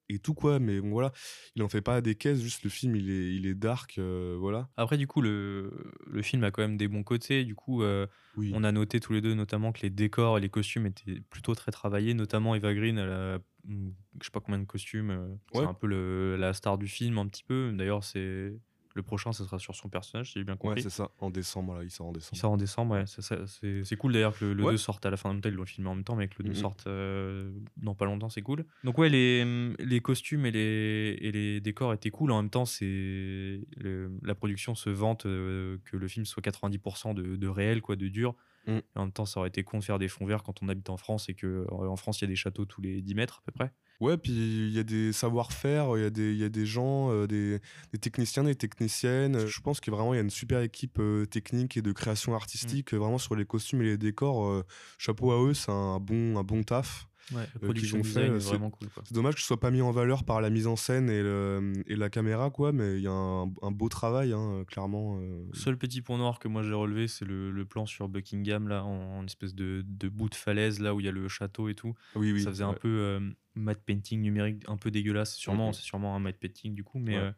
et 0.09 0.19
tout 0.19 0.35
quoi 0.35 0.59
mais 0.61 0.81
bon 0.81 0.91
voilà 0.91 1.13
il 1.57 1.63
en 1.63 1.69
fait 1.69 1.81
pas 1.83 2.01
des 2.01 2.15
caisses 2.15 2.41
juste 2.41 2.63
le 2.65 2.71
film 2.71 2.95
il 2.97 3.11
est 3.11 3.35
il 3.35 3.47
est 3.47 3.55
dark 3.55 3.99
euh, 3.99 4.37
voilà 4.39 4.69
Après, 4.77 4.97
du 4.99 5.07
coup, 5.07 5.21
le, 5.21 5.73
le 6.07 6.23
film 6.23 6.45
a 6.45 6.51
quand 6.51 6.63
même 6.63 6.77
des 6.77 6.89
bons 6.89 7.03
côtés. 7.03 7.45
Du 7.45 7.55
coup, 7.55 7.83
euh, 7.83 8.07
Oui. 8.37 8.53
on 8.55 8.63
a 8.65 8.71
noté 8.73 9.01
tous 9.01 9.13
les 9.13 9.21
deux, 9.21 9.35
notamment, 9.35 9.73
que 9.73 9.83
les 9.83 9.91
décors 9.91 10.39
et 10.39 10.41
les 10.41 10.49
costumes 10.49 10.87
étaient 10.87 11.21
plutôt 11.31 11.55
très 11.55 11.73
travaillés. 11.73 12.15
Notamment, 12.15 12.55
Eva 12.55 12.73
Green, 12.75 12.99
elle 12.99 13.11
a, 13.11 13.39
hum, 13.69 13.93
je 14.21 14.25
sais 14.27 14.31
pas 14.31 14.41
combien 14.41 14.59
de 14.61 14.65
costumes. 14.67 15.11
euh, 15.11 15.35
C'est 15.53 15.61
un 15.61 15.75
peu 15.75 15.87
le- 15.87 16.37
la 16.37 16.53
star 16.53 16.79
du 16.79 16.87
film, 16.89 17.19
un 17.19 17.27
petit 17.27 17.43
peu. 17.45 17.73
D'ailleurs, 17.75 18.05
c'est 18.05 18.53
le 18.97 19.03
prochain, 19.03 19.33
ce 19.33 19.45
sera 19.45 19.59
sur 19.59 19.75
son 19.77 19.89
personnage, 19.89 20.33
si 20.33 20.39
j'ai 20.41 20.45
bien 20.45 20.55
ouais 20.55 20.59
compris. 20.59 20.83
c'est 20.83 20.91
ça 20.91 21.11
en 21.19 21.31
décembre 21.31 21.75
là 21.77 21.85
il 21.85 21.91
sort 21.91 22.07
en 22.07 22.11
Il 22.11 22.15
décembre 22.15 22.41
sort 22.41 22.53
en 22.53 22.57
décembre, 22.57 22.95
ouais. 22.95 23.05
C'est 23.07 23.23
ça- 23.23 23.47
C'est 23.47 23.85
c'est 23.85 23.97
cool 23.97 24.13
d'ailleurs 24.15 24.37
que 24.37 24.45
le, 24.47 24.55
le 24.55 24.65
Ouais. 24.65 24.73
2 24.73 24.77
sorte 24.79 25.05
à 25.07 25.11
la 25.11 25.17
fin. 25.17 25.31
En 25.31 25.33
même 25.35 25.43
temps, 25.43 25.49
ils 25.51 25.55
l'ont 25.55 25.67
filmé 25.67 25.89
en 25.91 25.95
même 25.95 26.03
temps, 26.05 26.17
mais 26.17 26.27
que 26.29 26.35
le 26.39 26.45
2 26.45 26.51
Mhm. 26.51 26.57
sorte 26.57 26.87
euh, 26.87 27.53
dans 27.77 27.95
pas 27.95 28.07
longtemps, 28.07 28.29
c'est 28.31 28.43
cool. 28.43 28.65
Donc, 28.85 28.99
ouais, 28.99 29.09
les, 29.09 29.45
les 29.79 30.01
costumes 30.01 30.47
et 30.47 30.51
les, 30.51 31.17
et 31.21 31.31
les 31.31 31.61
décors 31.61 31.93
étaient 31.93 32.11
cool. 32.11 32.33
En 32.33 32.41
même 32.43 32.51
temps, 32.51 32.65
c'est 32.65 33.61
le- 33.77 34.11
la 34.23 34.35
production 34.35 34.75
se 34.75 34.91
vante 34.91 35.27
euh, 35.27 35.79
que 35.85 35.97
le 35.97 36.09
film 36.09 36.25
soit 36.25 36.43
90% 36.43 37.15
de, 37.15 37.37
de 37.37 37.49
réel, 37.49 37.81
quoi, 37.83 37.97
de 37.97 38.09
dur. 38.09 38.35
Mm. 38.67 38.71
Et 38.79 38.83
en 38.97 39.03
même 39.03 39.13
temps, 39.13 39.27
ça 39.27 39.39
aurait 39.41 39.49
été 39.49 39.63
con 39.63 39.79
de 39.79 39.85
faire 39.85 39.99
des 39.99 40.09
fonds 40.09 40.27
verts 40.27 40.43
quand 40.43 40.63
on 40.63 40.69
habite 40.69 40.91
en 40.91 40.97
France 40.97 41.29
et 41.29 41.35
que 41.35 41.47
euh, 41.47 41.89
en 41.89 41.97
France, 41.97 42.21
il 42.21 42.25
y 42.25 42.27
a 42.27 42.29
des 42.29 42.37
châteaux 42.37 42.65
tous 42.65 42.81
les 42.81 43.03
10 43.03 43.15
mètres 43.15 43.43
à 43.43 43.43
peu 43.47 43.53
près. 43.53 43.73
Ouais, 44.01 44.19
puis 44.19 44.33
il 44.33 44.71
y 44.75 44.79
a 44.79 44.83
des 44.83 45.13
savoir-faire, 45.13 45.97
il 45.97 46.03
y, 46.03 46.05
a 46.07 46.11
des- 46.11 46.35
y 46.35 46.45
a 46.45 46.49
des 46.51 46.67
gens, 46.67 47.11
euh, 47.11 47.27
des, 47.27 47.61
des 47.93 47.99
techniciens, 47.99 48.45
des 48.45 48.55
techniciennes. 48.55 49.47
Je 49.47 49.61
pense 49.61 49.81
que 49.81 49.91
vraiment 49.91 50.13
il 50.13 50.17
y 50.17 50.21
a 50.21 50.23
une 50.23 50.31
super 50.31 50.61
équipe 50.61 50.99
euh, 50.99 51.25
technique 51.25 51.77
et 51.79 51.83
de 51.83 51.93
création 51.93 52.35
artistique 52.35 52.93
euh, 52.93 52.99
vraiment 52.99 53.17
sur 53.19 53.35
les 53.37 53.47
costumes 53.47 53.81
et 53.83 53.87
les 53.87 53.99
décors. 53.99 54.45
euh, 54.47 54.65
chapeau 54.99 55.33
à 55.33 55.43
eux, 55.43 55.55
c'est 55.55 55.71
un 55.73 55.99
bon, 55.99 56.37
un 56.39 56.43
bon 56.45 56.63
taf. 56.63 57.07
Ouais, 57.33 57.39
euh, 57.41 57.45
qu'ils 57.45 57.61
production 57.61 57.99
ont 57.99 58.05
fait. 58.05 58.27
est 58.29 58.41
C'est- 58.41 58.49
vraiment 58.51 58.71
cool. 58.71 58.89
C'est 59.05 59.13
dommage 59.13 59.35
que 59.35 59.41
ce 59.41 59.47
soit 59.49 59.59
pas 59.59 59.71
mis 59.73 59.83
en 59.83 59.91
valeur 59.91 60.23
par 60.25 60.41
la 60.41 60.49
mise 60.49 60.67
en 60.69 60.77
scène 60.77 61.11
et, 61.11 61.23
le- 61.23 61.73
et 61.87 61.97
la 61.97 62.09
caméra, 62.09 62.51
quoi, 62.51 62.71
mais 62.73 62.97
il 62.99 63.03
y 63.03 63.09
a 63.09 63.13
un, 63.13 63.53
un 63.63 63.71
beau 63.73 63.89
travail, 63.89 64.33
hein, 64.33 64.63
clairement. 64.69 65.19
euh. 65.21 65.45
Seul 65.53 65.77
petit 65.77 66.03
point 66.03 66.19
noir 66.19 66.39
que 66.39 66.47
moi 66.47 66.63
j'ai 66.63 66.73
relevé, 66.73 67.09
c'est 67.09 67.25
le, 67.25 67.51
le 67.51 67.65
plan 67.65 67.85
sur 67.85 68.09
Buckingham, 68.09 68.69
là, 68.69 68.85
en, 68.85 69.19
en 69.19 69.25
espèce 69.27 69.55
de, 69.57 69.83
de 69.87 70.09
bout 70.09 70.29
de 70.29 70.35
falaise, 70.37 70.79
là 70.79 70.95
où 70.95 71.01
il 71.01 71.07
y 71.07 71.09
a 71.09 71.13
le 71.13 71.27
château 71.29 71.69
et 71.69 71.75
tout. 71.75 71.95
Oui, 72.15 72.31
oui. 72.33 72.43
ça 72.43 72.51
faisait 72.51 72.63
un 72.65 72.75
peu 72.75 72.89
euh, 72.89 73.21
matte 73.57 73.83
painting 73.85 74.21
numérique, 74.23 74.63
un 74.69 74.77
peu 74.77 74.91
dégueulasse. 74.93 75.35
Sûrement, 75.35 75.69
Mhm. 75.69 75.73
c'est 75.73 75.83
sûrement 75.83 76.15
un 76.15 76.21
matte 76.21 76.39
painting 76.39 76.75
du 76.75 76.85
coup, 76.85 76.99
mais 77.01 77.19
Ouais. 77.19 77.33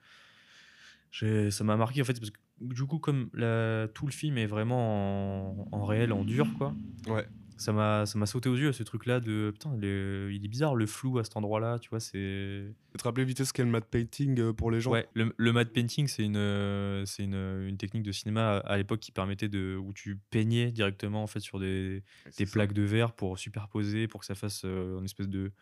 euh, 1.22 1.50
ça 1.50 1.64
m'a 1.64 1.76
marqué 1.76 2.02
en 2.02 2.04
fait, 2.04 2.18
parce 2.18 2.30
que 2.30 2.38
du 2.60 2.84
coup, 2.84 2.98
comme 2.98 3.30
la- 3.32 3.88
tout 3.94 4.04
le 4.06 4.12
film 4.12 4.36
est 4.36 4.46
vraiment 4.46 5.62
en, 5.62 5.68
en 5.72 5.84
réel, 5.86 6.12
en 6.12 6.24
dur, 6.24 6.46
quoi. 6.58 6.74
Ouais. 7.06 7.26
Ça 7.58 7.72
m'a, 7.72 8.06
ça 8.06 8.18
m'a 8.18 8.26
sauté 8.26 8.48
aux 8.48 8.56
yeux 8.56 8.72
ce 8.72 8.82
truc-là 8.84 9.20
de 9.20 9.50
putain, 9.52 9.76
le- 9.76 10.30
il 10.32 10.44
est 10.44 10.48
bizarre 10.48 10.74
le 10.74 10.86
flou 10.86 11.18
à 11.18 11.24
cet 11.24 11.36
endroit-là, 11.36 11.78
tu 11.78 11.90
vois, 11.90 12.00
c'est. 12.00 12.72
Te 12.96 13.02
rappeler 13.04 13.24
vite 13.24 13.42
ce 13.44 13.52
qu'est 13.52 13.64
le 13.64 13.70
matte 13.70 13.86
painting 13.90 14.38
euh, 14.40 14.52
pour 14.52 14.70
les 14.70 14.80
gens 14.80 14.92
Ouais, 14.92 15.06
le, 15.14 15.32
le 15.36 15.52
matte 15.52 15.72
painting, 15.72 16.06
c'est 16.06 16.24
une, 16.24 16.36
euh, 16.36 17.04
c'est 17.04 17.24
une, 17.24 17.34
une 17.68 17.76
technique 17.76 18.02
de 18.04 18.12
cinéma 18.12 18.58
à, 18.58 18.72
à 18.72 18.76
l'époque 18.76 19.00
qui 19.00 19.12
permettait 19.12 19.48
de. 19.48 19.76
où 19.76 19.92
tu 19.92 20.16
peignais 20.30 20.70
directement 20.72 21.22
en 21.22 21.26
fait 21.26 21.40
sur 21.40 21.58
des, 21.60 22.02
des 22.36 22.44
ça. 22.46 22.52
plaques 22.52 22.72
de 22.72 22.82
verre 22.82 23.12
pour 23.12 23.38
superposer, 23.38 24.08
pour 24.08 24.20
que 24.20 24.26
ça 24.26 24.34
fasse 24.34 24.62
euh, 24.64 24.98
une 24.98 25.04
espèce 25.04 25.28
de, 25.28 25.52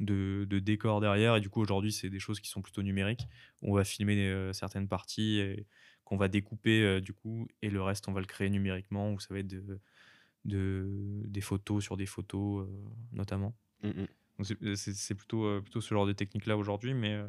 de, 0.00 0.46
de 0.48 0.58
décors 0.60 1.00
derrière. 1.00 1.36
Et 1.36 1.40
du 1.40 1.48
coup, 1.50 1.60
aujourd'hui, 1.60 1.92
c'est 1.92 2.10
des 2.10 2.20
choses 2.20 2.40
qui 2.40 2.48
sont 2.48 2.62
plutôt 2.62 2.82
numériques. 2.82 3.26
On 3.62 3.74
va 3.74 3.84
filmer 3.84 4.16
euh, 4.28 4.52
certaines 4.52 4.88
parties 4.88 5.42
qu'on 6.04 6.16
va 6.16 6.28
découper, 6.28 6.82
euh, 6.82 7.00
du 7.00 7.12
coup, 7.12 7.46
et 7.62 7.70
le 7.70 7.82
reste, 7.82 8.08
on 8.08 8.12
va 8.12 8.20
le 8.20 8.26
créer 8.26 8.50
numériquement, 8.50 9.12
où 9.12 9.20
ça 9.20 9.32
va 9.32 9.40
être 9.40 9.46
de, 9.46 9.78
de- 10.44 11.22
des 11.26 11.40
photos 11.40 11.82
sur 11.82 11.96
des 11.96 12.06
photos, 12.06 12.66
euh, 12.66 12.70
notamment. 13.12 13.54
Mm, 13.82 14.04
c'est- 14.42 15.14
plutôt, 15.14 15.44
euh, 15.44 15.60
plutôt 15.60 15.80
ce 15.80 15.92
genre 15.94 16.06
de 16.06 16.12
technique-là 16.12 16.56
aujourd'hui. 16.56 16.94
Mais, 16.94 17.20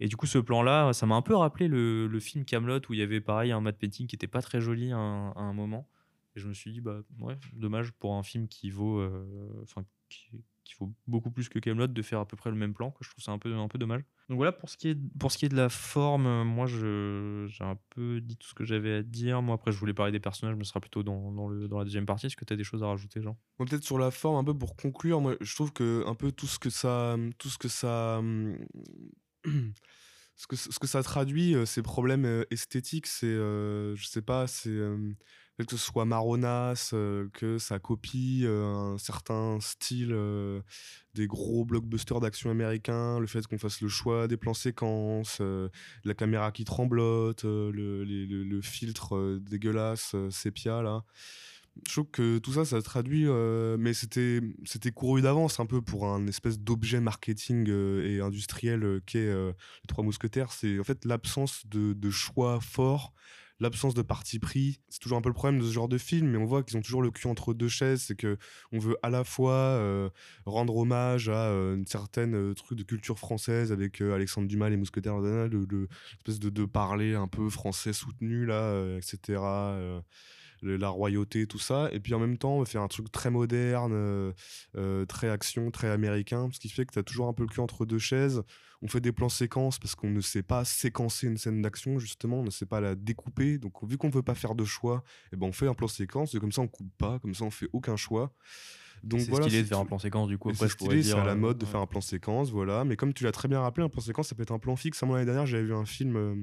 et 0.00 0.08
du 0.08 0.16
coup, 0.16 0.26
ce 0.26 0.38
plan-là, 0.38 0.92
ça 0.92 1.06
m'a 1.06 1.14
un 1.14 1.22
peu 1.22 1.34
rappelé 1.36 1.68
le, 1.68 2.06
le 2.06 2.20
film 2.20 2.44
Camelot 2.44 2.80
où 2.88 2.94
il 2.94 2.98
y 2.98 3.02
avait 3.02 3.20
pareil 3.20 3.52
un 3.52 3.60
matte 3.60 3.78
painting 3.78 4.06
qui 4.06 4.16
était 4.16 4.26
pas 4.26 4.42
très 4.42 4.60
joli 4.60 4.92
à 4.92 4.96
un, 4.96 5.30
à 5.32 5.40
un 5.40 5.52
moment. 5.52 5.88
Et 6.34 6.40
je 6.40 6.48
me 6.48 6.54
suis 6.54 6.72
dit, 6.72 6.80
bah 6.80 7.02
ouais, 7.20 7.36
dommage 7.52 7.92
pour 7.92 8.14
un 8.14 8.22
film 8.22 8.48
qui 8.48 8.70
vaut, 8.70 8.98
euh, 8.98 9.64
qui, 10.08 10.30
qui 10.64 10.74
vaut 10.78 10.92
beaucoup 11.06 11.30
plus 11.30 11.48
que 11.48 11.58
Camelot 11.58 11.86
de 11.86 12.02
faire 12.02 12.20
à 12.20 12.26
peu 12.26 12.36
près 12.36 12.50
le 12.50 12.56
même 12.56 12.74
plan. 12.74 12.90
Quoi. 12.90 13.00
Je 13.02 13.10
trouve 13.10 13.24
ça 13.24 13.32
un 13.32 13.38
peu, 13.38 13.54
un 13.54 13.68
peu 13.68 13.78
dommage. 13.78 14.02
Donc 14.28 14.36
voilà, 14.36 14.52
pour 14.52 14.70
ce 14.70 14.76
qui 14.76 14.88
est, 14.88 14.98
pour 15.18 15.32
ce 15.32 15.38
qui 15.38 15.46
est 15.46 15.48
de 15.48 15.56
la 15.56 15.68
forme, 15.68 16.26
euh, 16.26 16.44
moi 16.44 16.66
je- 16.66 17.46
j'ai 17.48 17.64
un 17.64 17.76
peu 17.90 18.20
dit 18.20 18.36
tout 18.36 18.48
ce 18.48 18.54
que 18.54 18.64
j'avais 18.64 18.94
à 18.94 19.02
dire. 19.02 19.42
Moi 19.42 19.54
après, 19.56 19.72
je 19.72 19.78
voulais 19.78 19.94
parler 19.94 20.12
des 20.12 20.20
personnages, 20.20 20.56
mais 20.56 20.64
ce 20.64 20.70
sera 20.70 20.80
plutôt 20.80 21.02
dans, 21.02 21.32
dans, 21.32 21.48
le, 21.48 21.68
dans 21.68 21.78
la 21.78 21.84
deuxième 21.84 22.06
partie. 22.06 22.26
Est-ce 22.26 22.36
que 22.36 22.44
tu 22.44 22.52
as 22.52 22.56
des 22.56 22.64
choses 22.64 22.82
à 22.82 22.86
rajouter, 22.86 23.20
Jean? 23.22 23.36
Peut-être 23.58 23.84
sur 23.84 23.98
la 23.98 24.10
forme, 24.10 24.36
un 24.36 24.44
peu 24.44 24.56
pour 24.56 24.76
conclure, 24.76 25.20
moi, 25.20 25.34
je 25.40 25.54
trouve 25.54 25.72
que 25.72 26.04
un 26.06 26.14
peu 26.14 26.32
tout 26.32 26.46
ce 26.46 26.58
que 26.58 26.70
ça, 26.70 27.16
tout 27.38 27.48
ce 27.48 27.58
que 27.58 27.68
ça, 27.68 28.20
ce 30.36 30.46
que, 30.46 30.56
ce 30.56 30.78
que 30.78 30.86
ça 30.86 31.02
traduit, 31.02 31.54
euh, 31.54 31.66
ces 31.66 31.82
problèmes 31.82 32.24
euh, 32.24 32.44
esthétiques, 32.50 33.06
c'est, 33.06 33.26
euh, 33.26 33.94
je 33.96 34.06
sais 34.06 34.22
pas, 34.22 34.46
c'est 34.46 34.70
euh, 34.70 34.96
que 35.58 35.76
ce 35.76 35.76
soit 35.76 36.04
marronasse, 36.04 36.92
euh, 36.94 37.28
que 37.32 37.58
ça 37.58 37.78
copie 37.78 38.42
euh, 38.44 38.64
un 38.64 38.98
certain 38.98 39.58
style 39.60 40.12
euh, 40.12 40.60
des 41.14 41.26
gros 41.26 41.64
blockbusters 41.64 42.20
d'action 42.20 42.50
américains, 42.50 43.18
le 43.20 43.26
fait 43.26 43.46
qu'on 43.46 43.58
fasse 43.58 43.80
le 43.80 43.88
choix 43.88 44.28
des 44.28 44.36
plans 44.36 44.54
séquences, 44.54 45.42
la 46.04 46.14
caméra 46.14 46.52
qui 46.52 46.64
tremblote, 46.64 47.44
le, 47.44 48.60
filtre 48.62 49.38
dégueulasse, 49.40 50.16
sépia 50.30 50.82
là 50.82 51.04
je 51.88 51.92
trouve 51.92 52.10
que 52.10 52.38
tout 52.38 52.52
ça, 52.52 52.66
ça 52.66 52.82
traduit, 52.82 53.24
mais 53.78 53.94
c'était 53.94 54.40
c'était 54.64 54.90
couru 54.90 55.22
d'avance 55.22 55.58
un 55.58 55.64
peu 55.64 55.80
pour 55.80 56.06
un 56.06 56.26
espèce 56.26 56.58
d'objet 56.58 57.00
marketing 57.00 57.66
et 57.68 58.20
industriel 58.20 59.00
qu'est 59.06 59.32
les 59.32 59.54
Trois 59.88 60.04
Mousquetaires. 60.04 60.52
C'est 60.52 60.78
en 60.78 60.84
fait 60.84 61.06
l'absence 61.06 61.66
de, 61.66 61.94
de 61.94 62.10
choix 62.10 62.60
fort, 62.60 63.14
l'absence 63.62 63.94
de 63.94 64.02
parti 64.02 64.38
pris. 64.38 64.80
C'est 64.88 65.00
toujours 65.00 65.18
un 65.18 65.22
peu 65.22 65.28
le 65.30 65.34
problème 65.34 65.60
de 65.60 65.66
ce 65.66 65.72
genre 65.72 65.88
de 65.88 65.98
film, 65.98 66.28
mais 66.28 66.38
on 66.38 66.44
voit 66.44 66.62
qu'ils 66.62 66.76
ont 66.76 66.82
toujours 66.82 67.02
le 67.02 67.10
cul 67.10 67.26
entre 67.28 67.54
deux 67.54 67.68
chaises. 67.68 68.02
C'est 68.02 68.16
que 68.16 68.36
on 68.72 68.78
veut 68.78 68.96
à 69.02 69.10
la 69.10 69.24
fois 69.24 69.52
euh, 69.54 70.10
rendre 70.46 70.76
hommage 70.76 71.28
à 71.28 71.46
euh, 71.48 71.76
une 71.76 71.86
certaine 71.86 72.34
euh, 72.34 72.54
truc 72.54 72.78
de 72.78 72.82
culture 72.84 73.18
française 73.18 73.72
avec 73.72 74.00
Alexandre 74.00 74.48
Dumas, 74.48 74.68
les 74.68 74.76
Mousquetaires, 74.76 75.18
le, 75.18 75.48
le- 75.48 75.66
le- 75.70 75.88
espèce 76.18 76.38
de, 76.40 76.50
de 76.50 76.64
parler 76.64 77.14
un 77.14 77.28
peu 77.28 77.48
français 77.50 77.92
soutenu 77.92 78.44
là, 78.46 78.96
etc. 78.98 79.42
la 80.62 80.88
royauté, 80.88 81.46
tout 81.46 81.58
ça. 81.58 81.88
Et 81.92 82.00
puis 82.00 82.14
en 82.14 82.18
même 82.20 82.38
temps, 82.38 82.56
on 82.56 82.58
va 82.60 82.64
faire 82.66 82.82
un 82.82 82.88
truc 82.88 83.10
très 83.10 83.30
moderne, 83.30 84.32
très 85.08 85.28
action, 85.30 85.70
très 85.70 85.90
américain, 85.90 86.48
ce 86.52 86.60
qui 86.60 86.68
fait 86.68 86.86
que 86.86 86.92
tu 86.92 86.98
as 86.98 87.02
toujours 87.02 87.28
un 87.28 87.32
peu 87.32 87.42
le 87.42 87.48
cul 87.48 87.60
entre 87.60 87.84
deux 87.86 87.98
chaises. 87.98 88.42
On 88.82 88.88
fait 88.88 89.00
des 89.00 89.12
plans 89.12 89.28
séquences 89.28 89.78
parce 89.78 89.94
qu'on 89.94 90.10
ne 90.10 90.20
sait 90.20 90.42
pas 90.42 90.64
séquencer 90.64 91.28
une 91.28 91.38
scène 91.38 91.62
d'action, 91.62 92.00
justement, 92.00 92.40
on 92.40 92.44
ne 92.44 92.50
sait 92.50 92.66
pas 92.66 92.80
la 92.80 92.96
découper. 92.96 93.58
Donc 93.58 93.72
vu 93.84 93.96
qu'on 93.96 94.08
ne 94.08 94.12
veut 94.12 94.22
pas 94.24 94.34
faire 94.34 94.54
de 94.56 94.64
choix, 94.64 95.04
eh 95.32 95.36
ben, 95.36 95.46
on 95.46 95.52
fait 95.52 95.68
un 95.68 95.74
plan 95.74 95.88
séquence, 95.88 96.34
et 96.34 96.40
comme 96.40 96.52
ça 96.52 96.62
on 96.62 96.68
coupe 96.68 96.92
pas, 96.98 97.18
comme 97.20 97.34
ça 97.34 97.44
on 97.44 97.50
fait 97.50 97.68
aucun 97.72 97.96
choix. 97.96 98.34
Donc 99.04 99.20
C'est 99.20 99.30
voilà, 99.30 99.46
stylé 99.46 99.62
de 99.62 99.68
faire 99.68 99.78
un 99.80 99.84
plan 99.84 99.98
séquence, 99.98 100.28
du 100.28 100.38
coup. 100.38 100.50
Après, 100.50 100.68
c'est 100.68 100.74
stylé, 100.74 101.02
c'est 101.02 101.12
à 101.12 101.24
la 101.24 101.32
euh, 101.32 101.36
mode 101.36 101.58
de 101.58 101.64
ouais. 101.64 101.70
faire 101.70 101.80
un 101.80 101.86
plan 101.86 102.00
séquence, 102.00 102.50
voilà. 102.50 102.84
Mais 102.84 102.96
comme 102.96 103.12
tu 103.12 103.24
l'as 103.24 103.32
très 103.32 103.48
bien 103.48 103.60
rappelé, 103.60 103.84
un 103.84 103.88
plan 103.88 104.00
séquence, 104.00 104.28
ça 104.28 104.34
peut 104.34 104.42
être 104.42 104.52
un 104.52 104.58
plan 104.58 104.76
fixe. 104.76 105.02
Moi, 105.02 105.16
l'année 105.16 105.26
dernière, 105.26 105.46
j'avais 105.46 105.64
vu 105.64 105.74
un 105.74 105.84
film 105.84 106.16
euh, 106.16 106.34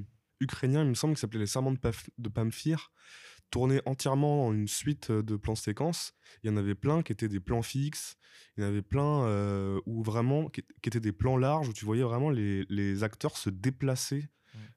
ukrainien, 0.42 0.84
il 0.84 0.90
me 0.90 0.94
semble, 0.94 1.14
qui 1.14 1.22
s'appelait 1.22 1.40
Les 1.40 1.46
Serments 1.46 1.72
de, 1.72 1.78
Paf- 1.78 2.10
de 2.18 2.30
Pamphir, 2.30 2.92
tourné 3.50 3.82
entièrement 3.86 4.48
en 4.48 4.54
une 4.54 4.68
suite 4.68 5.10
euh, 5.10 5.24
de 5.24 5.36
plans 5.36 5.56
séquences. 5.56 6.14
Il 6.44 6.50
y 6.50 6.54
en 6.54 6.58
avait 6.58 6.76
plein 6.76 7.02
qui 7.02 7.12
étaient 7.12 7.28
des 7.28 7.40
plans 7.40 7.62
fixes. 7.62 8.18
Il 8.58 8.64
y 8.64 8.66
en 8.66 8.70
avait 8.70 8.82
plein 8.82 9.24
euh, 9.26 9.80
où 9.86 10.04
vraiment, 10.04 10.50
qui, 10.50 10.64
qui 10.82 10.90
étaient 10.90 11.00
des 11.00 11.12
plans 11.12 11.38
larges, 11.38 11.70
où 11.70 11.74
tu 11.74 11.86
voyais 11.86 12.04
vraiment 12.04 12.30
les, 12.30 12.66
les 12.70 13.04
acteurs 13.04 13.38
se 13.38 13.50
déplacer 13.50 14.30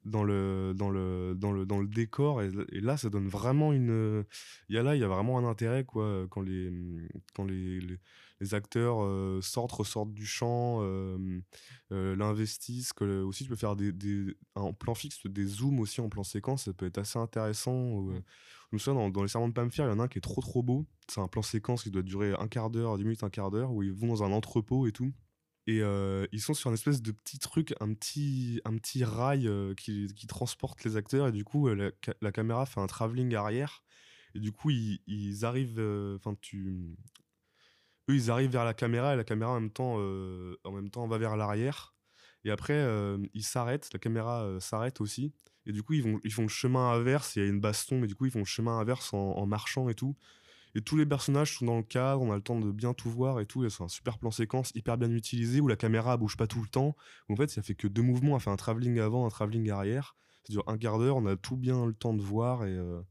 dans 0.04 0.22
le, 0.22 0.74
dans 0.76 0.90
le, 0.90 1.34
dans 1.34 1.52
le, 1.52 1.64
dans 1.64 1.78
le 1.78 1.88
décor. 1.88 2.42
Et, 2.42 2.50
et 2.72 2.80
là, 2.80 2.96
ça 2.96 3.08
donne 3.08 3.28
vraiment 3.28 3.72
une. 3.72 4.24
Il 4.68 4.76
y 4.76 4.78
a 4.78 4.82
là, 4.82 4.94
il 4.94 5.00
y 5.00 5.04
a 5.04 5.08
vraiment 5.08 5.38
un 5.38 5.44
intérêt, 5.44 5.84
quoi, 5.84 6.26
quand 6.30 6.42
les, 6.42 6.70
quand 7.34 7.44
les, 7.44 7.80
les, 7.80 7.98
les 8.40 8.54
acteurs 8.54 9.02
euh, 9.02 9.40
sortent, 9.40 9.72
ressortent 9.72 10.12
du 10.12 10.26
champ, 10.26 10.80
euh, 10.82 11.16
euh, 11.92 12.14
l'investissent. 12.16 12.92
Que 12.92 13.22
aussi, 13.22 13.44
tu 13.44 13.50
peux 13.50 13.56
faire 13.56 13.76
des, 13.76 13.92
des, 13.92 14.36
en 14.54 14.72
plan 14.72 14.94
fixe, 14.94 15.24
des 15.26 15.46
zooms 15.46 15.80
aussi 15.80 16.00
en 16.00 16.08
plan 16.08 16.24
séquence, 16.24 16.64
ça 16.64 16.72
peut 16.72 16.86
être 16.86 16.98
assez 16.98 17.18
intéressant. 17.18 18.08
euh, 18.10 18.20
Je 18.72 18.76
me 18.76 18.78
souviens, 18.78 18.94
dans, 19.00 19.10
dans 19.10 19.22
les 19.22 19.28
serments 19.28 19.48
de 19.48 19.52
Pamphir, 19.52 19.84
il 19.84 19.88
y 19.88 19.92
en 19.92 19.98
a 19.98 20.04
un 20.04 20.08
qui 20.08 20.16
est 20.18 20.22
trop 20.22 20.40
trop 20.40 20.62
beau. 20.62 20.86
C'est 21.06 21.20
un 21.20 21.28
plan 21.28 21.42
séquence 21.42 21.82
qui 21.82 21.90
doit 21.90 22.02
durer 22.02 22.32
un 22.38 22.48
quart 22.48 22.70
d'heure, 22.70 22.96
10 22.96 23.04
minutes, 23.04 23.22
un 23.22 23.28
quart 23.30 23.50
d'heure, 23.50 23.70
où 23.72 23.82
ils 23.82 23.92
vont 23.92 24.08
dans 24.08 24.22
un 24.22 24.32
entrepôt 24.32 24.86
et 24.86 24.92
tout. 24.92 25.12
Et 25.66 25.80
euh, 25.82 26.26
ils 26.32 26.40
sont 26.40 26.54
sur 26.54 26.70
un 26.70 26.74
espèce 26.74 27.02
de 27.02 27.12
petit 27.12 27.38
truc, 27.38 27.74
un 27.80 27.92
petit, 27.92 28.62
un 28.64 28.76
petit 28.78 29.04
rail 29.04 29.46
euh, 29.46 29.74
qui, 29.74 30.12
qui 30.14 30.26
transporte 30.26 30.82
les 30.84 30.96
acteurs. 30.96 31.28
Et 31.28 31.32
du 31.32 31.44
coup, 31.44 31.68
euh, 31.68 31.74
la, 31.74 31.90
ca- 32.04 32.14
la 32.22 32.32
caméra 32.32 32.64
fait 32.66 32.80
un 32.80 32.86
travelling 32.86 33.34
arrière. 33.34 33.84
Et 34.34 34.40
du 34.40 34.52
coup, 34.52 34.70
ils, 34.70 35.44
arrivent. 35.44 35.78
Enfin, 36.16 36.34
tu. 36.40 36.96
Eux, 38.08 38.14
ils 38.16 38.30
arrivent 38.30 38.50
vers 38.50 38.64
la 38.64 38.74
caméra 38.74 39.12
et 39.14 39.16
la 39.16 39.24
caméra 39.24 39.52
en 39.52 39.60
même 39.60 39.70
temps, 39.70 39.96
en 39.98 40.72
même 40.72 40.90
temps 40.90 41.06
va 41.06 41.18
vers 41.18 41.36
l'arrière. 41.36 41.94
Et 42.44 42.50
après, 42.50 42.82
ils 43.34 43.44
s'arrêtent, 43.44 43.90
la 43.92 43.98
caméra 43.98 44.56
s'arrête 44.58 45.00
aussi. 45.02 45.32
Et 45.66 45.72
du 45.72 45.82
coup, 45.82 45.94
ils, 45.94 46.32
font 46.32 46.42
le 46.42 46.48
chemin 46.48 46.90
inverse. 46.92 47.36
Il 47.36 47.42
y 47.42 47.46
a 47.46 47.48
une 47.48 47.60
baston, 47.60 48.00
mais 48.00 48.06
du 48.06 48.14
coup, 48.14 48.26
ils 48.26 48.32
font 48.32 48.40
le 48.40 48.44
chemin 48.44 48.78
inverse 48.78 49.12
en, 49.14 49.46
marchant 49.46 49.88
et 49.88 49.94
tout. 49.94 50.16
Et 50.74 50.80
tous 50.80 50.96
les 50.96 51.04
personnages 51.04 51.58
sont 51.58 51.66
dans 51.66 51.76
le 51.76 51.82
cadre, 51.82 52.22
on 52.22 52.32
a 52.32 52.36
le 52.36 52.42
temps 52.42 52.58
de 52.58 52.72
bien 52.72 52.94
tout 52.94 53.10
voir 53.10 53.40
et 53.40 53.46
tout. 53.46 53.68
C'est 53.68 53.82
un 53.82 53.88
super 53.88 54.18
plan 54.18 54.30
séquence 54.30 54.72
hyper 54.74 54.96
bien 54.96 55.10
utilisé 55.10 55.60
où 55.60 55.68
la 55.68 55.76
caméra 55.76 56.16
bouge 56.16 56.36
pas 56.36 56.46
tout 56.46 56.62
le 56.62 56.68
temps. 56.68 56.96
En 57.28 57.36
fait, 57.36 57.50
ça 57.50 57.62
fait 57.62 57.74
que 57.74 57.86
deux 57.86 58.02
mouvements. 58.02 58.36
Elle 58.36 58.42
fait 58.42 58.50
un 58.50 58.56
travelling 58.56 58.98
avant, 58.98 59.26
un 59.26 59.28
travelling 59.28 59.70
arrière. 59.70 60.16
Ça 60.46 60.52
dure 60.52 60.64
un 60.66 60.78
quart 60.78 60.98
d'heure, 60.98 61.16
on 61.16 61.26
a 61.26 61.36
tout 61.36 61.56
bien 61.56 61.84
le 61.86 61.92
temps 61.92 62.14
de 62.14 62.22
voir. 62.22 62.64
Et, 62.64 62.70
euh, 62.70 63.02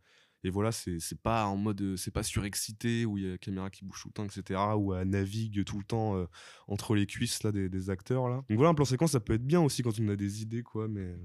et 0.44 0.50
voilà, 0.50 0.72
c'est 0.72 1.00
pas 1.22 1.46
en 1.46 1.56
mode. 1.56 1.82
euh, 1.82 1.96
C'est 1.98 2.12
pas 2.12 2.24
surexcité 2.24 3.06
où 3.06 3.18
il 3.18 3.24
y 3.24 3.28
a 3.28 3.32
la 3.32 3.38
caméra 3.38 3.70
qui 3.70 3.86
bouge 3.86 4.02
tout 4.02 4.08
le 4.10 4.14
temps, 4.14 4.26
etc. 4.26 4.60
Où 4.76 4.94
elle 4.96 5.10
navigue 5.10 5.64
tout 5.64 5.78
le 5.78 5.84
temps 5.86 6.18
euh, 6.18 6.26
entre 6.68 6.96
les 6.96 7.06
cuisses 7.06 7.44
là, 7.44 7.52
des, 7.52 7.70
des 7.70 7.90
acteurs. 7.92 8.28
Là. 8.28 8.38
Donc 8.50 8.58
voilà, 8.58 8.72
un 8.72 8.74
plan 8.74 8.86
séquence, 8.86 9.12
ça 9.12 9.20
peut 9.20 9.34
être 9.34 9.46
bien 9.46 9.62
aussi 9.62 9.84
quand 9.84 9.98
on 10.00 10.08
a 10.10 10.16
des 10.16 10.42
idées, 10.42 10.64
quoi. 10.64 10.88
Mais 10.88 11.16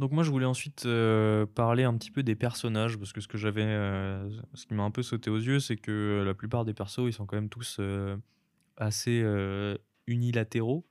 Donc 0.00 0.10
moi 0.10 0.24
je 0.24 0.30
voulais 0.30 0.44
ensuite 0.46 0.86
euh, 0.86 1.46
parler 1.46 1.84
un 1.84 1.96
petit 1.96 2.10
peu 2.10 2.22
des 2.24 2.34
personnages 2.34 2.98
parce 2.98 3.12
que 3.12 3.20
ce 3.20 3.28
que 3.28 3.38
j'avais, 3.38 3.62
euh, 3.62 4.28
ce 4.54 4.66
qui 4.66 4.74
m'a 4.74 4.82
un 4.82 4.90
peu 4.90 5.02
sauté 5.02 5.30
aux 5.30 5.38
yeux, 5.38 5.60
c'est 5.60 5.76
que 5.76 6.22
la 6.26 6.34
plupart 6.34 6.64
des 6.64 6.74
persos 6.74 7.06
ils 7.06 7.12
sont 7.12 7.26
quand 7.26 7.36
même 7.36 7.48
tous 7.48 7.76
euh, 7.78 8.16
assez 8.76 9.20
euh, 9.22 9.76
unilatéraux, 10.08 10.84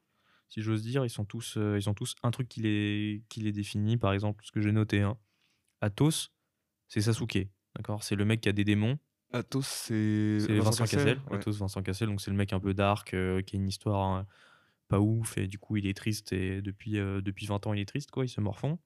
si 0.48 0.62
j'ose 0.62 0.82
dire. 0.84 1.04
Ils 1.06 1.10
sont 1.10 1.26
tous, 1.26 1.56
euh, 1.58 1.78
ils 1.78 1.90
ont 1.90 1.94
tous 1.94 2.16
un 2.24 2.32
truc 2.32 2.48
qui 2.48 2.62
les, 2.62 3.24
qui 3.28 3.42
les 3.42 3.52
définit. 3.52 3.98
Par 3.98 4.14
exemple, 4.14 4.44
ce 4.46 4.52
que 4.52 4.62
j'ai 4.62 4.72
noté, 4.72 5.02
hein. 5.02 5.18
Athos, 5.82 6.30
c'est 6.88 7.02
Sasuke, 7.02 7.50
d'accord? 7.76 8.04
C'est 8.04 8.16
le 8.16 8.24
mec 8.24 8.40
qui 8.40 8.48
a 8.48 8.54
des 8.54 8.64
démons. 8.64 8.98
Athos, 9.34 9.64
c'est 9.64 10.38
C'est 10.40 10.58
Vincent, 10.60 10.86
Cassel. 10.86 11.20
ouais. 11.30 11.38
Athos, 11.38 11.52
Vincent 11.52 11.82
Cassel. 11.84 12.08
Donc 12.08 12.22
c'est 12.22 12.32
le 12.32 12.38
mec 12.38 12.54
un 12.54 12.60
peu 12.62 12.74
dark, 12.74 13.14
euh, 13.14 13.42
qui 13.42 13.58
a 13.58 13.60
une 13.60 13.68
histoire 13.68 14.02
hein, 14.02 14.28
pas 14.88 15.00
ouf 15.02 15.38
et 15.38 15.48
du 15.48 15.58
coup 15.60 15.76
il 15.76 15.88
est 15.88 15.94
triste 15.98 16.32
et 16.32 16.62
depuis 16.62 17.00
euh, 17.00 17.20
depuis 17.20 17.48
20 17.48 17.68
ans 17.68 17.74
il 17.74 17.82
est 17.82 17.86
triste 17.86 18.12
quoi. 18.12 18.24
Il 18.24 18.30
se 18.30 18.40
morfond. 18.40 18.80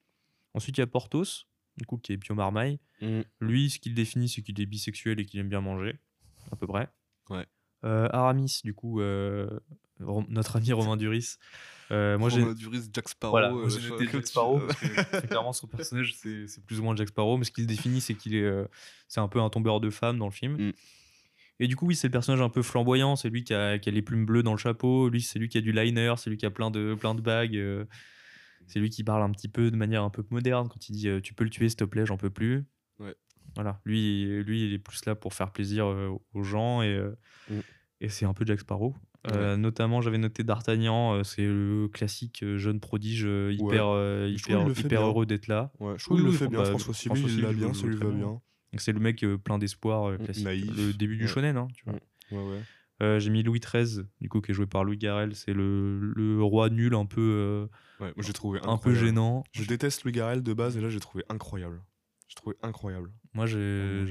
Ensuite 0.57 0.75
il 0.79 0.81
y 0.81 0.83
a 0.83 0.87
Porthos, 0.87 1.45
du 1.77 1.85
coup 1.85 1.97
qui 1.97 2.13
est 2.13 2.17
Pio 2.17 2.33
Marmaille. 2.33 2.79
Mm. 3.01 3.21
Lui, 3.41 3.69
ce 3.69 3.77
qu'il 3.77 3.93
définit, 3.93 4.27
c'est 4.27 4.41
qu'il 4.41 4.59
est 4.59 4.65
bisexuel 4.65 5.19
et 5.19 5.25
qu'il 5.25 5.39
aime 5.39 5.49
bien 5.49 5.61
manger, 5.61 5.99
à 6.51 6.55
peu 6.55 6.65
près. 6.65 6.89
Ouais. 7.29 7.45
Euh, 7.85 8.09
Aramis, 8.11 8.61
du 8.63 8.73
coup, 8.73 8.99
euh, 8.99 9.47
notre 9.99 10.55
ami 10.55 10.73
Romain 10.73 10.97
Duris. 10.97 11.35
Euh, 11.91 12.17
moi, 12.17 12.29
j'ai. 12.29 12.41
Romain 12.41 12.55
Duris, 12.55 12.89
Jack 12.91 13.07
Sparrow, 13.07 13.33
Voilà, 13.33 13.51
moi, 13.51 13.69
j'ai 13.69 13.87
noté 13.87 14.07
Jack 14.11 14.25
Sparrow. 14.25 14.59
parce 14.59 14.79
que 14.81 15.27
clairement, 15.27 15.53
son 15.53 15.67
personnage, 15.67 16.15
c'est 16.15 16.65
plus 16.65 16.79
ou 16.79 16.83
moins 16.83 16.95
Jack 16.95 17.09
Sparrow. 17.09 17.37
Mais 17.37 17.43
ce 17.43 17.51
qu'il 17.51 17.67
définit, 17.67 18.01
c'est 18.01 18.15
qu'il 18.15 18.33
est. 18.33 18.67
c'est 19.07 19.19
un 19.19 19.27
peu 19.27 19.39
un 19.39 19.51
tombeur 19.51 19.79
de 19.79 19.91
femmes 19.91 20.17
dans 20.17 20.25
le 20.25 20.31
film. 20.31 20.69
Mm. 20.69 20.73
Et 21.59 21.67
du 21.67 21.75
coup, 21.75 21.85
oui, 21.85 21.95
c'est 21.95 22.07
le 22.07 22.11
personnage 22.11 22.41
un 22.41 22.49
peu 22.49 22.63
flamboyant. 22.63 23.15
C'est 23.15 23.29
lui 23.29 23.43
qui 23.43 23.53
a, 23.53 23.77
qui 23.77 23.89
a 23.89 23.91
les 23.91 24.01
plumes 24.01 24.25
bleues 24.25 24.41
dans 24.41 24.53
le 24.53 24.57
chapeau. 24.57 25.07
Lui, 25.09 25.21
c'est 25.21 25.37
lui 25.37 25.49
qui 25.49 25.59
a 25.59 25.61
du 25.61 25.71
liner. 25.71 26.15
C'est 26.17 26.31
lui 26.31 26.37
qui 26.37 26.47
a 26.47 26.51
plein 26.51 26.71
de, 26.71 26.95
plein 26.99 27.13
de 27.13 27.21
bagues. 27.21 27.85
C'est 28.67 28.80
lui 28.80 28.89
qui 28.89 29.03
parle 29.03 29.23
un 29.23 29.32
petit 29.32 29.47
peu 29.47 29.71
de 29.71 29.75
manière 29.75 30.03
un 30.03 30.10
peu 30.10 30.23
moderne 30.30 30.67
quand 30.69 30.88
il 30.89 30.91
dit 30.93 31.08
euh, 31.10 31.19
Tu 31.21 31.34
peux 31.34 31.43
le 31.43 31.49
tuer, 31.49 31.67
s'il 31.69 31.77
te 31.77 31.84
plaît, 31.86 32.06
j'en 32.06 32.17
peux 32.17 32.30
plus. 32.30 32.65
Ouais. 32.99 33.15
Voilà, 33.56 33.82
lui, 33.86 34.43
lui, 34.43 34.65
il 34.65 34.73
est 34.73 34.80
plus 34.80 35.06
là 35.06 35.15
pour 35.15 35.34
faire 35.34 35.51
plaisir 35.51 35.88
euh, 35.88 36.10
aux 36.34 36.43
gens 36.43 36.82
et, 36.84 36.88
euh, 36.95 37.15
Mm. 37.49 37.60
et 38.01 38.10
c'est 38.10 38.25
un 38.25 38.34
peu 38.34 38.45
Jack 38.45 38.60
Sparrow. 38.60 38.93
Euh, 39.32 39.58
Notamment, 39.58 40.01
j'avais 40.01 40.17
noté 40.19 40.43
D'Artagnan, 40.43 41.23
c'est 41.23 41.45
le 41.45 41.88
classique 41.91 42.43
jeune 42.58 42.80
prodige 42.80 43.21
hyper, 43.23 43.89
Ouais. 43.89 44.32
hyper, 44.32 45.01
heureux 45.01 45.25
d'être 45.25 45.47
là. 45.47 45.71
Je 45.80 46.03
trouve 46.03 46.17
qu'il 46.17 46.25
le 46.27 46.32
fait 46.34 46.47
bien, 46.47 46.63
François 46.65 46.93
Civil, 46.93 47.25
il 47.30 47.41
l'a 47.41 47.51
bien, 47.53 47.67
le 47.69 47.73
ça 47.73 47.82
joue 47.82 47.88
lui 47.88 47.95
très 47.97 48.06
va 48.06 48.12
bien. 48.13 48.41
C'est 48.77 48.91
le 48.91 48.99
mec 48.99 49.25
plein 49.43 49.58
d'espoir, 49.58 50.12
Mm, 50.12 50.17
classique. 50.19 50.45
naïf. 50.45 50.65
le 50.77 50.93
début 50.93 51.17
du 51.17 51.27
shonen, 51.27 51.58
hein, 51.58 51.67
tu 51.73 51.84
vois. 51.86 51.93
Ouais, 52.32 52.51
ouais. 52.51 52.62
Euh, 53.03 53.19
j'ai 53.19 53.29
mis 53.29 53.43
Louis 53.43 53.60
XIII, 53.60 54.03
du 54.21 54.27
coup, 54.29 54.41
qui 54.41 54.51
est 54.51 54.53
joué 54.55 54.65
par 54.65 54.83
Louis 54.83 54.97
Garrel. 54.97 55.36
C'est 55.36 55.53
le, 55.53 55.99
le 56.15 56.41
roi 56.43 56.69
nul, 56.69 56.95
un 56.95 57.05
peu, 57.05 57.21
euh, 57.21 57.67
Ouais, 58.03 58.12
moi 58.15 58.23
j'ai 58.25 58.33
trouvé 58.33 58.60
un 58.63 58.77
peu 58.77 58.93
gênant. 58.95 59.43
Je 59.53 59.63
déteste 59.65 60.03
Louis 60.03 60.12
Garrel 60.13 60.41
de 60.43 60.53
base 60.53 60.77
et 60.77 60.81
là 60.81 60.89
j'ai 60.89 60.99
trouvé 60.99 61.23
incroyable. 61.29 61.83
J'ai 62.27 62.36
trouvé 62.36 62.55
incroyable. 62.62 63.12
Moi, 63.33 63.45
j'ai 63.45 64.05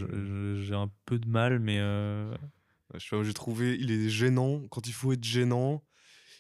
j'ai- 0.63 0.75
un 0.75 0.91
peu 1.05 1.19
de 1.19 1.29
mal, 1.29 1.59
mais 1.59 1.79
euh, 1.81 2.35
je 2.95 3.23
j'ai 3.23 3.35
trouvé, 3.35 3.77
il 3.79 3.91
est 3.91 4.09
gênant 4.09 4.63
quand 4.71 4.87
il 4.87 4.93
faut 4.93 5.13
être 5.13 5.25
gênant. 5.25 5.85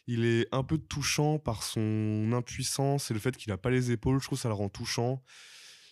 Il 0.09 0.25
est 0.25 0.47
un 0.53 0.63
peu 0.63 0.79
touchant 0.79 1.39
par 1.41 1.65
son 1.65 2.31
impuissance 2.33 3.11
et 3.11 3.15
le 3.15 3.19
fait 3.21 3.37
qu'il 3.37 3.51
a 3.53 3.59
pas 3.59 3.71
les 3.71 3.91
épaules. 3.91 4.21
Je 4.21 4.27
trouve 4.27 4.39
que 4.39 4.43
ça 4.43 4.49
le 4.49 4.55
rend 4.55 4.69
touchant. 4.69 5.23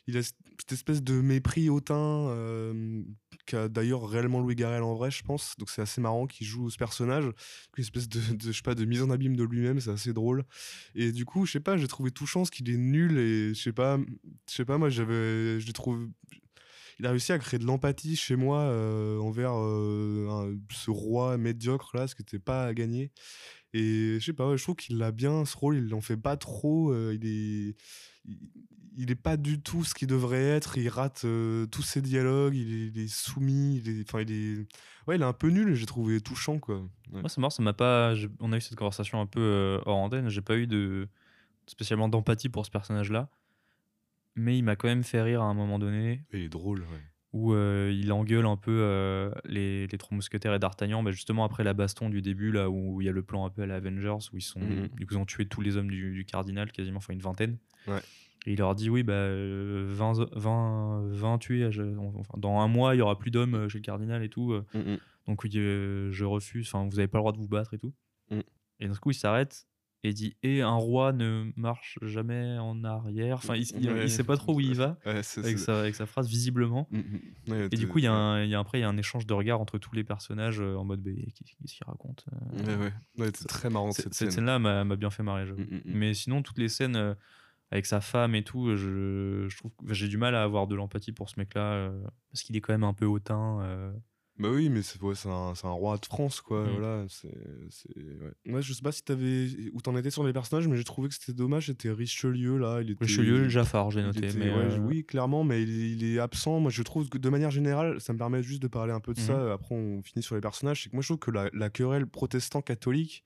Il 0.07 0.17
a 0.17 0.23
cette 0.23 0.71
espèce 0.73 1.03
de 1.03 1.15
mépris 1.21 1.69
hautain 1.69 2.29
euh, 3.53 3.65
qu'a 3.65 3.69
d'ailleurs 3.69 4.09
réellement 4.09 4.41
Louis 4.41 4.55
Garrel 4.55 4.83
en 4.83 4.95
vrai, 4.95 5.11
je 5.11 5.23
pense. 5.23 5.55
Donc 5.59 5.71
c'est 5.71 5.83
assez 5.83 6.01
marrant 6.01 6.27
qu'il 6.27 6.47
joue 6.47 6.71
ce 6.71 6.77
personnage. 6.77 7.25
Une 7.25 7.83
espèce 7.83 8.09
de, 8.09 8.21
je 8.43 8.53
sais 8.53 8.63
pas, 8.63 8.75
de 8.75 8.85
mise 8.85 9.03
en 9.03 9.11
abîme 9.11 9.37
de 9.37 9.45
lui-même, 9.45 9.81
c'est 9.81 9.91
assez 9.91 10.13
drôle. 10.13 10.45
Et 10.95 11.13
du 11.13 11.25
coup, 11.25 11.47
je 11.47 11.53
sais 11.53 11.61
pas, 11.61 11.77
j'ai 11.77 11.89
trouvé 11.89 12.11
touchant 12.11 12.41
parce 12.41 12.51
qu'il 12.51 12.71
est 12.71 12.77
nul 12.77 13.19
et 13.19 13.55
je 13.55 13.61
sais 13.61 13.73
pas, 13.73 13.99
je 14.49 14.55
sais 14.55 14.65
pas, 14.65 14.79
moi 14.79 14.89
j'avais, 14.89 15.61
je 15.61 15.67
l'ai 15.67 15.73
trouvé 15.73 16.07
il 16.99 17.07
a 17.07 17.11
réussi 17.11 17.33
à 17.33 17.39
créer 17.39 17.59
de 17.59 17.65
l'empathie 17.65 18.17
chez 18.17 18.37
moi 18.37 18.61
euh, 18.61 19.19
envers 19.19 19.55
euh, 19.55 20.57
ce 20.71 20.91
roi 20.91 21.37
médiocre 21.37 21.97
là, 21.97 22.07
ce 22.07 22.15
qui 22.15 22.23
n'était 22.23 22.39
pas 22.39 22.67
à 22.67 22.75
gagner. 22.75 23.11
Et 23.73 24.19
je 24.21 24.25
sais 24.25 24.33
pas, 24.33 24.57
je 24.57 24.63
trouve 24.63 24.77
qu'il 24.77 25.03
a 25.03 25.11
bien 25.11 25.45
ce 25.45 25.57
rôle, 25.57 25.79
il 25.79 25.93
en 25.95 26.01
fait 26.01 26.17
pas 26.17 26.37
trop, 26.37 26.93
euh, 26.93 27.17
il 27.21 27.27
est. 27.27 27.77
il 28.97 29.11
est 29.11 29.15
pas 29.17 29.37
du 29.37 29.61
tout 29.61 29.83
ce 29.85 29.95
qu'il 29.95 30.09
devrait 30.09 30.43
être, 30.43 30.79
il 30.79 30.89
rate 30.89 31.23
euh, 31.25 31.67
tous 31.67 31.83
ses 31.83 32.01
dialogues, 32.01 32.55
il 32.55 32.73
est, 32.73 32.87
il 32.89 32.99
est 33.01 33.09
soumis, 33.13 33.77
il 33.85 33.89
est, 34.01 34.03
enfin 34.09 34.21
il 34.23 34.31
est, 34.33 34.57
ouais, 35.07 35.17
il 35.17 35.23
est 35.23 35.25
un 35.25 35.33
peu 35.33 35.49
nul, 35.49 35.75
j'ai 35.75 35.87
trouvé 35.87 36.21
touchant 36.21 36.59
quoi. 36.59 36.79
Ouais. 37.13 37.21
moi, 37.21 37.29
c'est 37.29 37.39
marrant, 37.39 37.51
ça 37.51 37.63
m'a 37.63 37.73
pas. 37.73 38.15
On 38.41 38.53
a 38.53 38.57
eu 38.57 38.61
cette 38.61 38.77
conversation 38.77 39.21
un 39.21 39.27
peu 39.27 39.41
euh, 39.41 39.81
hors 39.87 39.97
antenne. 39.99 40.29
J'ai 40.29 40.41
pas 40.43 40.57
eu 40.57 40.67
de 40.67 41.09
spécialement 41.67 42.09
d'empathie 42.09 42.49
pour 42.49 42.65
ce 42.67 42.71
personnage-là, 42.71 43.29
mais 44.37 44.59
il 44.59 44.63
m'a 44.63 44.77
quand 44.77 44.89
même 44.89 45.05
fait 45.05 45.23
rire 45.23 45.43
à 45.43 45.47
un 45.47 45.55
moment 45.55 45.79
donné. 45.79 46.25
Il 46.33 46.41
est 46.41 46.49
drôle, 46.49 46.81
ouais. 46.81 47.03
où 47.33 47.53
euh, 47.55 47.93
il 47.95 48.13
engueule 48.13 48.47
un 48.47 48.57
peu 48.57 48.71
euh, 48.83 49.31
les, 49.45 49.87
les 49.87 49.99
trois 49.99 50.15
mousquetaires 50.15 50.55
et 50.55 50.59
D'Artagnan, 50.59 51.03
bah, 51.03 51.11
justement 51.11 51.45
après 51.45 51.65
la 51.65 51.73
baston 51.73 52.11
du 52.11 52.21
début, 52.23 52.53
là 52.53 52.69
où 52.71 53.01
il 53.01 53.07
y 53.07 53.09
a 53.09 53.13
le 53.13 53.23
plan 53.23 53.47
un 53.47 53.51
peu 53.51 53.63
à 53.63 53.67
la 53.67 53.77
Avengers, 53.77 54.29
où 54.33 54.37
ils, 54.37 54.43
sont, 54.43 54.61
Mhm. 54.61 54.89
du 54.97 55.07
coup, 55.07 55.15
ils 55.15 55.19
ont 55.19 55.25
tué 55.27 55.47
tous 55.47 55.61
les 55.63 55.77
hommes 55.77 55.91
du, 55.91 56.13
du 56.13 56.25
cardinal, 56.25 56.71
quasiment, 56.73 56.99
enfin 56.99 57.13
une 57.13 57.21
vingtaine. 57.23 57.57
Ouais. 57.87 58.01
Et 58.47 58.53
il 58.53 58.59
leur 58.59 58.75
dit 58.75 58.91
oui, 58.91 59.03
bah, 59.03 59.13
euh, 59.15 59.87
20, 59.89 60.29
20, 60.37 61.09
20 61.13 61.39
tués, 61.39 61.67
enfin, 61.67 62.35
dans 62.39 62.59
un 62.61 62.69
mois, 62.69 62.95
il 62.95 62.99
y 62.99 63.01
aura 63.01 63.19
plus 63.19 63.31
d'hommes 63.31 63.55
euh, 63.55 63.69
chez 63.69 63.79
le 63.79 63.83
cardinal 63.83 64.23
et 64.23 64.29
tout. 64.29 64.53
euh, 64.53 64.65
Mhm. 64.75 64.99
donc 65.27 65.43
oui, 65.45 65.51
euh, 65.57 66.11
je 66.13 66.25
refuse, 66.25 66.69
enfin, 66.69 66.85
vous 66.89 66.97
n'avez 66.97 67.09
pas 67.09 67.19
le 67.19 67.23
droit 67.23 67.33
de 67.33 67.39
vous 67.39 67.49
battre 67.49 67.73
et 67.75 67.79
tout. 67.79 67.95
Mm. 68.31 68.41
Et 68.81 68.89
d'un 68.89 68.95
coup, 68.97 69.11
il 69.13 69.15
s'arrête 69.15 69.67
et 70.03 70.13
dit 70.13 70.37
Et 70.43 70.61
un 70.61 70.75
roi 70.75 71.15
ne 71.15 71.51
marche 71.57 71.99
jamais 72.03 72.59
en 72.59 72.85
arrière? 72.85 73.37
Enfin, 73.37 73.55
il, 73.57 73.91
Ouais. 73.91 74.05
il 74.05 74.11
sait 74.11 74.25
pas 74.25 74.37
trop 74.37 74.55
où 74.55 74.61
il 74.61 74.75
va 74.75 74.99
Ouais, 75.07 75.23
avec 75.39 75.59
sa, 75.59 75.81
avec 75.81 75.95
sa 75.95 76.05
phrase, 76.05 76.29
visiblement. 76.29 76.87
Mhm. 76.91 77.21
Ouais, 77.49 77.65
Et 77.73 77.77
du 77.77 77.89
coup, 77.89 78.01
il 78.01 78.05
y 78.05 78.07
a 78.09 78.13
un, 78.13 78.43
il 78.43 78.51
y 78.51 78.55
a, 78.55 78.59
après, 78.59 78.79
il 78.79 78.83
y 78.83 78.85
a 78.85 78.89
un 78.91 78.99
échange 78.99 79.27
de 79.27 79.33
regards 79.33 79.63
entre 79.63 79.79
tous 79.79 79.95
les 79.95 80.05
personnages 80.05 80.61
en 80.61 80.85
mode 80.85 81.03
qu'est-ce 81.03 81.75
qu'il 81.75 81.87
raconte 81.87 82.27
euh, 82.69 82.91
c'est 83.35 83.47
très 83.49 83.71
marrant 83.71 83.93
cette, 83.93 84.13
scène. 84.13 84.31
scène-là 84.31 84.59
m'a 84.59 84.85
bien 84.97 85.09
fait 85.09 85.23
marrer. 85.23 85.47
Mm, 85.47 85.55
mm, 85.57 85.77
mm. 85.77 85.81
Mais 85.87 86.13
sinon, 86.13 86.43
toutes 86.43 86.59
les 86.59 86.69
scènes 86.69 87.17
avec 87.71 87.87
sa 87.87 88.01
femme 88.01 88.35
et 88.35 88.45
tout, 88.45 88.77
je, 88.77 89.47
je 89.49 89.57
trouve 89.57 89.73
j'ai 89.91 90.09
du 90.09 90.17
mal 90.19 90.35
à 90.35 90.43
avoir 90.43 90.67
de 90.67 90.75
l'empathie 90.75 91.13
pour 91.13 91.29
ce 91.29 91.35
mec-là 91.39 91.73
euh, 91.75 92.03
parce 92.31 92.43
qu'il 92.43 92.57
est 92.57 92.61
quand 92.61 92.73
même 92.73 92.85
un 92.85 92.95
peu 92.95 93.07
hautain. 93.07 93.61
euh. 93.63 93.93
Bah 94.37 94.49
oui, 94.51 94.69
mais 94.69 94.83
c'est 94.83 95.01
ouais, 95.01 95.15
un, 95.27 95.53
un 95.63 95.71
roi 95.71 95.97
de 95.97 96.05
France, 96.07 96.41
quoi. 96.41 96.65
Mm. 96.67 96.71
Voilà, 96.73 97.05
c'est, 97.09 97.29
ouais. 97.97 98.53
Ouais, 98.53 98.63
je 98.63 98.73
sais 98.73 98.83
pas 98.83 98.91
si 98.91 99.05
t'avais 99.05 99.47
où 99.73 99.81
t'en 99.81 99.97
étais 99.97 100.11
sur 100.11 100.25
les 100.25 100.33
personnages, 100.33 100.67
mais 100.67 100.77
j'ai 100.77 100.83
trouvé 100.83 101.09
que 101.09 101.15
c'était 101.15 101.33
dommage. 101.33 101.67
C'était 101.67 101.91
Richelieu 101.93 102.59
là, 102.59 102.81
il 102.83 102.91
était. 102.91 103.05
Richelieu, 103.05 103.49
Jaffar, 103.49 103.93
j'ai 103.93 104.03
noté. 104.03 104.27
était- 104.27 104.37
mais 104.37 104.47
ouais, 104.51 104.73
euh, 104.75 104.79
Oui, 104.81 105.05
clairement, 105.05 105.45
mais 105.45 105.63
il, 105.63 105.71
il 106.03 106.05
est 106.17 106.19
absent. 106.19 106.59
Moi, 106.59 106.73
je 106.73 106.83
trouve 106.83 107.09
que 107.09 107.17
de 107.19 107.29
manière 107.29 107.53
générale, 107.53 108.01
ça 108.01 108.13
me 108.13 108.19
permet 108.19 108.43
juste 108.43 108.61
de 108.61 108.67
parler 108.67 108.93
un 108.93 108.99
peu 108.99 109.15
de 109.15 109.21
ça. 109.21 109.53
Après, 109.53 109.73
on 109.77 110.03
finit 110.03 110.25
sur 110.25 110.35
les 110.35 110.41
personnages. 110.41 110.83
C'est 110.83 110.91
que 110.91 110.97
moi, 110.97 111.03
je 111.03 111.09
trouve 111.09 111.19
que 111.21 111.31
la, 111.31 111.49
la 111.53 111.71
querelle 111.71 112.07
protestant-catholique, 112.09 113.23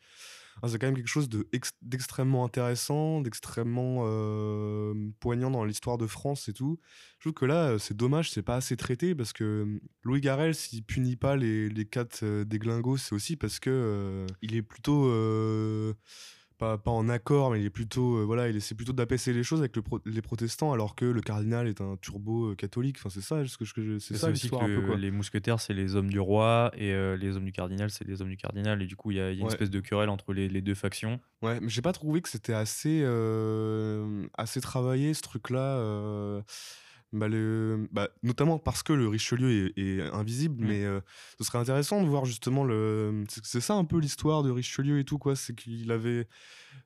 hein, 0.62 0.68
c'est 0.68 0.79
quand 0.79 0.87
même 0.87 0.97
quelque 0.97 1.07
chose 1.07 1.29
de 1.29 1.49
ex- 1.53 1.73
d'extrêmement 1.83 2.44
intéressant, 2.44 3.21
d'extrêmement 3.21 4.01
euh, 4.03 4.94
poignant 5.21 5.51
dans 5.51 5.64
l'histoire 5.64 5.99
de 5.99 6.07
France 6.07 6.49
et 6.49 6.53
tout. 6.53 6.79
Je 7.18 7.25
trouve 7.25 7.35
que 7.35 7.44
là, 7.47 7.71
euh, 7.71 7.79
c'est 7.79 7.97
dommage, 7.97 8.31
c'est 8.31 8.42
pas 8.42 8.57
assez 8.57 8.77
traité 8.77 9.14
parce 9.14 9.33
que 9.33 9.44
euh, 9.44 9.81
Louis 10.03 10.21
Garrel, 10.21 10.55
s'il 10.55 10.85
punit 10.85 11.16
pas 11.16 11.37
les, 11.37 11.68
les 11.68 11.85
quatre 11.85 12.25
déglingos, 12.44 12.99
c'est 12.99 13.14
aussi 13.14 13.37
parce 13.37 13.59
que 13.61 14.27
il 14.42 14.55
est 14.55 14.62
plutôt 14.62 15.11
pas, 16.59 16.77
pas 16.77 16.90
en 16.90 17.09
accord, 17.09 17.51
mais 17.53 17.61
il 17.61 17.66
est 17.66 17.71
plutôt 17.71 18.16
euh, 18.18 18.25
voilà, 18.25 18.49
il 18.49 18.57
essaie 18.57 18.75
plutôt 18.75 18.92
d'apaiser 18.92 19.33
les 19.33 19.42
choses 19.42 19.61
avec 19.61 19.75
le 19.77 19.83
pro- 19.83 20.01
les 20.05 20.21
protestants, 20.23 20.73
alors 20.73 20.94
que 20.97 21.05
le 21.05 21.21
cardinal 21.21 21.68
est 21.68 21.81
un 21.81 21.97
turbo 21.97 22.51
euh, 22.51 22.55
catholique. 22.55 22.97
Enfin, 22.99 23.09
c'est 23.11 23.21
ça, 23.21 23.47
ce 23.47 23.57
que 23.57 23.64
je- 23.64 23.99
c'est 23.99 24.16
ça 24.16 24.27
aussi 24.31 24.42
l'histoire 24.42 24.62
un 24.64 24.66
peu 24.66 24.81
quoi. 24.83 24.97
les 24.97 25.11
mousquetaires, 25.11 25.61
c'est 25.61 25.73
les 25.75 25.94
hommes 25.97 26.11
du 26.11 26.21
roi 26.21 26.71
et 26.77 26.92
euh, 26.92 27.16
les 27.16 27.37
hommes 27.37 27.44
du 27.44 27.53
cardinal, 27.53 27.90
c'est 27.90 28.07
les 28.07 28.21
hommes 28.21 28.29
du 28.31 28.37
cardinal. 28.37 28.83
Et 28.83 28.87
du 28.87 28.97
coup, 28.97 29.11
il 29.12 29.16
y 29.16 29.21
a, 29.21 29.31
il 29.31 29.37
y 29.37 29.38
a 29.38 29.40
une 29.40 29.47
Ouais. 29.47 29.53
espèce 29.53 29.71
de 29.71 29.81
querelle 29.81 30.09
entre 30.11 30.33
les, 30.33 30.49
les 30.49 30.61
deux 30.61 30.75
factions. 30.75 31.21
Ouais, 31.42 31.61
mais 31.61 31.68
j'ai 31.68 31.83
pas 31.83 31.92
trouvé 31.92 32.21
que 32.21 32.29
c'était 32.29 32.53
assez, 32.55 33.01
euh, 33.05 34.27
assez 34.37 34.61
travaillé 34.61 35.14
ce 35.14 35.23
truc-là. 35.23 36.42
Bah, 37.12 37.29
le- 37.29 37.88
bah, 37.92 38.09
notamment 38.23 38.59
parce 38.59 38.83
que 38.83 38.92
le 38.92 39.09
Richelieu 39.09 39.73
est, 39.77 39.79
est 39.81 40.01
invisible, 40.12 40.62
Mm. 40.64 40.68
mais 40.68 40.85
euh, 40.85 41.01
ce 41.38 41.44
serait 41.44 41.59
intéressant 41.59 42.03
de 42.03 42.09
voir 42.09 42.25
justement 42.25 42.64
le. 42.64 43.25
C'est 43.42 43.61
ça 43.61 43.75
un 43.75 43.85
peu 43.85 43.99
l'histoire 43.99 44.42
de 44.42 44.51
Richelieu 44.51 44.99
et 44.99 45.05
tout, 45.05 45.18
quoi. 45.18 45.35
C'est 45.37 45.55
qu'il 45.55 45.90
avait. 45.90 46.29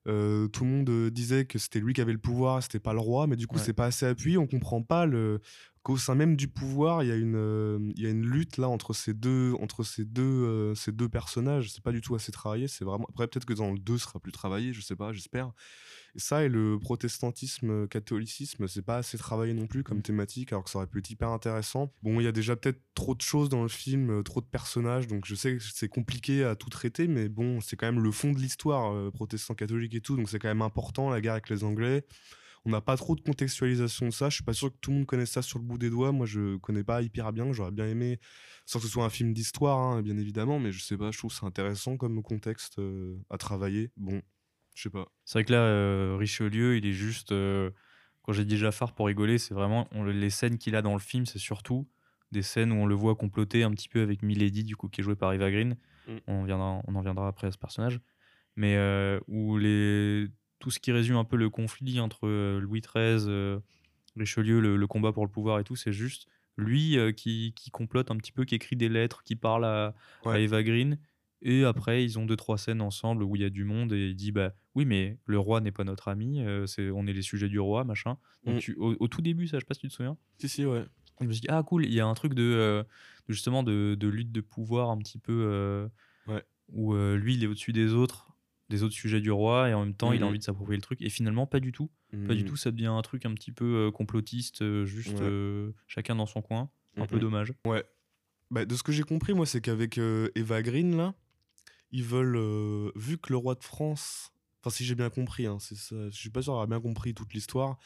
euh, 0.09 0.49
tout 0.49 0.65
le 0.65 0.71
monde 0.71 0.89
euh, 0.91 1.11
disait 1.11 1.45
que 1.45 1.59
c'était 1.59 1.79
lui 1.81 1.93
qui 1.93 2.01
avait 2.01 2.13
le 2.13 2.19
pouvoir, 2.19 2.61
c'était 2.63 2.81
pas 2.81 2.93
le 2.93 2.99
roi, 2.99 3.27
mais 3.29 3.37
du 3.37 3.47
coup, 3.47 3.57
Ouais. 3.57 3.63
c'est 3.63 3.73
pas 3.73 3.87
assez 3.87 4.05
appuyé. 4.07 4.37
On 4.39 4.47
comprend 4.49 4.83
pas 4.83 5.07
le 5.07 5.41
qu'au 5.85 5.97
sein 5.97 6.15
même 6.15 6.37
du 6.37 6.47
pouvoir, 6.49 7.03
il 7.03 7.09
y 7.09 7.13
a 7.13 7.17
une, 7.17 7.35
euh, 7.37 7.79
il 7.97 8.03
y 8.03 8.07
a 8.07 8.11
une 8.11 8.25
lutte 8.25 8.57
là 8.57 8.69
entre 8.69 8.95
ces 8.95 9.15
deux, 9.15 9.53
entre 9.61 9.83
ces 9.85 10.05
deux, 10.05 10.23
euh, 10.23 10.75
ces 10.77 10.93
deux 10.93 11.09
personnages. 11.09 11.71
C'est 11.73 11.83
pas 11.83 11.91
du 11.93 12.01
tout 12.01 12.15
assez 12.15 12.31
travaillé. 12.33 12.69
C'est 12.69 12.85
vraiment. 12.85 13.07
Après, 13.11 13.27
peut-être 13.29 13.45
que 13.45 13.53
dans 13.55 13.73
le 13.73 13.79
2 13.79 13.99
ce 13.99 14.05
sera 14.05 14.19
plus 14.21 14.33
travaillé, 14.33 14.73
je 14.73 14.81
sais 14.81 14.97
pas, 14.97 15.13
j'espère. 15.13 15.53
Ça 16.17 16.45
et 16.45 16.49
le 16.49 16.79
protestantisme, 16.79 17.71
euh, 17.71 17.87
catholicisme, 17.87 18.69
c'est 18.69 18.83
pas 18.83 18.99
assez 18.99 19.17
travaillé 19.17 19.55
non 19.55 19.67
plus 19.67 19.83
comme 19.83 20.03
thématique, 20.03 20.53
alors 20.53 20.65
que 20.65 20.71
ça 20.71 20.79
aurait 20.79 20.87
pu 20.87 20.99
être 20.99 21.11
hyper 21.11 21.31
intéressant. 21.31 21.93
Bon, 22.03 22.21
il 22.21 22.25
y 22.25 22.27
a 22.27 22.33
déjà 22.33 22.55
peut-être 22.55 22.81
trop 22.95 23.15
de 23.15 23.23
choses 23.23 23.49
dans 23.49 23.63
le 23.63 23.69
film, 23.69 24.11
euh, 24.11 24.23
trop 24.23 24.43
de 24.43 24.47
personnages, 24.47 25.07
donc 25.07 25.25
je 25.25 25.35
sais 25.35 25.57
que 25.57 25.63
c'est 25.63 25.89
compliqué 25.89 26.45
à 26.45 26.55
tout 26.55 26.69
traiter, 26.69 27.09
mais 27.09 27.31
bon, 27.31 27.61
c'est 27.63 27.77
quand 27.77 27.87
même 27.87 28.03
le 28.03 28.11
fond 28.11 28.33
de 28.33 28.39
l'histoire, 28.39 28.93
euh, 28.93 29.11
protestant-catholique 29.11 29.95
et 29.95 30.01
tout, 30.03 30.17
donc 30.17 30.29
c'est 30.29 30.39
quand 30.39 30.49
même 30.49 30.63
important 30.63 31.09
la 31.09 31.21
guerre 31.23 31.33
avec 31.33 31.49
les 31.49 31.65
Anglais. 31.65 32.05
On 32.65 32.71
n'a 32.71 32.81
pas 32.81 32.97
trop 32.97 33.17
de 33.17 33.21
contextualisation 33.21 34.07
de 34.07 34.13
ça. 34.13 34.29
Je 34.29 34.37
suis 34.37 34.45
pas 34.45 34.53
sûr 34.53 34.71
que 34.71 34.77
tout 34.81 34.93
le 34.93 34.99
monde 34.99 35.07
connaisse 35.07 35.31
ça 35.31 35.43
sur 35.43 35.59
le 35.59 35.65
bout 35.65 35.79
des 35.79 35.91
doigts. 35.91 36.13
Moi, 36.13 36.27
je 36.27 36.57
connais 36.59 36.85
pas 36.85 37.03
hyper 37.03 37.33
bien. 37.33 37.53
J'aurais 37.53 37.73
bien 37.73 37.89
aimé, 37.89 38.21
sans 38.67 38.79
que 38.79 38.85
ce 38.87 38.91
soit 38.93 39.05
un 39.05 39.11
film 39.11 39.33
d'histoire, 39.33 39.79
hein, 39.79 40.03
bien 40.03 40.17
évidemment, 40.17 40.61
mais 40.61 40.71
je 40.71 40.81
sais 40.81 40.97
pas. 40.97 41.11
Je 41.11 41.19
trouve 41.19 41.33
c'est 41.33 41.45
intéressant 41.45 41.97
comme 41.97 42.23
contexte 42.23 42.79
euh, 42.79 43.19
à 43.31 43.39
travailler. 43.39 43.91
Bon, 43.97 44.23
je 44.75 44.83
sais 44.83 44.91
pas. 44.91 45.09
C'est 45.25 45.39
vrai 45.39 45.45
que 45.45 45.53
là, 45.53 45.61
euh, 45.61 46.17
Richelieu, 46.19 46.77
il 46.77 46.87
est 46.87 46.93
juste. 46.93 47.33
euh, 47.33 47.71
quand 48.23 48.33
j'ai 48.33 48.45
dit 48.45 48.57
Jafar 48.57 48.95
pour 48.95 49.07
rigoler, 49.07 49.39
c'est 49.39 49.55
vraiment. 49.55 49.89
on 49.93 50.05
les 50.05 50.31
scènes 50.31 50.59
qu'il 50.59 50.77
a 50.77 50.83
dans 50.83 50.93
le 50.93 51.01
film, 51.01 51.27
c'est 51.27 51.39
surtout 51.39 51.89
des 52.31 52.43
scènes 52.43 52.73
où 52.73 52.77
on 52.77 52.87
le 52.87 52.95
voit 52.95 53.15
comploter 53.15 53.63
un 53.63 53.71
petit 53.73 53.89
peu 53.89 54.01
avec 54.01 54.23
Milady, 54.23 54.65
du 54.65 54.77
coup, 54.77 54.89
qui 54.89 55.01
est 55.01 55.05
jouée 55.05 55.17
par 55.17 55.33
Eva 55.33 55.51
Green. 55.51 55.77
Mm. 56.09 56.13
On, 56.29 56.45
viendra, 56.45 56.81
on 56.87 56.95
en 56.95 57.01
viendra 57.03 57.29
après 57.29 57.49
à 57.49 57.51
ce 57.51 57.59
personnage. 57.59 58.01
Mais 58.57 58.77
euh, 58.77 59.21
où 59.29 59.59
les, 59.59 60.29
tout 60.59 60.71
ce 60.71 60.79
qui 60.79 60.93
résume 60.93 61.17
un 61.17 61.25
peu 61.25 61.37
le 61.37 61.51
conflit 61.51 62.01
entre 62.01 62.29
Louis 62.59 62.81
XIII, 62.81 63.61
Richelieu, 64.17 64.61
le, 64.61 64.77
le 64.77 64.87
combat 64.87 65.13
pour 65.13 65.25
le 65.25 65.31
pouvoir 65.31 65.59
et 65.59 65.65
tout, 65.65 65.77
c'est 65.77 65.93
juste 65.93 66.27
lui 66.57 66.99
qui, 67.17 67.55
qui 67.57 67.71
complote 67.71 68.11
un 68.11 68.17
petit 68.17 68.33
peu, 68.33 68.45
qui 68.45 68.55
écrit 68.55 68.77
des 68.77 68.89
lettres, 68.89 69.23
qui 69.25 69.37
parle 69.37 69.65
à, 69.65 69.95
à. 70.25 70.39
Eva 70.39 70.63
Green. 70.63 70.99
Et 71.45 71.65
après, 71.65 72.05
ils 72.05 72.19
ont 72.19 72.25
deux, 72.25 72.37
trois 72.37 72.57
scènes 72.57 72.81
ensemble 72.81 73.25
où 73.25 73.35
il 73.37 73.43
y 73.43 73.45
a 73.45 73.51
du 73.51 73.65
monde 73.65 73.93
et 73.93 74.09
il 74.11 74.15
dit 74.17 74.31
Bah 74.33 74.53
oui, 74.75 74.85
mais 74.85 75.19
le 75.27 75.39
roi 75.39 75.61
n'est 75.61 75.73
pas 75.73 75.85
notre 75.85 76.09
ami, 76.09 76.41
euh, 76.41 76.67
c'est, 76.67 76.91
on 76.91 77.07
est 77.07 77.13
les 77.13 77.23
sujets 77.23 77.49
du 77.49 77.59
roi, 77.59 77.83
machin. 77.85 78.17
Donc, 78.45 78.57
Mm. 78.57 78.59
tu- 78.61 78.75
au, 78.79 78.95
au 79.01 79.09
tout 79.09 79.23
début, 79.23 79.49
ça, 79.49 79.57
je 79.59 79.61
sais 79.63 79.67
pas 79.67 79.75
si 79.75 79.81
tu 79.81 79.89
te 79.89 79.93
souviens. 79.93 80.17
Si, 80.39 80.49
si, 80.49 80.65
ouais. 80.65 80.85
Je 81.21 81.27
me 81.27 81.33
suis 81.33 81.41
dit 81.41 81.49
Ah, 81.51 81.63
cool, 81.65 81.85
il 81.85 81.93
y 81.93 82.01
a 82.01 82.07
un 82.07 82.15
truc 82.15 82.35
de, 82.35 82.43
euh, 82.43 82.83
de 83.29 83.33
justement 83.35 83.63
de, 83.65 83.97
de 83.99 84.09
lutte 84.09 84.31
de 84.33 84.41
pouvoir 84.41 84.91
un 84.91 84.99
petit 84.99 85.19
peu 85.19 85.33
euh, 85.33 85.89
Ouais. 86.29 86.43
où 86.71 86.95
euh, 86.95 87.17
lui, 87.17 87.35
il 87.35 87.43
est 87.43 87.49
au-dessus 87.49 87.73
des 87.73 87.93
autres, 87.93 88.29
des 88.69 88.85
autres 88.85 88.95
sujets 88.95 89.21
du 89.21 89.31
roi, 89.33 89.69
et 89.69 89.75
en 89.75 89.85
même 89.85 89.95
temps, 89.95 90.13
il 90.13 90.23
a 90.23 90.25
Mhm. 90.27 90.29
envie 90.31 90.39
de 90.39 90.45
s'approprier 90.45 90.77
le 90.77 90.83
truc. 90.83 91.03
Et 91.03 91.11
finalement, 91.11 91.47
pas 91.47 91.59
du 91.61 91.73
tout. 91.73 91.91
Pas 92.29 92.35
du 92.35 92.43
Mm. 92.45 92.47
tout, 92.47 92.57
ça 92.57 92.71
devient 92.71 92.87
un 92.87 93.03
truc 93.03 93.27
un 93.27 93.35
petit 93.35 93.51
peu 93.53 93.91
complotiste, 93.93 94.85
juste 94.85 95.21
Ouais. 95.21 95.73
chacun 95.89 96.15
dans 96.15 96.27
son 96.27 96.41
coin. 96.41 96.71
Un 96.97 97.07
peu 97.07 97.17
Mhm. 97.17 97.21
dommage. 97.23 97.53
Ouais. 97.67 97.83
Bah, 98.51 98.65
de 98.67 98.75
ce 98.75 98.83
que 98.83 98.93
j'ai 98.93 99.03
compris, 99.03 99.33
moi, 99.35 99.47
c'est 99.47 99.61
qu'avec 99.61 99.99
Eva 99.99 100.63
Green, 100.63 100.97
là, 100.97 101.15
ils 101.93 102.05
veulent, 102.05 102.37
euh, 102.37 102.91
vu 102.97 103.19
que 103.19 103.33
le 103.33 103.37
roi 103.37 103.55
de 103.55 103.63
France, 103.63 104.33
enfin, 104.61 104.71
si 104.75 104.85
j'ai 104.85 104.95
bien 104.95 105.11
compris, 105.11 105.47
hein, 105.47 105.59
c'est 105.61 105.77
ça, 105.77 105.97
je 106.11 106.17
suis 106.17 106.31
pas 106.31 106.43
sûr 106.43 106.53
d'avoir 106.53 106.69
bien 106.69 106.81
compris 106.81 107.15
toute 107.15 107.35
l'histoire, 107.35 107.79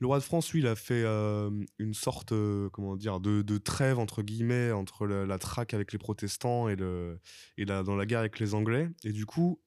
Le 0.00 0.06
roi 0.06 0.18
de 0.18 0.24
France, 0.24 0.52
lui, 0.52 0.60
il 0.60 0.66
a 0.68 0.76
fait 0.76 1.02
euh, 1.04 1.50
une 1.78 1.94
sorte, 1.94 2.32
euh, 2.32 2.70
comment 2.70 2.96
dire, 2.96 3.20
de, 3.20 3.42
de 3.42 3.58
trêve 3.58 3.98
entre 3.98 4.22
guillemets 4.22 4.72
entre 4.72 5.06
la, 5.06 5.38
traque 5.38 5.74
avec 5.74 5.92
les 5.92 5.98
protestants 5.98 6.68
et 6.68 6.76
le 6.76 7.20
et 7.58 7.64
la, 7.64 7.82
dans 7.82 7.96
la 7.96 8.06
guerre 8.06 8.20
avec 8.20 8.38
les 8.40 8.54
Anglais. 8.54 8.88
Et 9.04 9.12
du 9.12 9.26
coup, 9.26 9.60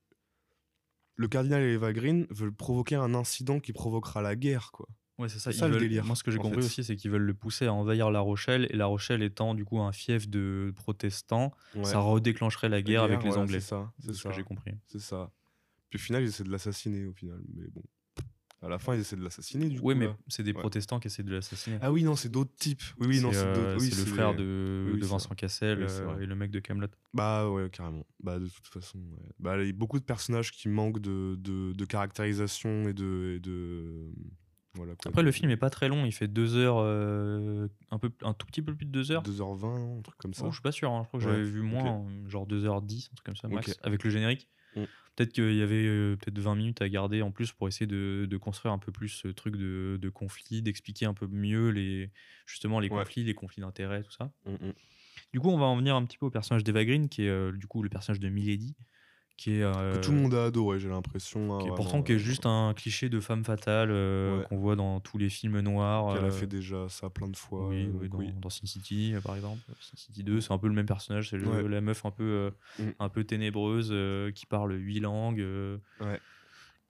le 1.16 1.28
cardinal 1.28 1.64
et 1.64 1.74
Eva 1.74 1.94
Green 1.94 2.28
veulent 2.30 2.54
provoquer 2.56 2.96
un 2.96 3.14
incident 3.14 3.60
qui 3.60 3.74
provoquera 3.74 4.22
la 4.22 4.36
guerre, 4.36 4.72
quoi. 4.72 4.88
Ouais, 5.18 5.30
c'est 5.30 5.40
ça. 5.40 5.52
Ça 5.52 5.68
le 5.68 5.78
délire, 5.78 6.04
Moi, 6.06 6.16
ce 6.16 6.24
que 6.24 6.32
j'ai 6.32 6.38
compris 6.40 6.62
fait. 6.62 6.66
aussi, 6.66 6.84
c'est 6.84 6.96
qu'ils 6.96 7.12
veulent 7.12 7.22
le 7.22 7.34
pousser 7.34 7.66
à 7.68 7.74
envahir 7.74 8.10
La 8.10 8.22
Rochelle, 8.22 8.68
et 8.72 8.76
La 8.76 8.88
Rochelle 8.88 9.22
étant 9.22 9.54
du 9.54 9.66
coup 9.66 9.80
un 9.80 9.92
fief 9.92 10.28
de 10.28 10.74
protestants, 10.76 11.52
Ouais. 11.76 11.86
ça 11.86 12.00
redéclencherait 12.00 12.70
la 12.70 12.82
guerre 12.82 13.04
avec 13.04 13.24
les 13.24 13.38
Anglais. 13.38 13.60
C'est 13.60 13.68
ça, 13.70 13.92
C'est 14.00 14.14
ce 14.14 14.24
que 14.28 14.34
j'ai 14.34 14.44
compris. 14.44 14.72
C'est 14.88 15.00
ça. 15.02 15.32
Puis 15.90 16.00
au 16.00 16.02
final, 16.02 16.24
ils 16.24 16.30
essaient 16.30 16.44
de 16.46 16.52
l'assassiner, 16.52 17.06
au 17.06 17.14
final. 17.14 17.40
Mais 17.54 17.68
bon. 17.68 17.84
À 18.64 18.70
la 18.70 18.78
fin, 18.78 18.94
ils 18.94 19.00
essaient 19.02 19.16
de 19.16 19.24
l'assassiner, 19.24 19.68
du 19.70 19.80
coup. 19.82 19.88
Oui, 19.88 19.96
mais 19.96 20.08
c'est 20.28 20.44
des 20.44 20.54
protestants 20.54 21.00
qui 21.00 21.08
essaient 21.08 21.24
de 21.24 21.34
l'assassiner. 21.34 21.80
Ah 21.82 21.92
oui, 21.92 22.04
non, 22.04 22.16
c'est 22.16 22.30
d'autres 22.30 22.56
types. 22.56 22.84
Oui, 23.00 23.08
oui, 23.08 23.20
non, 23.22 23.32
c'est 23.34 23.44
euh. 23.44 23.76
Oui, 23.80 23.90
le 23.90 24.06
frère 24.06 24.36
de, 24.36 24.84
oui, 24.86 24.94
oui, 24.94 25.00
de 25.00 25.06
Vincent. 25.08 25.34
Cassel 25.36 25.80
Oui, 25.80 25.86
euh, 25.90 26.20
et 26.20 26.26
le 26.28 26.36
mec 26.36 26.52
de 26.52 26.60
Camelot. 26.60 26.88
Bah 27.14 27.50
ouais, 27.50 27.70
carrément. 27.72 28.06
Bah 28.24 28.38
de 28.40 28.48
toute 28.48 28.68
façon. 28.68 29.00
Bah, 29.40 29.60
il 29.62 29.66
y 29.68 29.70
a 29.72 29.74
beaucoup 29.74 30.00
de 30.00 30.06
personnages 30.06 30.52
qui 30.52 30.70
manquent 30.70 31.00
de, 31.00 31.36
de, 31.40 31.74
de 31.74 31.86
caractérisation 31.86 32.88
et 32.88 32.94
de 32.94 33.42
voilà 34.74 34.96
quoi. 34.96 35.10
Après, 35.10 35.24
le 35.24 35.32
film 35.32 35.50
est 35.52 35.58
pas 35.58 35.70
très 35.70 35.88
long, 35.90 36.06
il 36.06 36.12
fait 36.12 36.28
deux 36.28 36.56
heures, 36.56 36.78
euh, 36.80 37.68
un, 37.92 37.98
peu, 38.00 38.12
un 38.24 38.34
tout 38.34 38.46
petit 38.48 38.62
peu 38.62 38.74
plus 38.76 38.86
de 38.86 38.92
deux 38.92 39.12
heures. 39.12 39.24
2h20, 39.24 40.00
un 40.00 40.02
truc 40.02 40.18
comme 40.18 40.34
ça. 40.34 40.44
Oh, 40.46 40.50
je 40.50 40.56
suis 40.56 40.62
pas 40.62 40.72
sûr, 40.72 40.92
hein, 40.92 41.02
je 41.04 41.08
crois 41.10 41.20
que 41.20 41.26
Ouais, 41.26 41.32
j'avais 41.34 41.44
vu 41.44 41.62
moins, 41.62 42.06
euh, 42.06 42.30
genre 42.30 42.48
2h10, 42.48 43.10
un 43.12 43.16
truc 43.16 43.26
comme 43.26 43.36
ça, 43.36 43.48
max, 43.48 43.78
avec 43.84 44.04
le 44.04 44.10
générique. 44.10 44.48
Mm. 44.76 44.84
Peut-être 45.18 45.34
qu'il 45.34 45.54
y 45.56 45.62
avait 45.62 45.86
euh, 45.86 46.16
peut-être 46.16 46.40
20 46.40 46.56
minutes 46.56 46.82
à 46.82 46.88
garder 46.88 47.22
en 47.22 47.32
plus 47.32 47.52
pour 47.52 47.68
essayer 47.68 47.86
de, 47.86 48.26
de 48.30 48.38
construire 48.38 48.74
un 48.74 48.80
peu 48.80 48.94
plus 48.94 49.10
ce 49.10 49.28
truc 49.28 49.58
de, 49.58 50.00
de 50.02 50.10
conflit, 50.10 50.62
d'expliquer 50.62 51.06
un 51.06 51.14
peu 51.14 51.28
mieux 51.28 51.70
les, 51.70 52.10
justement 52.46 52.80
les 52.80 52.88
Ouais. 52.90 53.00
conflits, 53.00 53.26
les 53.26 53.34
conflits 53.34 53.62
d'intérêts, 53.62 54.04
tout 54.04 54.12
ça. 54.12 54.32
Mm, 54.46 54.52
mm. 54.68 54.74
Du 55.34 55.40
coup, 55.42 55.50
on 55.50 55.58
va 55.58 55.66
en 55.66 55.76
venir 55.76 55.96
un 55.96 56.06
petit 56.06 56.18
peu 56.18 56.26
au 56.28 56.30
personnage 56.32 56.64
d'Eva 56.64 56.86
Green, 56.86 57.10
qui 57.10 57.24
est 57.24 57.30
euh, 57.30 57.52
du 57.52 57.68
coup 57.68 57.84
le 57.84 57.90
personnage 57.90 58.20
de 58.22 58.30
Milady, 58.30 58.76
qui 59.42 59.56
est. 59.56 59.62
Que 59.62 60.00
tout 60.02 60.12
le 60.12 60.18
monde 60.18 60.34
a 60.36 60.46
adoré, 60.46 60.80
j'ai 60.80 60.90
l'impression. 60.90 61.60
hein, 61.60 61.74
pourtant 61.76 62.04
qui 62.04 62.12
est 62.12 62.16
euh, 62.16 62.20
juste 62.20 62.46
un 62.46 62.74
cliché 62.76 63.10
de 63.10 63.20
femme 63.20 63.44
fatale 63.44 63.90
euh, 63.92 64.38
Ouais. 64.40 64.46
qu'on 64.46 64.58
voit 64.58 64.76
dans 64.76 65.00
tous 65.00 65.18
les 65.18 65.30
films 65.30 65.60
noirs. 65.62 66.14
Qu'elle 66.14 66.24
a 66.26 66.28
euh, 66.28 66.32
fait 66.32 66.48
déjà 66.48 66.88
ça 66.90 67.10
plein 67.10 67.28
de 67.28 67.36
fois. 67.38 67.68
oui, 67.70 67.90
euh, 68.04 68.08
dans, 68.08 68.20
dans 68.40 68.50
Sin 68.50 68.68
City, 68.68 69.14
euh, 69.16 69.22
par 69.22 69.36
exemple. 69.36 69.62
Sin 69.80 69.98
City 69.98 70.24
2, 70.24 70.42
c'est 70.42 70.52
un 70.54 70.58
peu 70.58 70.68
le 70.68 70.74
même 70.74 70.86
personnage. 70.86 71.30
C'est 71.32 71.40
Ouais. 71.40 71.68
la 71.68 71.82
meuf 71.82 72.06
un 72.06 72.12
peu, 72.12 72.24
euh, 72.24 72.52
Mm. 72.80 72.90
un 73.00 73.10
peu 73.10 73.24
ténébreuse 73.24 73.90
euh, 73.92 74.32
qui 74.32 74.46
parle 74.46 74.74
huit 74.74 75.00
langues, 75.00 75.42
euh, 75.42 75.78
Ouais. 76.00 76.20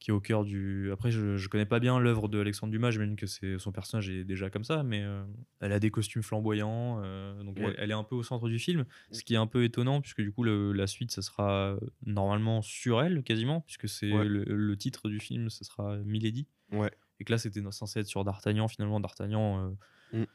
Qui 0.01 0.09
est 0.09 0.13
au 0.13 0.19
cœur 0.19 0.43
du. 0.43 0.91
Après, 0.91 1.11
je, 1.11 1.37
je 1.37 1.47
connais 1.47 1.65
pas 1.67 1.79
bien 1.79 1.99
l'œuvre 1.99 2.27
de 2.27 2.39
Alexandre 2.41 2.71
Dumas. 2.71 2.89
J'imagine 2.89 3.15
que 3.15 3.27
c'est 3.27 3.59
son 3.59 3.71
personnage 3.71 4.09
est 4.09 4.23
déjà 4.25 4.49
comme 4.49 4.63
ça, 4.63 4.81
mais 4.83 5.01
euh, 5.03 5.23
elle 5.59 5.71
a 5.71 5.79
des 5.79 5.91
costumes 5.91 6.23
flamboyants, 6.23 6.99
euh, 7.03 7.41
donc 7.43 7.57
Ouais. 7.57 7.65
elle, 7.67 7.75
elle 7.77 7.91
est 7.91 7.93
un 7.93 8.03
peu 8.03 8.15
au 8.15 8.23
centre 8.23 8.49
du 8.49 8.57
film. 8.57 8.83
Ce 9.11 9.23
qui 9.23 9.35
est 9.35 9.37
un 9.37 9.45
peu 9.47 9.63
étonnant, 9.63 10.01
puisque 10.01 10.21
du 10.21 10.31
coup, 10.31 10.43
le- 10.43 10.73
la 10.73 10.87
suite, 10.87 11.11
ça 11.11 11.21
sera 11.21 11.77
normalement 12.05 12.63
sur 12.63 13.01
elle, 13.01 13.21
quasiment, 13.21 13.61
puisque 13.61 13.87
c'est 13.87 14.11
Ouais. 14.11 14.25
le, 14.25 14.43
le 14.43 14.75
titre 14.75 15.07
du 15.07 15.19
film, 15.19 15.49
ce 15.51 15.63
sera 15.63 15.97
Milady. 15.97 16.47
Ouais. 16.71 16.91
Et 17.19 17.23
que 17.23 17.31
là, 17.31 17.37
c'était 17.37 17.61
censé 17.71 17.99
être 17.99 18.07
sur 18.07 18.23
D'Artagnan. 18.23 18.67
Finalement, 18.67 18.99
D'Artagnan, 18.99 19.71
euh, 20.13 20.17
Mm. 20.17 20.25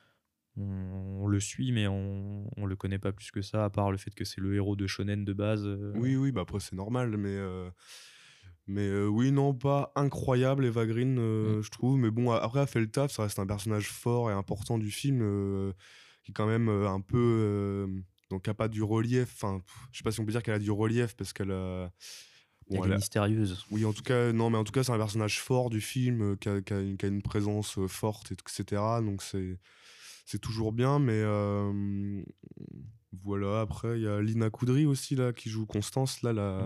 on, 0.59 1.23
on 1.25 1.27
le 1.27 1.41
suit, 1.41 1.73
mais 1.73 1.89
on, 1.89 2.49
on 2.57 2.67
le 2.67 2.77
connaît 2.77 2.99
pas 3.01 3.13
plus 3.13 3.33
que 3.33 3.43
ça, 3.43 3.65
à 3.65 3.71
part 3.71 3.91
le 3.91 3.99
fait 3.99 4.15
que 4.15 4.25
c'est 4.25 4.41
le 4.41 4.55
héros 4.55 4.77
de 4.77 4.87
Shonen 4.87 5.25
de 5.25 5.33
base. 5.33 5.67
Oui, 5.97 6.15
oui, 6.17 6.31
bah 6.33 6.43
après 6.43 6.61
c'est 6.61 6.77
normal, 6.77 7.17
mais 7.17 7.37
mais 8.67 8.87
euh, 8.87 9.07
oui, 9.07 9.31
non, 9.33 9.55
pas 9.55 9.93
incroyable 9.97 10.65
Eva 10.65 10.87
Green, 10.87 11.17
euh, 11.19 11.59
Mm. 11.59 11.63
je 11.63 11.71
trouve. 11.71 11.97
Mais 11.99 12.11
bon, 12.11 12.31
après, 12.31 12.61
elle 12.61 12.67
fait 12.67 12.81
le 12.81 12.91
taf, 12.91 13.13
ça 13.13 13.23
reste 13.25 13.39
un 13.39 13.47
personnage 13.47 13.89
fort 13.91 14.31
et 14.31 14.35
important 14.35 14.79
du 14.79 14.91
film, 14.91 15.21
euh, 15.23 15.73
qui 16.25 16.33
est 16.33 16.35
quand 16.35 16.47
même 16.47 16.69
un 16.69 17.01
peu, 17.01 17.89
donc 18.31 18.49
a 18.49 18.55
pas 18.55 18.69
du 18.69 18.83
relief. 18.83 19.33
Enfin, 19.35 19.63
je 19.93 19.99
sais 19.99 20.03
pas 20.05 20.11
si 20.11 20.21
on 20.21 20.25
peut 20.25 20.33
dire 20.33 20.43
qu'elle 20.43 20.55
a 20.55 20.59
du 20.59 20.71
relief 20.73 21.15
parce 21.17 21.33
qu'elle 21.33 21.53
a. 21.53 21.91
Elle 22.69 22.79
bon, 22.79 22.83
est 22.83 22.87
elle 22.89 22.93
a- 22.95 22.97
mystérieuse. 22.97 23.65
oui, 23.71 23.85
en 23.85 23.93
tout 23.93 24.03
cas, 24.03 24.33
non, 24.33 24.51
mais 24.51 24.59
en 24.59 24.65
tout 24.65 24.73
cas, 24.73 24.83
c'est 24.83 24.91
un 24.91 24.97
personnage 24.99 25.41
fort 25.41 25.71
du 25.71 25.81
film, 25.81 26.37
qui 26.39 26.49
a, 26.49 26.61
qui 26.61 26.73
a 26.73 26.81
une, 26.81 26.97
qui 26.97 27.07
a 27.07 27.09
une 27.09 27.23
présence 27.23 27.79
forte, 27.87 28.33
et- 28.33 28.35
etc. 28.35 28.83
Donc 29.03 29.23
c'est 29.23 29.61
c'est 30.25 30.41
toujours 30.41 30.73
bien, 30.73 30.99
mais 30.99 31.23
voilà. 33.25 33.61
Après, 33.61 33.99
il 33.99 34.03
y 34.03 34.09
a 34.09 34.21
Lina 34.21 34.51
Coudry 34.51 34.87
aussi 34.87 35.15
là 35.17 35.33
qui 35.33 35.49
joue 35.51 35.67
Constance 35.67 36.23
là, 36.23 36.33
la, 36.33 36.59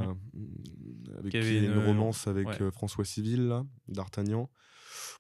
avec 1.18 1.32
Qui 1.32 1.38
il 1.38 1.44
y 1.54 1.58
a 1.58 1.60
une 1.70 1.72
une- 1.72 1.86
romance 1.86 2.26
avec 2.26 2.46
ouais. 2.48 2.62
euh, 2.62 2.70
François 2.70 3.04
Civil 3.04 3.46
là, 3.48 3.64
d'Artagnan. 3.88 4.50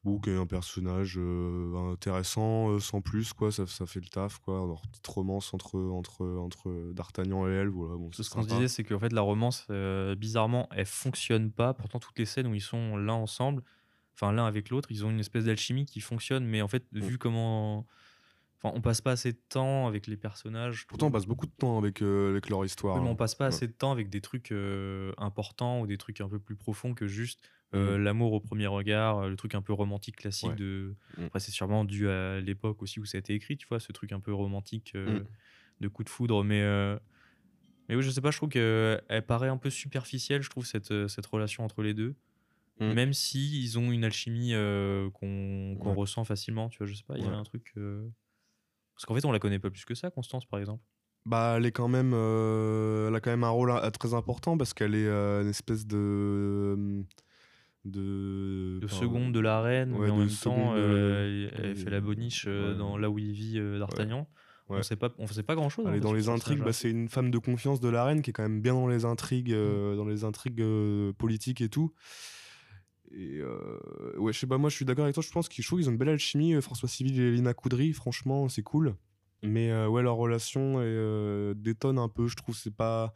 Ou 0.04 0.18
qui 0.18 0.30
est 0.30 0.36
un 0.36 0.46
personnage 0.46 1.16
euh, 1.18 1.92
intéressant, 1.92 2.70
euh, 2.70 2.80
sans 2.80 3.02
plus, 3.02 3.34
quoi. 3.34 3.52
Ça, 3.52 3.66
ça 3.66 3.84
fait 3.84 4.00
le 4.00 4.08
taf, 4.08 4.38
quoi. 4.38 4.54
Alors, 4.62 4.80
petite 4.88 5.06
romance 5.06 5.52
entre, 5.52 5.78
entre, 5.78 6.24
entre 6.38 6.92
D'Artagnan 6.94 7.46
et 7.46 7.52
elle, 7.52 7.68
voilà. 7.68 7.96
Bon, 7.96 8.10
Ce 8.10 8.28
qu'on 8.30 8.42
disait, 8.44 8.68
c'est 8.68 8.82
qu'en 8.82 8.98
fait, 8.98 9.12
la 9.12 9.20
romance, 9.20 9.66
euh, 9.70 10.14
bizarrement, 10.14 10.68
elle 10.74 10.86
fonctionne 10.86 11.50
pas. 11.52 11.74
Pourtant, 11.74 11.98
toutes 11.98 12.18
les 12.18 12.24
scènes 12.24 12.46
où 12.46 12.54
ils 12.54 12.62
sont 12.62 12.96
l'un 12.96 13.12
ensemble, 13.12 13.62
enfin 14.14 14.32
l'un 14.32 14.46
avec 14.46 14.70
l'autre, 14.70 14.90
ils 14.90 15.04
ont 15.04 15.10
une 15.10 15.20
espèce 15.20 15.44
d'alchimie 15.44 15.84
qui 15.84 16.00
fonctionne. 16.00 16.46
Mais 16.46 16.62
en 16.62 16.68
fait, 16.68 16.84
Mm. 16.92 17.00
vu 17.00 17.18
comment. 17.18 17.86
Enfin, 18.62 18.74
on 18.76 18.80
passe 18.82 19.00
pas 19.00 19.12
assez 19.12 19.32
de 19.32 19.38
temps 19.48 19.86
avec 19.86 20.06
les 20.06 20.16
personnages. 20.16 20.86
Pourtant, 20.86 21.06
on 21.06 21.10
passe 21.10 21.26
beaucoup 21.26 21.46
de 21.46 21.52
temps 21.52 21.78
avec, 21.78 22.02
euh, 22.02 22.30
avec 22.30 22.50
leur 22.50 22.64
histoire. 22.64 22.96
Oui, 22.96 23.00
mais 23.00 23.08
hein. 23.08 23.12
on 23.12 23.16
passe 23.16 23.34
pas 23.34 23.46
Ouais. 23.46 23.56
assez 23.56 23.66
de 23.66 23.72
temps 23.72 23.92
avec 23.92 24.10
des 24.10 24.20
trucs 24.20 24.52
euh, 24.52 25.12
importants 25.16 25.80
ou 25.80 25.86
des 25.86 25.96
trucs 25.96 26.20
un 26.20 26.28
peu 26.28 26.38
plus 26.38 26.56
profonds 26.56 26.92
que 26.94 27.06
juste 27.06 27.40
euh, 27.74 27.96
Mhm. 27.96 27.98
l'amour 27.98 28.32
au 28.32 28.40
premier 28.40 28.66
regard, 28.66 29.28
le 29.28 29.36
truc 29.36 29.54
un 29.54 29.62
peu 29.62 29.72
romantique 29.72 30.16
classique 30.16 30.50
Ouais. 30.50 30.56
de. 30.56 30.96
Mhm. 31.16 31.26
Après, 31.28 31.40
c'est 31.40 31.52
sûrement 31.52 31.84
dû 31.84 32.08
à 32.08 32.40
l'époque 32.40 32.82
aussi 32.82 32.98
où 33.00 33.04
ça 33.04 33.16
a 33.16 33.20
été 33.20 33.32
écrit, 33.34 33.56
tu 33.56 33.66
vois, 33.68 33.80
ce 33.80 33.92
truc 33.92 34.12
un 34.12 34.20
peu 34.20 34.34
romantique 34.34 34.92
Mhm. 35.06 35.24
de 35.80 35.88
coup 35.88 36.04
de 36.04 36.08
foudre. 36.10 36.42
Mais, 36.44 36.62
mais 37.88 37.96
oui, 37.96 38.02
je 38.02 38.10
sais 38.10 38.20
pas, 38.20 38.30
je 38.30 38.36
trouve 38.36 38.48
qu'elle 38.50 39.26
paraît 39.26 39.48
un 39.48 39.56
peu 39.56 39.70
superficielle, 39.70 40.42
je 40.42 40.50
trouve, 40.50 40.64
cette, 40.66 41.08
cette 41.08 41.26
relation 41.26 41.64
entre 41.64 41.82
les 41.82 41.94
deux. 41.94 42.16
Mhm. 42.80 42.94
Même 42.94 43.12
si 43.14 43.62
ils 43.62 43.78
ont 43.78 43.92
une 43.92 44.04
alchimie 44.04 44.52
qu'on 45.14 45.76
Ouais. 45.78 45.94
ressent 45.94 46.24
facilement, 46.24 46.68
tu 46.70 46.78
vois, 46.78 46.86
je 46.86 46.94
sais 46.94 47.04
pas, 47.04 47.18
il 47.18 47.24
y 47.24 47.28
a 47.28 47.32
un 47.34 47.44
truc. 47.44 47.74
Parce 49.00 49.06
qu'en 49.06 49.14
fait, 49.14 49.24
on 49.24 49.32
la 49.32 49.38
connaît 49.38 49.58
pas 49.58 49.70
plus 49.70 49.86
que 49.86 49.94
ça, 49.94 50.10
Constance, 50.10 50.44
par 50.44 50.60
exemple. 50.60 50.84
Bah, 51.24 51.54
elle 51.56 51.64
est 51.64 51.72
quand 51.72 51.88
même, 51.88 52.12
euh, 52.12 53.08
elle 53.08 53.14
a 53.14 53.20
quand 53.20 53.30
même 53.30 53.44
un 53.44 53.48
rôle 53.48 53.70
euh, 53.70 53.88
très 53.88 54.12
important 54.12 54.58
parce 54.58 54.74
qu'elle 54.74 54.94
est 54.94 55.06
euh, 55.06 55.40
une 55.40 55.48
espèce 55.48 55.86
de 55.86 57.02
de, 57.86 58.78
de 58.78 58.86
seconde 58.88 59.32
de 59.32 59.40
la 59.40 59.62
reine, 59.62 59.94
ouais, 59.94 60.04
mais 60.04 60.10
en 60.10 60.18
même 60.18 60.28
temps, 60.28 60.74
euh, 60.74 61.48
elle, 61.56 61.64
elle 61.64 61.76
fait 61.76 61.88
la 61.88 62.02
boniche 62.02 62.44
ouais. 62.44 62.74
dans 62.74 62.98
là 62.98 63.08
où 63.08 63.18
il 63.18 63.32
vit 63.32 63.58
d'Artagnan. 63.78 64.26
On 64.68 64.76
Ouais. 64.76 64.82
sait 64.82 64.96
pas, 64.96 65.08
on 65.18 65.26
sait 65.26 65.42
pas 65.42 65.54
grand 65.54 65.70
chose. 65.70 65.86
Elle 65.88 65.96
est 65.96 66.00
dans 66.00 66.12
les 66.12 66.28
intrigues. 66.28 66.62
Bah, 66.62 66.74
c'est 66.74 66.90
une 66.90 67.08
femme 67.08 67.30
de 67.30 67.38
confiance 67.38 67.80
de 67.80 67.88
la 67.88 68.04
reine 68.04 68.20
qui 68.20 68.30
est 68.30 68.32
quand 68.34 68.42
même 68.42 68.60
bien 68.60 68.74
dans 68.74 68.86
les 68.86 69.06
intrigues, 69.06 69.52
euh, 69.52 69.96
dans 69.96 70.04
les 70.04 70.24
intrigues 70.24 70.62
politiques 71.16 71.62
et 71.62 71.70
tout. 71.70 71.92
Et 73.12 73.38
euh, 73.38 73.78
ouais, 74.18 74.32
je 74.32 74.38
sais 74.38 74.46
pas, 74.46 74.58
moi 74.58 74.70
je 74.70 74.76
suis 74.76 74.84
d'accord 74.84 75.04
avec 75.04 75.14
toi. 75.14 75.22
Je 75.26 75.32
pense 75.32 75.48
qu'ils 75.48 75.64
qu'ils 75.64 75.88
ont 75.88 75.92
une 75.92 75.98
belle 75.98 76.08
alchimie. 76.10 76.54
euh, 76.54 76.60
François 76.60 76.88
Civil 76.88 77.20
et 77.20 77.32
Lina 77.32 77.54
Coudry, 77.54 77.92
franchement, 77.92 78.48
c'est 78.48 78.62
cool. 78.62 78.94
Mais 79.42 79.70
euh, 79.70 79.88
ouais, 79.88 80.02
leur 80.02 80.16
relation 80.16 80.80
est, 80.80 80.84
euh, 80.84 81.54
détonne 81.54 81.98
un 81.98 82.08
peu. 82.08 82.28
Je 82.28 82.36
trouve 82.36 82.56
c'est 82.56 82.74
pas. 82.74 83.14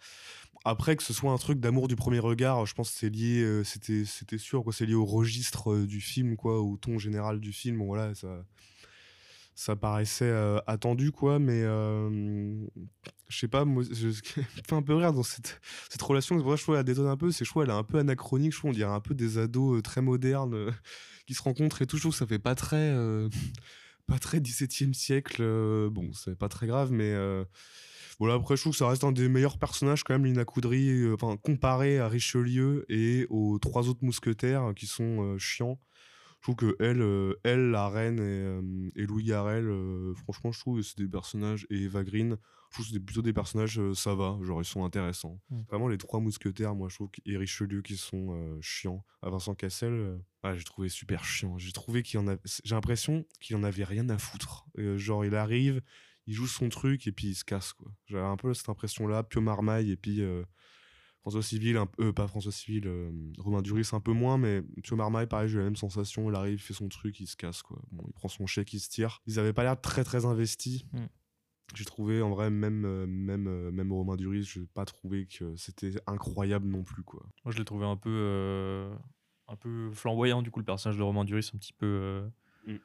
Après 0.64 0.96
que 0.96 1.02
ce 1.02 1.12
soit 1.12 1.30
un 1.30 1.36
truc 1.36 1.60
d'amour 1.60 1.88
du 1.88 1.96
premier 1.96 2.18
regard, 2.20 2.64
je 2.64 2.74
pense 2.74 2.90
que 2.90 2.98
c'est 2.98 3.10
lié. 3.10 3.62
c'était 3.64 4.04
c'était 4.06 4.38
sûr 4.38 4.64
quoi. 4.64 4.72
C'est 4.72 4.86
lié 4.86 4.94
au 4.94 5.04
registre 5.04 5.76
du 5.84 6.00
film 6.00 6.36
quoi, 6.36 6.60
au 6.62 6.76
ton 6.78 6.98
général 6.98 7.40
du 7.40 7.52
film. 7.52 7.82
Voilà, 7.84 8.14
ça 8.14 8.44
ça 9.54 9.76
paraissait 9.76 10.24
euh, 10.24 10.58
attendu 10.66 11.12
quoi 11.12 11.38
mais 11.38 11.62
euh, 11.62 12.66
je 13.28 13.38
sais 13.38 13.48
pas 13.48 13.64
moi 13.64 13.84
je, 13.88 14.10
fait 14.68 14.72
un 14.72 14.82
peu 14.82 14.94
rire 14.94 15.12
dans 15.12 15.22
cette, 15.22 15.60
cette 15.88 16.02
relation 16.02 16.36
que 16.36 16.56
je 16.56 16.62
trouve 16.62 16.76
elle 16.76 16.84
détonne 16.84 17.06
un 17.06 17.16
peu 17.16 17.30
c'est 17.30 17.44
je 17.44 17.52
elle 17.56 17.70
est 17.70 17.72
un 17.72 17.84
peu 17.84 17.98
anachronique 17.98 18.52
je 18.52 18.58
trouve 18.58 18.70
on 18.70 18.74
dirait 18.74 18.90
un 18.90 19.00
peu 19.00 19.14
des 19.14 19.38
ados 19.38 19.78
euh, 19.78 19.82
très 19.82 20.02
modernes 20.02 20.72
qui 21.26 21.34
se 21.34 21.42
rencontrent 21.42 21.82
et 21.82 21.86
tout 21.86 21.96
je 21.96 22.02
trouve 22.02 22.12
que 22.12 22.18
ça 22.18 22.26
fait 22.26 22.40
pas 22.40 22.54
très 22.54 22.92
pas 24.06 24.18
très 24.18 24.40
17e 24.40 24.92
siècle 24.92 25.40
euh, 25.40 25.88
bon 25.88 26.12
c'est 26.12 26.36
pas 26.36 26.48
très 26.48 26.66
grave 26.66 26.90
mais 26.90 27.14
voilà 28.18 28.34
après 28.34 28.56
je 28.56 28.62
trouve 28.62 28.72
que 28.72 28.78
ça 28.78 28.88
reste 28.88 29.04
un 29.04 29.12
des 29.12 29.28
meilleurs 29.28 29.58
personnages 29.58 30.02
quand 30.02 30.14
même 30.14 30.24
Lina 30.24 30.44
Coudry 30.44 31.12
enfin 31.12 31.36
comparé 31.36 32.00
à 32.00 32.08
Richelieu 32.08 32.84
et 32.88 33.26
aux 33.30 33.58
trois 33.60 33.88
autres 33.88 34.04
mousquetaires 34.04 34.72
qui 34.74 34.86
sont 34.86 35.38
chiants 35.38 35.78
je 36.44 36.52
trouve 36.52 36.56
que 36.56 36.76
elle, 36.78 37.00
euh, 37.00 37.40
elle 37.42 37.70
la 37.70 37.88
reine 37.88 38.18
et, 38.18 38.20
euh, 38.20 38.90
et 38.96 39.06
Louis 39.06 39.24
Garrel, 39.24 39.66
euh, 39.66 40.12
franchement, 40.14 40.52
je 40.52 40.60
trouve 40.60 40.76
que 40.76 40.82
c'est 40.82 40.98
des 40.98 41.08
personnages, 41.08 41.66
et 41.70 41.84
Eva 41.84 42.04
Green, 42.04 42.36
je 42.68 42.74
trouve 42.74 42.86
que 42.86 42.92
c'est 42.92 43.00
plutôt 43.00 43.22
des 43.22 43.32
personnages, 43.32 43.80
ça 43.94 44.14
va, 44.14 44.38
genre 44.42 44.60
ils 44.60 44.66
sont 44.66 44.84
intéressants. 44.84 45.40
Mm. 45.48 45.62
Vraiment, 45.70 45.88
les 45.88 45.96
trois 45.96 46.20
mousquetaires, 46.20 46.74
moi 46.74 46.90
je 46.90 46.96
trouve, 46.96 47.08
et 47.24 47.38
Richelieu 47.38 47.80
qui 47.80 47.96
sont 47.96 48.58
chiants. 48.60 49.06
À 49.22 49.30
Vincent 49.30 49.54
Cassel, 49.54 50.20
ah, 50.42 50.54
j'ai 50.54 50.64
trouvé 50.64 50.90
super 50.90 51.24
chiant. 51.24 51.56
J'ai 51.56 51.72
trouvé 51.72 52.02
qu'il 52.02 52.20
en 52.20 52.28
a, 52.28 52.36
j'ai 52.62 52.74
l'impression 52.74 53.24
qu'il 53.40 53.56
en 53.56 53.64
avait 53.64 53.84
rien 53.84 54.06
à 54.10 54.18
foutre. 54.18 54.66
Genre, 54.76 55.24
il 55.24 55.34
arrive, 55.34 55.80
il 56.26 56.34
joue 56.34 56.46
son 56.46 56.68
truc 56.68 57.06
et 57.06 57.12
puis 57.12 57.28
il 57.28 57.34
se 57.34 57.44
casse, 57.44 57.72
quoi. 57.72 57.90
J'avais 58.04 58.22
un 58.22 58.36
peu 58.36 58.52
cette 58.52 58.68
impression-là, 58.68 59.22
Pio 59.22 59.40
Marmaille, 59.40 59.92
et 59.92 59.96
puis. 59.96 60.20
François 61.24 61.42
Civil, 61.42 61.78
un, 61.78 61.86
peu- 61.86 62.08
euh, 62.08 62.12
pas 62.12 62.28
François 62.28 62.52
Civil, 62.52 62.86
euh, 62.86 63.10
Romain 63.38 63.62
Duris 63.62 63.88
un 63.92 64.00
peu 64.00 64.12
moins, 64.12 64.36
mais 64.36 64.62
Mathieu 64.76 64.94
Marmaille, 64.94 65.26
pareil, 65.26 65.48
j'ai 65.48 65.54
eu 65.54 65.58
la 65.58 65.64
même 65.64 65.74
sensation. 65.76 66.28
Il 66.30 66.34
arrive, 66.36 66.54
il 66.54 66.58
fait 66.60 66.74
son 66.74 66.88
truc, 66.90 67.18
il 67.18 67.26
se 67.26 67.34
casse, 67.36 67.62
quoi. 67.62 67.80
Bon, 67.92 68.04
il 68.06 68.12
prend 68.12 68.28
son 68.28 68.46
chèque, 68.46 68.74
il 68.74 68.80
se 68.80 68.90
tire. 68.90 69.22
Ils 69.26 69.38
avaient 69.38 69.54
pas 69.54 69.62
l'air 69.62 69.80
très 69.80 70.04
très 70.04 70.26
investis. 70.26 70.84
Mm. 70.92 71.06
J'ai 71.74 71.86
trouvé, 71.86 72.20
en 72.20 72.28
vrai, 72.28 72.50
même, 72.50 72.84
euh, 72.84 73.06
même, 73.06 73.46
euh, 73.48 73.70
même 73.70 73.90
Romain 73.90 74.16
Duris, 74.16 74.42
je 74.44 74.60
n'ai 74.60 74.66
pas 74.66 74.84
trouvé 74.84 75.26
que 75.26 75.56
c'était 75.56 75.92
incroyable 76.06 76.68
non 76.68 76.84
plus, 76.84 77.02
quoi. 77.02 77.24
Moi, 77.44 77.52
je 77.52 77.58
l'ai 77.58 77.64
trouvé 77.64 77.86
un 77.86 77.96
peu, 77.96 78.10
euh, 78.12 78.94
un 79.48 79.56
peu 79.56 79.90
flamboyant, 79.92 80.42
du 80.42 80.50
coup, 80.50 80.60
le 80.60 80.66
personnage 80.66 80.98
de 80.98 81.02
Romain 81.02 81.24
Duris, 81.24 81.50
un 81.54 81.58
petit 81.58 81.72
peu. 81.72 81.86
euh, 81.86 82.28
Mm. 82.66 82.76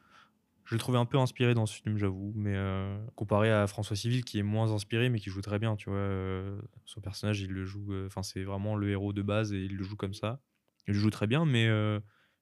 Je 0.70 0.76
l'ai 0.76 0.80
trouvé 0.80 1.00
un 1.00 1.06
peu 1.06 1.18
inspiré 1.18 1.56
dans 1.56 1.66
ce 1.66 1.82
film, 1.82 1.98
j'avoue, 1.98 2.32
mais 2.36 2.54
euh, 2.56 2.96
comparé 3.16 3.52
à 3.52 3.66
François 3.66 3.96
Civil, 3.96 4.24
qui 4.24 4.38
est 4.38 4.44
moins 4.44 4.72
inspiré, 4.72 5.10
mais 5.10 5.20
qui 5.20 5.32
joue 5.32 5.42
très 5.42 5.58
bien, 5.58 5.76
tu 5.76 5.90
vois. 5.90 5.98
euh, 5.98 6.62
son 6.86 7.02
personnage, 7.02 7.42
il 7.42 7.50
le 7.52 7.66
joue. 7.66 7.92
euh, 7.92 8.06
Enfin, 8.06 8.22
c'est 8.22 8.44
vraiment 8.44 8.76
le 8.76 8.88
héros 8.92 9.12
de 9.12 9.24
base 9.24 9.52
et 9.52 9.58
il 9.64 9.76
le 9.76 9.84
joue 9.84 9.96
comme 9.96 10.14
ça. 10.14 10.40
Il 10.88 10.94
le 10.94 11.00
joue 11.00 11.10
très 11.10 11.26
bien, 11.26 11.44
mais 11.44 11.66
je 11.66 12.00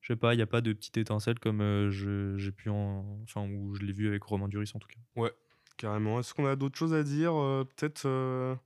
sais 0.07 0.17
pas, 0.17 0.33
il 0.33 0.37
n'y 0.37 0.43
a 0.43 0.47
pas 0.47 0.59
de 0.59 0.73
petite 0.73 0.97
étincelle 0.97 1.39
comme 1.39 1.59
je- 1.89 2.35
j'ai 2.37 2.51
pu 2.51 2.69
en. 2.69 3.19
Enfin, 3.23 3.47
où 3.49 3.73
je 3.75 3.81
l'ai 3.83 3.93
vu 3.93 4.07
avec 4.09 4.23
Romain 4.23 4.49
Duris, 4.49 4.71
en 4.75 4.79
tout 4.79 4.89
cas. 4.89 4.99
Ouais, 5.15 5.31
carrément. 5.77 6.19
Est-ce 6.19 6.33
qu'on 6.33 6.45
a 6.47 6.55
d'autres 6.57 6.77
choses 6.77 6.93
à 6.93 7.03
dire 7.03 7.31
Peut-être. 7.77 8.57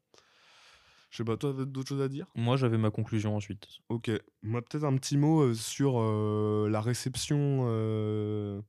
Je 1.09 1.17
sais 1.17 1.23
pas, 1.25 1.35
toi, 1.37 1.53
t'as 1.55 1.65
d'autres 1.65 1.89
choses 1.89 2.01
à 2.01 2.07
dire? 2.07 2.25
Moi, 2.35 2.55
j'avais 2.57 2.77
ma 2.77 2.89
conclusion 2.89 3.35
ensuite. 3.35 3.67
Ok, 3.89 4.09
moi 4.43 4.61
peut-être 4.61 4.85
un 4.85 4.95
petit 4.95 5.17
mot 5.17 5.41
euh, 5.41 5.53
sur 5.53 5.99
euh, 5.99 6.69
la 6.69 6.79
réception 6.79 7.65
euh, 7.67 8.61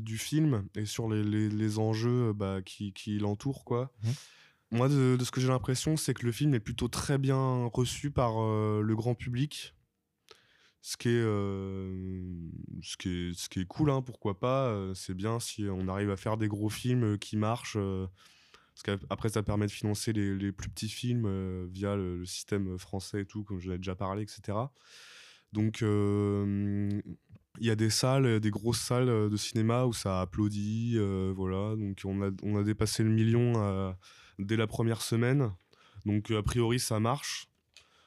du 0.00 0.18
film 0.18 0.64
et 0.74 0.84
sur 0.86 1.08
les, 1.08 1.22
les- 1.22 1.48
les 1.48 1.78
enjeux 1.78 2.28
euh, 2.28 2.32
bah, 2.32 2.62
qui, 2.64 2.92
qui 2.92 3.18
l'entourent, 3.18 3.64
quoi. 3.64 3.92
Mhm. 4.04 4.12
Moi, 4.72 4.88
de, 4.88 5.16
de 5.18 5.24
ce 5.24 5.30
que 5.32 5.40
j'ai 5.40 5.48
l'impression, 5.48 5.96
c'est 5.96 6.14
que 6.14 6.24
le 6.24 6.32
film 6.32 6.54
est 6.54 6.60
plutôt 6.60 6.86
très 6.88 7.18
bien 7.18 7.66
reçu 7.72 8.10
par 8.12 8.40
euh, 8.40 8.82
le 8.82 8.94
grand 8.94 9.14
public. 9.16 9.74
Ce 10.82 10.96
qui 10.96 11.08
est, 11.08 11.12
euh, 11.22 12.24
ce 12.82 12.96
qui 12.96 13.08
est, 13.10 13.32
ce 13.38 13.48
qui 13.48 13.60
est 13.60 13.66
cool, 13.66 13.90
hein, 13.90 14.00
pourquoi 14.00 14.38
pas. 14.38 14.68
euh, 14.68 14.94
c'est 14.94 15.12
bien 15.14 15.38
si 15.40 15.64
on 15.68 15.88
arrive 15.88 16.10
à 16.10 16.16
faire 16.16 16.36
des 16.38 16.48
gros 16.48 16.70
films 16.70 17.02
euh, 17.04 17.16
qui 17.18 17.36
marchent. 17.36 17.76
euh, 17.76 18.06
parce 18.74 18.98
qu'après, 18.98 19.28
ça 19.28 19.42
permet 19.42 19.66
de 19.66 19.72
financer 19.72 20.12
les, 20.14 20.34
les 20.34 20.52
plus 20.52 20.70
petits 20.70 20.88
films 20.88 21.26
euh, 21.26 21.66
via 21.70 21.96
le, 21.96 22.16
le 22.18 22.24
système 22.24 22.78
français 22.78 23.22
et 23.22 23.26
tout, 23.26 23.42
comme 23.44 23.58
je 23.60 23.70
l'ai 23.70 23.76
déjà 23.76 23.94
parlé, 23.94 24.22
etc. 24.22 24.56
Donc, 25.52 25.82
euh, 25.82 27.02
il 27.60 27.66
y 27.66 27.70
a 27.70 27.76
des 27.76 27.90
salles, 27.90 28.40
des 28.40 28.50
grosses 28.50 28.80
salles 28.80 29.08
euh, 29.08 29.28
de 29.28 29.36
cinéma 29.36 29.84
où 29.84 29.92
ça 29.92 30.22
applaudit. 30.22 30.94
euh, 30.96 31.32
voilà, 31.36 31.76
donc 31.76 32.00
on 32.04 32.22
a, 32.22 32.30
on 32.42 32.56
a 32.56 32.62
dépassé 32.64 33.02
le 33.04 33.10
million 33.10 33.52
euh, 33.56 33.92
dès 34.38 34.56
la 34.56 34.66
première 34.66 35.02
semaine. 35.02 35.52
Donc, 36.06 36.30
a 36.30 36.42
priori, 36.42 36.80
ça 36.80 36.98
marche. 36.98 37.46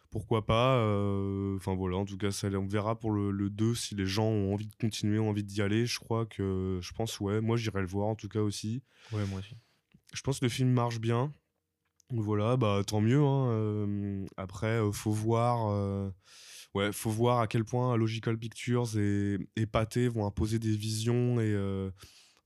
Pourquoi 0.09 0.45
pas 0.45 0.77
euh, 0.77 1.55
Enfin 1.55 1.75
voilà, 1.75 1.97
en 1.97 2.05
tout 2.05 2.17
cas, 2.17 2.31
ça, 2.31 2.47
on 2.49 2.67
verra 2.67 2.99
pour 2.99 3.11
le, 3.11 3.31
le 3.31 3.49
2 3.49 3.73
si 3.75 3.95
les 3.95 4.05
gens 4.05 4.25
ont 4.25 4.53
envie 4.53 4.67
de 4.67 4.75
continuer, 4.75 5.17
ont 5.19 5.29
envie 5.29 5.43
d'y 5.43 5.61
aller. 5.61 5.85
Je 5.85 5.99
crois 5.99 6.25
que, 6.25 6.79
je 6.81 6.93
pense, 6.93 7.19
ouais, 7.19 7.41
moi 7.41 7.57
j'irai 7.57 7.81
le 7.81 7.87
voir 7.87 8.07
en 8.07 8.15
tout 8.15 8.29
cas 8.29 8.41
aussi. 8.41 8.83
Ouais, 9.11 9.25
moi 9.27 9.39
aussi. 9.39 9.55
Je 10.13 10.21
pense 10.21 10.39
que 10.39 10.45
le 10.45 10.49
film 10.49 10.69
marche 10.69 10.99
bien. 10.99 11.31
Voilà, 12.11 12.57
bah 12.57 12.81
tant 12.85 13.01
mieux. 13.01 13.23
hein, 13.23 13.47
euh, 13.49 14.25
après, 14.37 14.79
euh, 14.79 14.91
faut 14.91 15.11
voir. 15.11 16.11
Ouais, 16.73 16.91
faut 16.91 17.09
voir 17.09 17.39
à 17.39 17.47
quel 17.47 17.63
point 17.63 17.95
Logical 17.97 18.37
Pictures 18.37 18.97
et, 18.97 19.37
et 19.55 19.65
Pathé 19.65 20.07
vont 20.07 20.25
imposer 20.25 20.59
des 20.59 20.75
visions 20.75 21.39
et 21.39 21.53
euh, 21.53 21.91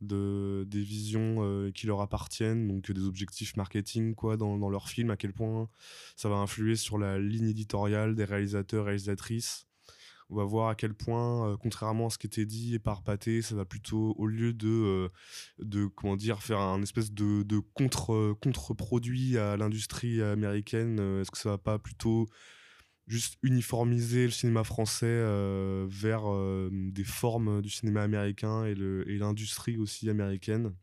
de, 0.02 0.66
des 0.68 0.82
visions 0.82 1.38
euh, 1.40 1.72
qui 1.72 1.88
leur 1.88 2.02
appartiennent, 2.02 2.68
donc 2.68 2.92
des 2.92 3.06
objectifs 3.06 3.56
marketing 3.56 4.16
quoi 4.16 4.38
dans, 4.38 4.58
dans 4.58 4.70
leur 4.70 4.90
film. 4.90 5.10
À 5.10 5.18
quel 5.18 5.34
point 5.34 5.70
ça 6.16 6.30
va 6.30 6.36
influer 6.36 6.76
sur 6.76 6.98
la 6.98 7.20
ligne 7.20 7.50
éditoriale 7.50 8.16
des 8.16 8.26
réalisateurs 8.26 8.86
réalisatrices. 8.86 9.66
On 10.30 10.36
va 10.36 10.44
voir 10.44 10.68
à 10.68 10.76
quel 10.76 10.94
point, 10.94 11.50
euh, 11.50 11.58
contrairement 11.58 12.08
à 12.08 12.10
ce 12.10 12.18
qui 12.18 12.28
était 12.28 12.46
dit 12.46 12.80
par 12.80 13.02
Pathé, 13.02 13.42
ça 13.42 13.56
va 13.56 13.64
plutôt, 13.64 14.14
au 14.18 14.28
lieu 14.28 14.52
de, 14.52 15.10
de 15.60 15.86
comment 15.86 16.18
dire, 16.18 16.44
faire 16.44 16.60
un 16.60 16.82
espèce 16.82 17.14
de, 17.14 17.44
de 17.44 17.60
contre, 17.60 18.34
contre-produit 18.42 19.38
à 19.38 19.56
l'industrie 19.56 20.22
américaine, 20.22 21.00
est-ce 21.22 21.32
que 21.32 21.38
ça 21.38 21.52
va 21.52 21.58
pas 21.58 21.80
plutôt 21.80 22.28
juste 23.08 23.38
uniformiser 23.42 24.26
le 24.26 24.32
cinéma 24.32 24.64
français 24.64 25.06
euh, 25.08 25.86
vers 25.90 26.30
euh, 26.32 26.70
des 26.72 27.06
formes 27.06 27.62
du 27.62 27.70
cinéma 27.70 28.04
américain 28.04 28.66
et 28.66 28.72
et 28.72 29.18
l'industrie 29.18 29.78
aussi 29.78 30.10
américaine 30.10 30.76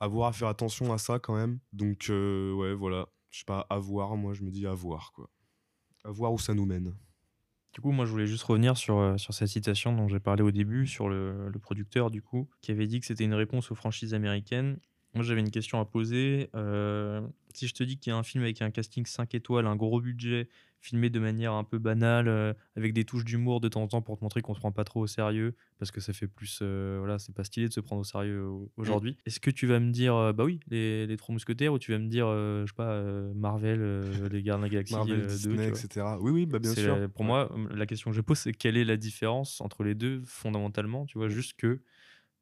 Avoir 0.00 0.28
à 0.28 0.32
faire 0.32 0.48
attention 0.48 0.92
à 0.92 0.98
ça 0.98 1.20
quand 1.20 1.36
même. 1.36 1.60
Donc, 1.72 2.10
euh, 2.10 2.52
ouais, 2.54 2.74
voilà. 2.74 3.06
Je 3.30 3.38
sais 3.38 3.44
pas, 3.46 3.66
à 3.70 3.78
voir, 3.78 4.16
moi 4.16 4.34
je 4.34 4.42
me 4.42 4.50
dis 4.50 4.66
à 4.66 4.74
voir, 4.74 5.12
quoi. 5.12 5.30
À 6.04 6.10
voir 6.10 6.32
où 6.32 6.38
ça 6.38 6.54
nous 6.54 6.66
mène. 6.66 6.92
Du 7.72 7.80
coup, 7.80 7.92
moi, 7.92 8.04
je 8.04 8.10
voulais 8.10 8.26
juste 8.26 8.42
revenir 8.42 8.76
sur, 8.76 9.18
sur 9.18 9.32
cette 9.32 9.48
citation 9.48 9.94
dont 9.94 10.08
j'ai 10.08 10.18
parlé 10.18 10.42
au 10.42 10.50
début, 10.50 10.88
sur 10.88 11.08
le, 11.08 11.48
le 11.48 11.58
producteur, 11.60 12.10
du 12.10 12.20
coup, 12.20 12.50
qui 12.60 12.72
avait 12.72 12.88
dit 12.88 12.98
que 12.98 13.06
c'était 13.06 13.24
une 13.24 13.32
réponse 13.34 13.70
aux 13.70 13.76
franchises 13.76 14.12
américaines. 14.12 14.80
Moi, 15.14 15.24
j'avais 15.24 15.40
une 15.40 15.50
question 15.50 15.78
à 15.78 15.84
poser. 15.84 16.48
Euh, 16.54 17.20
si 17.52 17.68
je 17.68 17.74
te 17.74 17.84
dis 17.84 17.98
qu'il 17.98 18.10
y 18.10 18.14
a 18.14 18.16
un 18.16 18.22
film 18.22 18.42
avec 18.44 18.62
un 18.62 18.70
casting 18.70 19.04
5 19.04 19.34
étoiles, 19.34 19.66
un 19.66 19.76
gros 19.76 20.00
budget, 20.00 20.48
filmé 20.80 21.10
de 21.10 21.20
manière 21.20 21.52
un 21.52 21.64
peu 21.64 21.78
banale, 21.78 22.28
euh, 22.28 22.54
avec 22.76 22.94
des 22.94 23.04
touches 23.04 23.24
d'humour 23.26 23.60
de 23.60 23.68
temps 23.68 23.82
en 23.82 23.88
temps 23.88 24.00
pour 24.02 24.16
te 24.16 24.24
montrer 24.24 24.40
qu'on 24.40 24.54
se 24.54 24.58
prend 24.60 24.72
pas 24.72 24.84
trop 24.84 25.00
au 25.02 25.06
sérieux, 25.06 25.54
parce 25.78 25.90
que 25.90 26.00
ça 26.00 26.14
fait 26.14 26.28
plus. 26.28 26.60
euh, 26.62 26.96
voilà, 26.98 27.18
c'est 27.18 27.34
pas 27.34 27.44
stylé 27.44 27.68
de 27.68 27.72
se 27.74 27.80
prendre 27.80 28.00
au 28.00 28.04
sérieux 28.04 28.42
au- 28.42 28.72
aujourd'hui. 28.78 29.18
Est-ce 29.26 29.38
que 29.38 29.50
tu 29.50 29.66
vas 29.66 29.80
me 29.80 29.90
dire, 29.92 30.14
euh, 30.16 30.32
bah 30.32 30.44
oui, 30.44 30.60
les, 30.68 31.06
les 31.06 31.16
trois 31.18 31.34
mousquetaires, 31.34 31.74
ou 31.74 31.78
tu 31.78 31.92
vas 31.92 31.98
me 31.98 32.08
dire, 32.08 32.26
euh, 32.26 32.62
je 32.64 32.72
sais 32.72 32.76
pas, 32.76 32.92
euh, 32.92 33.34
Marvel, 33.34 33.80
euh, 33.82 34.28
les 34.30 34.42
Gardiens 34.42 34.60
de 34.60 34.62
la 34.62 34.68
Galaxie 34.70 34.94
Marvel, 34.94 35.18
euh, 35.20 35.26
2, 35.26 35.34
Disney, 35.50 35.68
vois? 35.68 35.78
etc. 35.78 36.18
Oui, 36.22 36.30
oui, 36.32 36.46
bah 36.46 36.58
bien 36.58 36.74
C'est 36.74 36.82
sûr. 36.82 36.96
la- 37.00 37.08
pour 37.10 37.24
moi, 37.26 37.54
la 37.70 37.84
question 37.86 38.10
que 38.10 38.16
je 38.16 38.22
pose, 38.22 38.38
c'est 38.38 38.52
quelle 38.52 38.78
est 38.78 38.84
la 38.84 38.96
différence 38.96 39.60
entre 39.60 39.84
les 39.84 39.94
deux 39.94 40.22
fondamentalement 40.24 41.04
Tu 41.06 41.18
vois, 41.18 41.28
juste 41.28 41.54
que 41.58 41.82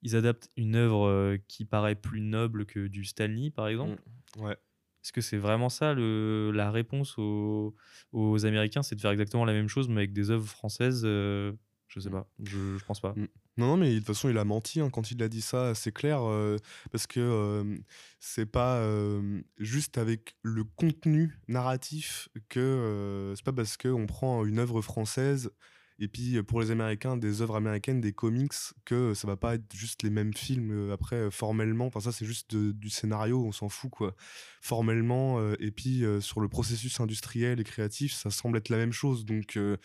ils 0.02 0.16
adaptent 0.16 0.48
une 0.56 0.76
œuvre 0.76 1.06
euh, 1.06 1.38
qui 1.48 1.64
paraît 1.64 1.94
plus 1.94 2.20
noble 2.20 2.66
que 2.66 2.86
du 2.86 3.04
Stanley, 3.04 3.50
par 3.50 3.68
exemple. 3.68 4.00
Ouais. 4.38 4.56
Est-ce 5.02 5.12
que 5.12 5.20
c'est 5.20 5.38
vraiment 5.38 5.68
ça 5.68 5.94
le, 5.94 6.50
la 6.52 6.70
réponse 6.70 7.16
aux, 7.18 7.74
aux 8.12 8.44
Américains 8.44 8.82
C'est 8.82 8.96
de 8.96 9.00
faire 9.00 9.10
exactement 9.10 9.44
la 9.44 9.52
même 9.54 9.68
chose, 9.68 9.88
mais 9.88 9.98
avec 9.98 10.12
des 10.12 10.30
œuvres 10.30 10.48
françaises 10.48 11.02
euh, 11.04 11.52
Je 11.88 12.00
sais 12.00 12.10
pas, 12.10 12.28
je, 12.42 12.76
je 12.76 12.84
pense 12.84 13.00
pas. 13.00 13.14
Mm. 13.14 13.26
Non, 13.60 13.66
non, 13.66 13.76
mais 13.76 13.92
de 13.92 13.98
toute 13.98 14.06
façon, 14.06 14.30
il 14.30 14.38
a 14.38 14.44
menti 14.44 14.80
hein, 14.80 14.88
quand 14.90 15.10
il 15.10 15.22
a 15.22 15.28
dit 15.28 15.42
ça, 15.42 15.74
c'est 15.74 15.92
clair, 15.92 16.22
euh, 16.22 16.56
parce 16.92 17.06
que 17.06 17.20
euh, 17.20 17.76
c'est 18.18 18.46
pas 18.46 18.76
euh, 18.76 19.42
juste 19.58 19.98
avec 19.98 20.34
le 20.42 20.64
contenu 20.64 21.38
narratif 21.46 22.30
que 22.48 23.34
c'est 23.36 23.44
pas 23.44 23.52
parce 23.52 23.76
qu'on 23.76 24.06
prend 24.06 24.46
une 24.46 24.58
œuvre 24.58 24.80
française 24.80 25.50
et 26.00 26.08
puis 26.08 26.36
euh, 26.36 26.42
pour 26.42 26.60
les 26.60 26.70
Américains, 26.70 27.16
des 27.16 27.42
œuvres 27.42 27.56
américaines, 27.56 28.00
des 28.00 28.12
comics, 28.12 28.52
que 28.84 29.14
ça 29.14 29.28
va 29.28 29.36
pas 29.36 29.54
être 29.56 29.74
juste 29.74 30.02
les 30.02 30.10
mêmes 30.10 30.34
films 30.34 30.70
euh, 30.72 30.92
après 30.94 31.16
euh, 31.16 31.30
formellement. 31.30 31.86
Enfin, 31.86 32.00
ça, 32.00 32.12
c'est 32.12 32.26
juste 32.26 32.56
du 32.56 32.90
scénario, 32.90 33.44
on 33.44 33.52
s'en 33.52 33.68
fout 33.68 33.90
quoi. 33.90 34.14
Formellement, 34.62 35.38
euh, 35.40 35.54
et 35.60 35.70
puis 35.70 36.04
euh, 36.04 36.20
sur 36.20 36.40
le 36.40 36.48
processus 36.48 37.00
industriel 37.00 37.60
et 37.60 37.64
créatif, 37.64 38.12
ça 38.14 38.30
semble 38.30 38.58
être 38.58 38.68
la 38.70 38.78
même 38.78 38.92
chose. 38.92 39.24
Donc, 39.24 39.56
euh, 39.56 39.76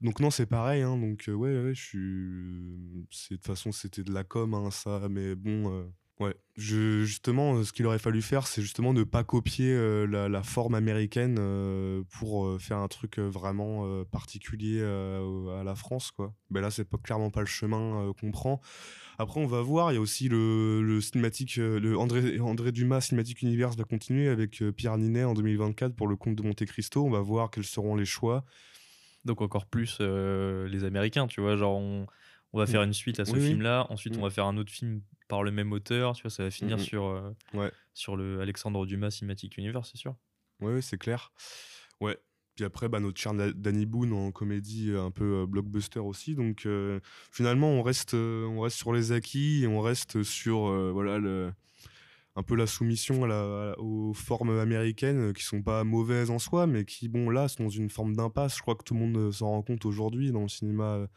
donc 0.00 0.20
non, 0.20 0.30
c'est 0.30 0.46
pareil. 0.46 0.82
hein, 0.82 0.96
donc, 0.98 1.28
euh, 1.28 1.32
ouais, 1.34 1.62
ouais, 1.62 1.74
je 1.74 1.82
suis. 1.82 1.98
De 1.98 3.36
toute 3.36 3.46
façon, 3.46 3.72
c'était 3.72 4.02
de 4.04 4.12
la 4.12 4.24
com, 4.24 4.54
hein, 4.54 4.70
ça, 4.70 5.08
mais 5.10 5.34
bon. 5.34 5.72
euh, 5.72 5.84
Ouais, 6.20 6.34
je, 6.58 7.02
justement, 7.04 7.54
euh, 7.54 7.64
ce 7.64 7.72
qu'il 7.72 7.86
aurait 7.86 7.98
fallu 7.98 8.20
faire, 8.20 8.46
c'est 8.46 8.60
justement 8.60 8.92
ne 8.92 9.04
pas 9.04 9.24
copier 9.24 9.72
euh, 9.72 10.06
la, 10.06 10.28
la 10.28 10.42
forme 10.42 10.74
américaine 10.74 11.38
euh, 11.40 12.02
pour 12.18 12.46
euh, 12.46 12.58
faire 12.58 12.76
un 12.76 12.88
truc 12.88 13.18
vraiment 13.18 14.04
particulier 14.04 14.82
à 14.82 15.64
la 15.64 15.74
France, 15.74 16.10
quoi. 16.10 16.34
Ben 16.50 16.60
là, 16.60 16.70
c'est 16.70 16.84
pas, 16.84 16.98
clairement 16.98 17.30
pas 17.30 17.40
le 17.40 17.46
chemin 17.46 18.12
qu'on 18.20 18.30
prend. 18.32 18.60
Après, 19.18 19.40
on 19.40 19.46
va 19.46 19.62
voir, 19.62 19.92
il 19.92 19.94
y 19.94 19.98
a 19.98 20.00
aussi 20.00 20.28
le, 20.28 20.82
le 20.82 21.00
cinématique, 21.00 21.56
le 21.56 21.96
André, 21.98 22.38
André 22.40 22.70
Dumas 22.72 23.00
Cinématique 23.00 23.40
Universe 23.40 23.76
va 23.76 23.84
continuer 23.84 24.28
avec 24.28 24.62
Pierre 24.76 24.98
Ninet 24.98 25.24
en 25.24 25.32
2024 25.34 25.94
pour 25.94 26.06
le 26.06 26.16
Comte 26.16 26.36
de 26.36 26.42
Monte 26.42 26.64
Cristo. 26.66 27.04
On 27.04 27.10
va 27.10 27.20
voir 27.20 27.50
quels 27.50 27.64
seront 27.64 27.96
les 27.96 28.04
choix. 28.04 28.44
Donc 29.24 29.40
encore 29.40 29.64
plus 29.66 30.00
les 30.00 30.84
Américains, 30.84 31.26
tu 31.26 31.40
vois, 31.40 31.56
genre 31.56 31.76
on, 31.78 32.06
on 32.52 32.58
va 32.58 32.66
faire 32.66 32.82
une 32.82 32.92
suite 32.94 33.20
à 33.20 33.24
ce 33.24 33.32
Oui, 33.32 33.40
film-là, 33.46 33.86
ensuite 33.90 34.16
Mm. 34.16 34.20
on 34.20 34.22
va 34.22 34.30
faire 34.30 34.46
un 34.46 34.56
autre 34.58 34.72
film 34.72 35.00
par 35.30 35.42
le 35.42 35.50
même 35.50 35.72
auteur, 35.72 36.14
tu 36.14 36.22
vois, 36.22 36.30
ça 36.30 36.42
va 36.42 36.50
finir 36.50 36.76
Mhm. 36.76 36.82
sur, 36.84 37.04
euh, 37.06 37.30
Ouais. 37.54 37.70
sur 37.94 38.16
le 38.16 38.40
Alexandre 38.40 38.84
Dumas 38.84 39.10
Cinematic 39.10 39.56
Universe, 39.56 39.88
c'est 39.92 39.98
sûr. 39.98 40.14
Ouais, 40.60 40.74
ouais, 40.74 40.82
c'est 40.82 40.98
clair. 40.98 41.32
Ouais. 42.00 42.18
Puis 42.56 42.64
après, 42.66 42.88
bah, 42.90 43.00
notre 43.00 43.18
cher 43.18 43.32
Da- 43.32 43.52
Danny 43.52 43.86
Boone 43.86 44.12
en 44.12 44.32
comédie 44.32 44.90
euh, 44.90 45.02
un 45.04 45.10
peu 45.10 45.42
euh, 45.42 45.46
blockbuster 45.46 46.00
aussi. 46.00 46.34
Donc 46.34 46.66
euh, 46.66 47.00
finalement, 47.32 47.68
on 47.70 47.82
reste, 47.82 48.12
on 48.14 48.60
reste 48.60 48.76
sur 48.76 48.92
les 48.92 49.12
acquis 49.12 49.62
et 49.62 49.66
on 49.66 49.80
reste 49.80 50.22
sur 50.22 50.66
euh, 50.68 50.90
voilà, 50.92 51.18
le, 51.18 51.52
un 52.36 52.42
peu 52.42 52.56
la 52.56 52.66
soumission 52.66 53.24
à 53.24 53.28
la- 53.28 53.74
aux 53.78 54.12
formes 54.12 54.58
américaines 54.58 55.32
qui 55.32 55.42
sont 55.44 55.62
pas 55.62 55.84
mauvaises 55.84 56.30
en 56.30 56.38
soi, 56.38 56.66
mais 56.66 56.84
qui, 56.84 57.08
bon, 57.08 57.30
là, 57.30 57.48
sont 57.48 57.64
dans 57.64 57.70
une 57.70 57.88
forme 57.88 58.14
d'impasse. 58.16 58.56
Je 58.56 58.62
crois 58.62 58.74
que 58.74 58.84
tout 58.84 58.94
le 58.94 59.00
monde 59.00 59.30
s'en 59.32 59.48
rend 59.50 59.62
compte 59.62 59.84
aujourd'hui 59.86 60.30
dans 60.32 60.42
le 60.42 60.48
cinéma 60.48 61.08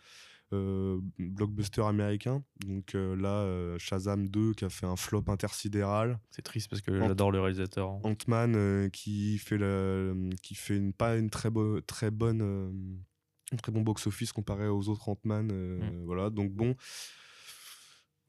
blockbuster 1.19 1.81
américain. 1.83 2.43
Donc 2.65 2.95
euh, 2.95 3.15
là, 3.15 3.29
euh, 3.43 3.77
Shazam 3.79 4.27
2 4.27 4.53
qui 4.53 4.65
a 4.65 4.69
fait 4.69 4.85
un 4.85 4.95
flop 4.95 5.23
intersidéral. 5.27 6.19
C'est 6.29 6.41
triste 6.41 6.69
parce 6.69 6.81
que 6.81 6.97
j'adore 7.07 7.31
le 7.31 7.39
réalisateur. 7.41 7.89
hein. 7.89 7.99
Ant-Man 8.03 8.53
euh, 8.55 8.89
qui 8.89 9.37
fait 9.37 9.57
la, 9.57 10.13
qui 10.41 10.55
fait 10.55 10.77
une, 10.77 10.93
pas 10.93 11.15
une 11.17 11.29
très, 11.29 11.49
bo- 11.49 11.81
très 11.81 12.11
bonne 12.11 12.41
euh, 12.41 13.57
très 13.61 13.71
bon 13.71 13.81
box-office 13.81 14.31
comparé 14.31 14.67
aux 14.67 14.89
autres 14.89 15.09
Ant-Man. 15.09 15.49
euh, 15.51 15.79
Mm. 15.79 16.05
Voilà, 16.05 16.29
donc 16.29 16.51
bon. 16.51 16.75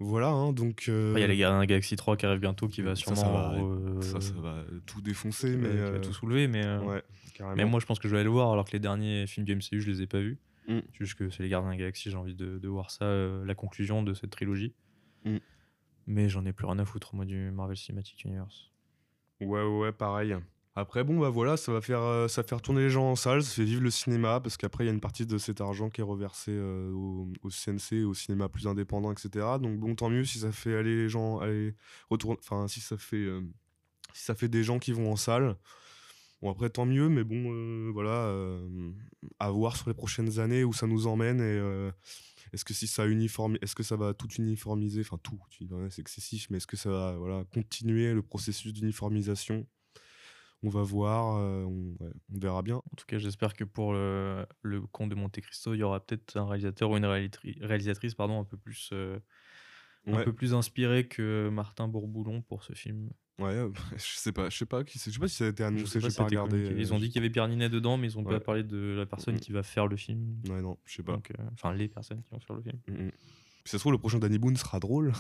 Voilà, 0.01 0.29
hein, 0.29 0.53
donc. 0.53 0.87
euh, 0.89 1.13
Il 1.17 1.21
y 1.21 1.25
a 1.25 1.29
les 1.29 1.37
Gardiens 1.37 1.65
Galaxie 1.67 1.95
3 1.97 2.17
qui 2.17 2.27
arrive 2.27 2.41
bientôt 2.41 2.67
qui 2.69 2.83
va 2.83 2.97
sûrement 2.97 3.17
ça 3.17 3.29
va, 3.31 3.55
euh, 3.55 4.01
ça, 4.01 4.21
ça 4.21 4.35
va 4.35 4.65
tout 4.87 5.01
défoncer, 5.01 5.57
mais. 5.57 5.69
qui 5.69 5.75
va 5.77 5.81
euh, 5.83 6.01
tout 6.01 6.13
soulever. 6.13 6.49
Mais, 6.49 6.65
euh, 6.65 6.81
ouais, 6.81 7.03
mais 7.57 7.65
moi, 7.65 7.79
je 7.81 7.87
pense 7.87 7.99
que 8.01 8.09
je 8.09 8.13
vais 8.13 8.19
aller 8.19 8.25
le 8.25 8.31
voir 8.31 8.51
alors 8.53 8.65
que 8.65 8.73
les 8.73 8.81
derniers 8.81 9.27
films 9.29 9.47
du 9.47 9.55
MCU, 9.55 9.81
je 9.81 9.91
les 9.91 10.03
ai 10.03 10.07
pas 10.07 10.19
vus. 10.21 10.39
Mm. 10.69 10.81
Juste 10.93 11.15
que 11.15 11.31
c'est 11.31 11.43
les 11.43 11.49
Gardiens 11.49 11.69
de 11.69 11.75
la 11.75 11.79
Galaxie, 11.79 12.11
j'ai 12.11 12.17
envie 12.17 12.35
de, 12.35 12.59
de 12.59 12.69
voir 12.69 12.91
ça, 12.91 13.05
euh, 13.05 13.45
la 13.45 13.55
conclusion 13.55 14.03
de 14.03 14.15
cette 14.15 14.31
trilogie. 14.31 14.75
Mm. 15.25 15.39
Mais 16.07 16.29
j'en 16.29 16.45
ai 16.45 16.53
plus 16.53 16.67
rien 16.67 16.79
à 16.79 16.85
foutre, 16.85 17.15
moi, 17.15 17.25
du 17.25 17.51
Marvel 17.51 17.77
Cinematic 17.77 18.25
Universe. 18.25 18.71
Ouais, 19.41 19.65
ouais, 19.65 19.93
pareil. 19.93 20.37
Après, 20.77 21.05
bon, 21.05 21.21
bah 21.21 21.29
voilà, 21.29 21.57
ça 21.57 21.73
va 21.73 21.81
faire, 21.81 22.01
euh, 22.01 22.27
ça 22.27 22.43
va 22.43 22.49
faire 22.49 22.61
tourner 22.61 22.81
les 22.81 22.91
gens 22.91 23.05
en 23.05 23.15
salle, 23.15 23.45
ça 23.45 23.55
fait 23.55 23.65
vivre 23.65 23.83
le 23.83 23.91
cinéma, 23.91 24.41
parce 24.41 24.57
qu'après, 24.57 24.83
il 24.83 24.87
y 24.89 24.91
a 24.91 24.93
une 24.93 25.01
partie 25.01 25.25
de 25.25 25.39
cet 25.39 25.61
argent 25.61 25.89
qui 25.89 26.01
est 26.01 26.05
reversé 26.05 26.51
euh, 26.51 26.91
au, 26.91 27.33
au 27.43 27.49
CNC, 27.49 28.05
au 28.05 28.13
cinéma 28.13 28.49
plus 28.49 28.67
indépendant, 28.67 29.13
etc. 29.13 29.47
Donc, 29.61 29.79
bon, 29.79 29.95
tant 29.95 30.11
mieux 30.11 30.25
si 30.25 30.41
ça 30.41 30.51
fait 30.51 30.75
aller 30.77 30.97
les 30.97 31.09
gens, 31.09 31.39
aller 31.39 31.77
retourner, 32.11 32.39
enfin, 32.41 32.67
si 32.67 32.81
ça 32.81 32.97
fait, 32.97 33.17
euh, 33.17 33.41
si 34.15 34.25
ça 34.25 34.35
fait 34.35 34.49
des 34.49 34.65
gens 34.65 34.81
qui 34.81 34.91
vont 34.91 35.13
en 35.13 35.17
salle. 35.17 35.57
Bon, 36.45 36.51
après, 36.51 36.69
tant 36.69 36.85
mieux, 36.85 37.09
mais 37.09 37.25
bon, 37.25 37.55
euh, 37.55 37.91
voilà, 37.91 38.27
euh, 38.27 38.93
à 39.39 39.51
voir 39.51 39.79
sur 39.79 39.89
les 39.89 39.95
prochaines 39.95 40.39
années 40.41 40.63
où 40.63 40.75
ça 40.75 40.87
nous 40.87 41.07
emmène 41.07 41.41
et. 41.41 41.43
euh, 41.43 41.91
est-ce 42.53 42.67
que 42.67 42.75
si 42.75 42.87
ça 42.87 43.07
uniforme, 43.07 43.57
est-ce 43.63 43.75
que 43.75 43.83
ça 43.83 43.97
va 43.97 44.13
tout 44.13 44.29
uniformiser, 44.35 45.01
enfin 45.01 45.19
tout, 45.23 45.41
c'est 45.89 46.03
excessif, 46.03 46.49
mais 46.51 46.59
est-ce 46.59 46.67
que 46.67 46.77
ça 46.77 46.91
va 46.91 47.17
voilà 47.17 47.45
continuer 47.53 48.13
le 48.13 48.21
processus 48.23 48.75
d'uniformisation? 48.75 49.67
On 50.63 50.69
va 50.69 50.83
voir, 50.83 51.37
on, 51.67 51.97
ouais, 51.99 52.13
on 52.35 52.39
verra 52.39 52.61
bien. 52.63 52.77
En 52.77 52.97
tout 52.97 53.07
cas, 53.07 53.19
j'espère 53.19 53.55
que 53.55 53.65
pour 53.65 53.95
le, 53.95 54.47
le 54.63 54.83
Comte 54.83 55.09
de 55.09 55.15
Monte 55.15 55.41
Cristo, 55.41 55.73
il 55.75 55.79
y 55.79 55.83
aura 55.83 55.99
peut-être 55.99 56.37
un 56.37 56.47
réalisateur 56.47 56.91
ou 56.91 56.97
une 56.99 57.07
réalisatrice 57.07 58.15
pardon, 58.15 58.39
un 58.41 58.45
peu 58.45 58.59
plus, 58.59 58.93
un 58.93 60.13
Ouais. 60.13 60.25
peu 60.25 60.33
plus 60.35 60.53
inspiré 60.55 61.09
que 61.09 61.49
Martin 61.51 61.89
Bourboulon 61.89 62.43
pour 62.43 62.63
ce 62.63 62.75
film. 62.75 63.11
Ouais, 63.41 63.51
euh, 63.51 63.69
je 63.97 64.03
sais 64.19 64.33
pas, 64.33 64.49
je 64.49 64.57
sais 64.57 64.67
pas 64.67 64.85
qui 64.85 64.99
c'est, 64.99 65.11
je 65.11 65.15
sais 65.17 65.21
pas 65.21 65.29
si 65.29 65.35
ça 65.37 65.45
a 65.47 65.49
été 65.49 65.63
Je 65.65 65.69
annoncé, 65.69 66.01
j'ai 66.01 66.09
pas 66.11 66.25
regardé. 66.25 66.51
communiqué. 66.51 66.75
Ils 66.81 66.93
euh, 66.93 66.95
ont 66.95 66.99
dit 67.01 67.07
qu'il 67.09 67.17
y 67.17 67.19
avait 67.19 67.31
Pierre 67.31 67.49
Ninet 67.49 67.69
dedans, 67.69 67.97
mais 67.97 68.07
ils 68.09 68.19
ont 68.19 68.23
Ouais. 68.25 68.35
pas 68.35 68.41
parlé 68.41 68.63
de 68.63 68.95
la 68.97 69.07
personne 69.07 69.35
Mhm. 69.35 69.41
qui 69.41 69.53
va 69.53 69.63
faire 69.65 69.87
le 69.89 69.97
film. 69.97 70.37
Ouais, 70.49 70.63
non, 70.63 70.79
je 70.85 70.95
sais 70.95 71.03
pas. 71.03 71.13
Donc, 71.15 71.31
euh, 71.33 71.43
Enfin, 71.55 71.73
les 71.75 71.89
personnes 71.89 72.23
qui 72.23 72.31
vont 72.31 72.39
faire 72.41 72.55
le 72.57 72.63
film. 72.63 72.79
Mm, 72.89 73.07
mm. 73.07 73.11
Si 73.65 73.71
ça 73.71 73.79
se 73.79 73.83
trouve, 73.83 73.93
le 73.93 73.99
prochain 73.99 74.19
Danny 74.19 74.39
Boone 74.39 74.57
sera 74.57 74.79
drôle. 74.79 75.13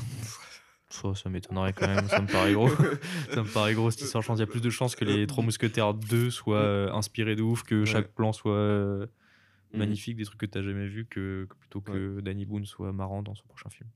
Ça, 0.91 1.13
ça 1.17 1.29
m'étonnerait 1.29 1.73
quand 1.73 1.89
même, 1.89 2.07
ça 2.09 2.21
me 2.21 2.27
paraît 2.29 2.53
gros. 2.53 2.69
ça 3.33 3.43
me 3.43 3.53
paraît 3.53 3.75
gros 3.75 3.91
cette 3.91 4.03
histoire. 4.03 4.23
Je 4.23 4.29
pense 4.29 4.37
qu'il 4.39 4.47
y 4.47 4.49
a 4.49 4.51
plus 4.53 4.61
de 4.61 4.71
chances 4.71 4.95
que 4.95 5.05
les 5.05 5.27
Trois 5.27 5.43
Mousquetaires 5.43 5.95
2 5.95 6.31
soient 6.31 6.59
euh, 6.59 6.93
inspirés 6.93 7.35
de 7.37 7.43
ouf, 7.43 7.63
que 7.65 7.85
chaque 7.85 8.09
plan 8.15 8.33
soit 8.33 8.53
euh, 8.53 9.07
magnifique, 9.73 10.17
des 10.17 10.25
trucs 10.25 10.39
que 10.39 10.47
t'as 10.47 10.63
jamais 10.63 10.87
vu, 10.87 11.05
que, 11.07 11.47
que 11.51 11.55
plutôt 11.57 11.81
que 11.81 12.21
Danny 12.21 12.45
Boone 12.45 12.65
soit 12.65 12.93
marrant 12.93 13.23
dans 13.25 13.35
son 13.35 13.45
prochain 13.47 13.71
film. 13.71 13.89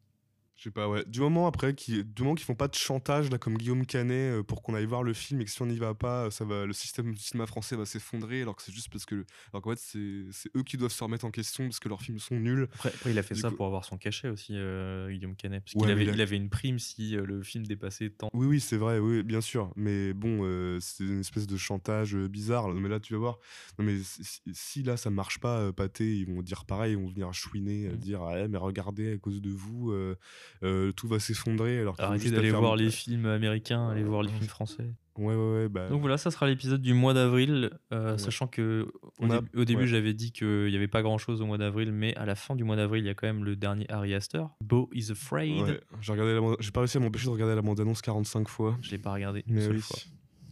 Je 0.58 0.64
sais 0.64 0.70
pas, 0.72 0.88
ouais. 0.88 1.04
Du 1.06 1.20
moment 1.20 1.46
après, 1.46 1.72
qui, 1.72 2.02
du 2.02 2.22
moment 2.22 2.34
qu'ils 2.34 2.44
font 2.44 2.56
pas 2.56 2.66
de 2.66 2.74
chantage 2.74 3.30
là 3.30 3.38
comme 3.38 3.56
Guillaume 3.56 3.86
Canet 3.86 4.32
euh, 4.40 4.42
pour 4.42 4.60
qu'on 4.60 4.74
aille 4.74 4.86
voir 4.86 5.04
le 5.04 5.12
film 5.12 5.40
et 5.40 5.44
que 5.44 5.50
si 5.52 5.62
on 5.62 5.66
n'y 5.66 5.78
va 5.78 5.94
pas, 5.94 6.32
ça 6.32 6.44
va, 6.44 6.66
le 6.66 6.72
système 6.72 7.14
du 7.14 7.20
cinéma 7.20 7.46
français 7.46 7.76
va 7.76 7.84
s'effondrer, 7.86 8.42
alors 8.42 8.56
que 8.56 8.62
c'est 8.64 8.72
juste 8.72 8.88
parce 8.90 9.06
que, 9.06 9.24
alors 9.52 9.62
qu'en 9.62 9.70
fait 9.70 9.78
c'est, 9.78 10.50
eux 10.56 10.64
qui 10.64 10.76
doivent 10.76 10.90
se 10.90 11.04
remettre 11.04 11.24
en 11.24 11.30
question 11.30 11.62
parce 11.62 11.78
que 11.78 11.88
leurs 11.88 12.02
films 12.02 12.18
sont 12.18 12.34
nuls. 12.40 12.66
Après, 12.74 12.88
après, 12.88 13.10
il 13.12 13.18
a 13.20 13.22
fait 13.22 13.34
Du 13.36 13.40
ça 13.40 13.50
coup- 13.50 13.54
pour 13.56 13.66
avoir 13.66 13.84
son 13.84 13.98
cachet 13.98 14.30
aussi, 14.30 14.54
euh, 14.56 15.08
Guillaume 15.12 15.36
Canet. 15.36 15.62
Parce 15.62 15.74
qu'il 15.74 15.92
avait, 15.92 16.02
il 16.02 16.10
a- 16.10 16.14
il 16.14 16.20
avait 16.20 16.36
une 16.36 16.50
prime 16.50 16.80
si 16.80 17.16
euh, 17.16 17.24
le 17.24 17.40
film 17.44 17.64
dépassait 17.64 18.10
tant. 18.10 18.28
Oui, 18.34 18.48
oui, 18.48 18.58
c'est 18.58 18.78
vrai, 18.78 18.98
oui, 18.98 19.22
bien 19.22 19.40
sûr. 19.40 19.72
Mais 19.76 20.12
bon, 20.12 20.40
euh, 20.42 20.80
c'est 20.80 21.04
une 21.04 21.20
espèce 21.20 21.46
de 21.46 21.56
chantage 21.56 22.16
euh, 22.16 22.26
bizarre. 22.26 22.66
Non, 22.66 22.80
mais 22.80 22.88
là, 22.88 22.98
tu 22.98 23.12
vas 23.12 23.20
voir. 23.20 23.38
Non, 23.78 23.84
mais 23.84 23.98
si, 24.02 24.40
si 24.52 24.82
là, 24.82 24.96
ça 24.96 25.10
marche 25.10 25.38
pas, 25.38 25.58
euh, 25.60 25.72
Pathé, 25.72 26.16
ils 26.16 26.26
vont 26.26 26.42
dire 26.42 26.64
pareil, 26.64 26.94
ils 26.94 26.98
vont 26.98 27.06
venir 27.06 27.32
chouiner, 27.32 27.86
Mm. 27.86 27.92
euh, 27.92 27.96
dire 27.96 28.22
ah, 28.22 28.48
mais 28.48 28.58
regardez, 28.58 29.12
à 29.12 29.18
cause 29.18 29.40
de 29.40 29.50
vous, 29.50 29.92
euh, 29.92 30.16
euh, 30.62 30.92
tout 30.92 31.08
va 31.08 31.18
s'effondrer. 31.18 31.78
Alors 31.80 31.96
Arrêtez 31.98 32.30
d'aller 32.30 32.50
voir 32.50 32.76
les 32.76 32.90
films 32.90 33.26
américains, 33.26 33.88
allez 33.88 34.02
voir 34.04 34.22
les 34.22 34.30
films 34.32 34.48
français. 34.48 34.92
Ouais, 35.16 35.34
ouais, 35.34 35.52
ouais. 35.62 35.68
Bah, 35.68 35.88
Donc 35.88 36.00
voilà, 36.00 36.16
ça 36.16 36.30
sera 36.30 36.46
l'épisode 36.46 36.80
du 36.80 36.94
mois 36.94 37.12
d'avril, 37.12 37.70
euh, 37.92 38.16
sachant 38.18 38.46
que 38.46 38.86
au, 39.02 39.10
On 39.18 39.30
a- 39.30 39.40
début- 39.40 39.58
au 39.58 39.64
début 39.64 39.80
ouais. 39.80 39.86
j'avais 39.88 40.14
dit 40.14 40.30
qu'il 40.30 40.66
n'y 40.68 40.76
avait 40.76 40.86
pas 40.86 41.02
grand 41.02 41.18
chose 41.18 41.42
au 41.42 41.46
mois 41.46 41.58
d'avril, 41.58 41.90
mais 41.90 42.14
à 42.14 42.24
la 42.24 42.36
fin 42.36 42.54
du 42.54 42.62
mois 42.62 42.76
d'avril, 42.76 43.02
il 43.02 43.08
y 43.08 43.10
a 43.10 43.14
quand 43.14 43.26
même 43.26 43.44
le 43.44 43.56
dernier 43.56 43.84
Harry 43.90 44.14
Astor, 44.14 44.56
Beau 44.62 44.88
is 44.92 45.10
Afraid. 45.10 45.80
j'ai 46.00 46.14
la 46.14 46.40
pas 46.72 46.80
réussi 46.80 46.98
à 46.98 47.00
m'empêcher 47.00 47.24
de 47.26 47.30
regarder 47.30 47.56
la 47.56 47.62
bande-annonce 47.62 48.00
45 48.00 48.48
fois. 48.48 48.78
Je 48.80 48.92
l'ai 48.92 48.98
pas 48.98 49.12
regardé 49.12 49.42
une 49.48 49.56
Mais 49.56 49.62
seule 49.62 49.74
oui. 49.76 49.80
fois. 49.80 49.98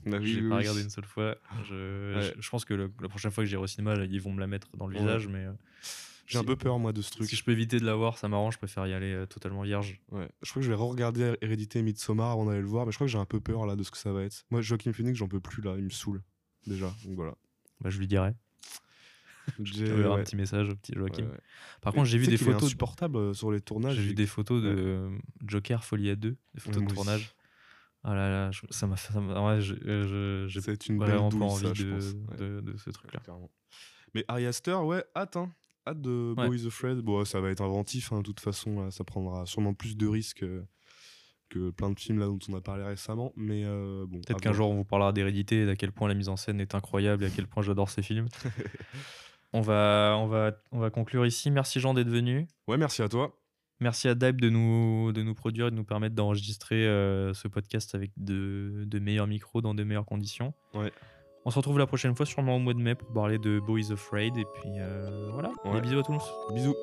Bah 0.07 0.19
oui, 0.21 0.27
je 0.27 0.37
l'ai 0.39 0.43
oui, 0.43 0.49
pas 0.49 0.55
oui. 0.57 0.61
regardé 0.63 0.83
une 0.83 0.91
seule 0.91 1.05
fois. 1.05 1.37
Je, 1.69 2.15
Ouais. 2.17 2.33
je, 2.37 2.41
je 2.43 2.51
pense 2.51 2.65
que 2.65 2.75
le- 2.75 2.91
la 3.01 3.09
prochaine 3.09 3.31
fois 3.31 3.45
que 3.45 3.49
j'irai 3.51 3.63
au 3.63 3.67
cinéma, 3.69 3.95
ils 4.05 4.21
vont 4.21 4.33
me 4.33 4.41
la 4.41 4.47
mettre 4.49 4.69
dans 4.77 4.89
le 4.89 4.95
Ouais. 4.97 5.01
visage, 5.01 5.29
mais 5.29 5.47
J'ai 6.27 6.39
un 6.39 6.45
peu 6.45 6.57
peur, 6.57 6.79
moi, 6.79 6.93
de 6.93 7.03
ce 7.03 7.11
truc. 7.11 7.29
si 7.29 7.37
je 7.37 7.45
peux 7.45 7.53
éviter 7.53 7.79
de 7.79 7.85
la 7.87 7.95
voir, 7.95 8.19
ça 8.19 8.29
m'arrange. 8.29 8.55
Je 8.55 8.59
préfère 8.59 8.87
y 8.87 8.93
aller 8.93 9.13
euh, 9.13 9.27
totalement 9.27 9.63
vierge. 9.63 10.01
Ouais. 10.11 10.29
Je 10.43 10.51
crois 10.51 10.61
que 10.61 10.67
je 10.67 10.71
vais 10.71 10.77
re-regarder 10.77 11.35
Hérédité 11.41 11.79
et 11.79 11.83
Midsommar 11.83 12.31
avant 12.33 12.47
d'aller 12.47 12.61
le 12.61 12.67
voir, 12.67 12.85
mais 12.87 12.93
je 12.93 12.97
crois 12.97 13.07
que 13.07 13.13
j'ai 13.13 13.19
un 13.19 13.25
peu 13.25 13.41
peur 13.41 13.65
là 13.67 13.77
de 13.77 13.83
ce 13.83 13.91
que 13.91 13.99
ça 13.99 14.13
va 14.13 14.23
être. 14.25 14.45
Moi, 14.51 14.61
Joaquin 14.61 14.93
Phoenix, 14.93 15.17
j'en 15.19 15.29
peux 15.29 15.41
plus 15.41 15.63
là, 15.63 15.75
il 15.79 15.85
me 15.85 15.91
saoule 15.91 16.23
déjà. 16.67 16.87
Donc 17.05 17.15
voilà. 17.15 17.35
Bah, 17.81 17.91
je 17.91 17.99
lui 17.99 18.07
dirai. 18.07 18.33
Je 19.63 19.73
J'ai- 19.75 19.85
t'enverrai 19.89 20.09
un 20.13 20.15
ouais. 20.17 20.25
petit 20.25 20.35
message 20.35 20.69
au 20.71 20.75
petit 20.75 20.93
Joachim. 20.97 21.23
Ouais, 21.23 21.31
ouais. 21.31 21.39
Par 21.81 21.93
Mais 21.93 21.99
contre, 21.99 22.11
j'ai 22.11 22.19
vu 22.19 22.27
des 22.27 22.37
photos. 22.37 22.65
insupportable 22.65 23.17
euh, 23.17 23.33
sur 23.33 23.53
les 23.53 23.61
tournages. 23.61 23.95
J'ai 23.95 24.03
vu 24.03 24.15
des 24.15 24.27
photos 24.27 24.61
Ouais. 24.65 24.75
de 24.75 25.09
Joker 25.47 25.85
Folie 25.85 26.11
à 26.11 26.17
2, 26.17 26.31
des 26.55 26.61
photos 26.61 26.83
de 26.83 26.93
tournage. 26.93 27.33
Ah 28.03 28.15
là 28.15 28.29
là, 28.29 28.51
je- 28.51 28.63
ça 28.71 28.87
m'a 28.89 28.97
fait. 28.97 29.17
ouais, 29.17 29.61
j'ai- 29.61 29.75
une 30.89 30.99
belle 30.99 31.17
pas 31.17 31.21
envie 31.21 31.65
ça, 31.67 31.73
de. 31.73 31.93
Ouais. 31.93 32.37
de, 32.39 32.61
de 32.61 32.77
ce 32.77 32.91
truc-là. 32.91 33.21
Mais 34.15 34.25
Ari 34.27 34.47
Aster, 34.47 34.75
ouais, 34.75 35.05
hâte, 35.15 35.37
hein. 35.37 35.53
Hâte 35.87 36.01
de 36.01 36.35
Ouais. 36.37 36.49
Boy 36.49 36.59
is 36.61 36.67
Afraid. 36.67 36.99
Bon, 36.99 37.25
ça 37.25 37.41
va 37.41 37.51
être 37.51 37.63
inventif, 37.63 38.13
hein, 38.13 38.19
de 38.19 38.23
toute 38.23 38.41
façon. 38.41 38.83
là, 38.85 38.91
ça 38.91 39.05
prendra 39.05 39.47
sûrement 39.47 39.75
plus 39.75 39.97
de 39.97 40.07
risques 40.07 40.43
euh, 40.43 40.63
que 41.49 41.71
plein 41.71 41.91
de 41.91 41.99
films 41.99 42.19
là 42.19 42.27
dont 42.27 42.39
on 42.49 42.55
a 42.55 42.61
parlé 42.61 42.85
récemment. 42.85 43.33
Mais 43.37 43.63
euh, 43.65 44.05
bon. 44.07 44.21
Peut-être 44.21 44.41
qu'un 44.41 44.53
jour 44.53 44.69
on 44.71 44.75
vous 44.75 44.85
parlera 44.85 45.13
d'hérédité 45.13 45.63
et 45.63 45.67
d'à 45.67 45.77
quel 45.77 45.93
point 45.93 46.09
la 46.09 46.15
mise 46.15 46.29
en 46.29 46.37
scène 46.37 46.61
est 46.61 46.75
incroyable 46.75 47.25
et 47.25 47.29
à 47.29 47.31
quel 47.31 47.47
point 47.47 47.63
j'adore 47.63 47.89
ces 47.91 48.03
films. 48.03 48.27
on, 49.53 49.61
va, 49.61 50.17
on, 50.19 50.27
va, 50.27 50.53
on 50.73 50.81
va 50.81 50.91
conclure 50.91 51.25
ici. 51.25 51.51
Merci 51.51 51.81
Jean 51.81 51.95
d'être 51.95 52.09
venu. 52.09 52.47
Ouais, 52.67 52.77
merci 52.77 53.03
à 53.03 53.09
toi. 53.09 53.39
Merci 53.79 54.09
à 54.09 54.15
Dive 54.15 54.37
de 54.37 54.49
nous, 54.49 55.13
de 55.13 55.23
nous 55.23 55.35
produire 55.35 55.67
et 55.67 55.71
de 55.71 55.77
nous 55.77 55.85
permettre 55.85 56.15
d'enregistrer 56.15 56.87
euh, 56.87 57.35
ce 57.35 57.47
podcast 57.47 57.95
avec 57.95 58.11
de, 58.17 58.85
de 58.87 58.99
meilleurs 58.99 59.27
micros 59.27 59.61
dans 59.61 59.75
de 59.75 59.85
meilleures 59.85 60.07
conditions. 60.07 60.55
Ouais. 60.73 60.91
On 61.47 61.51
se 61.51 61.59
retrouve 61.61 61.79
la 61.79 61.87
prochaine 61.87 62.13
fois, 62.17 62.27
sûrement 62.27 62.57
au 62.57 62.59
mois 62.59 62.75
de 62.75 62.81
mai, 62.81 62.97
pour 62.97 63.07
parler 63.09 63.39
de 63.39 63.61
Boys 63.61 63.93
Afraid. 63.93 64.37
Et 64.37 64.45
puis 64.55 64.71
euh, 64.81 65.31
voilà, 65.33 65.53
Ouais. 65.65 65.75
des 65.75 65.81
bisous 65.83 66.01
à 66.01 66.03
tous. 66.03 66.23
Bisous. 66.53 66.75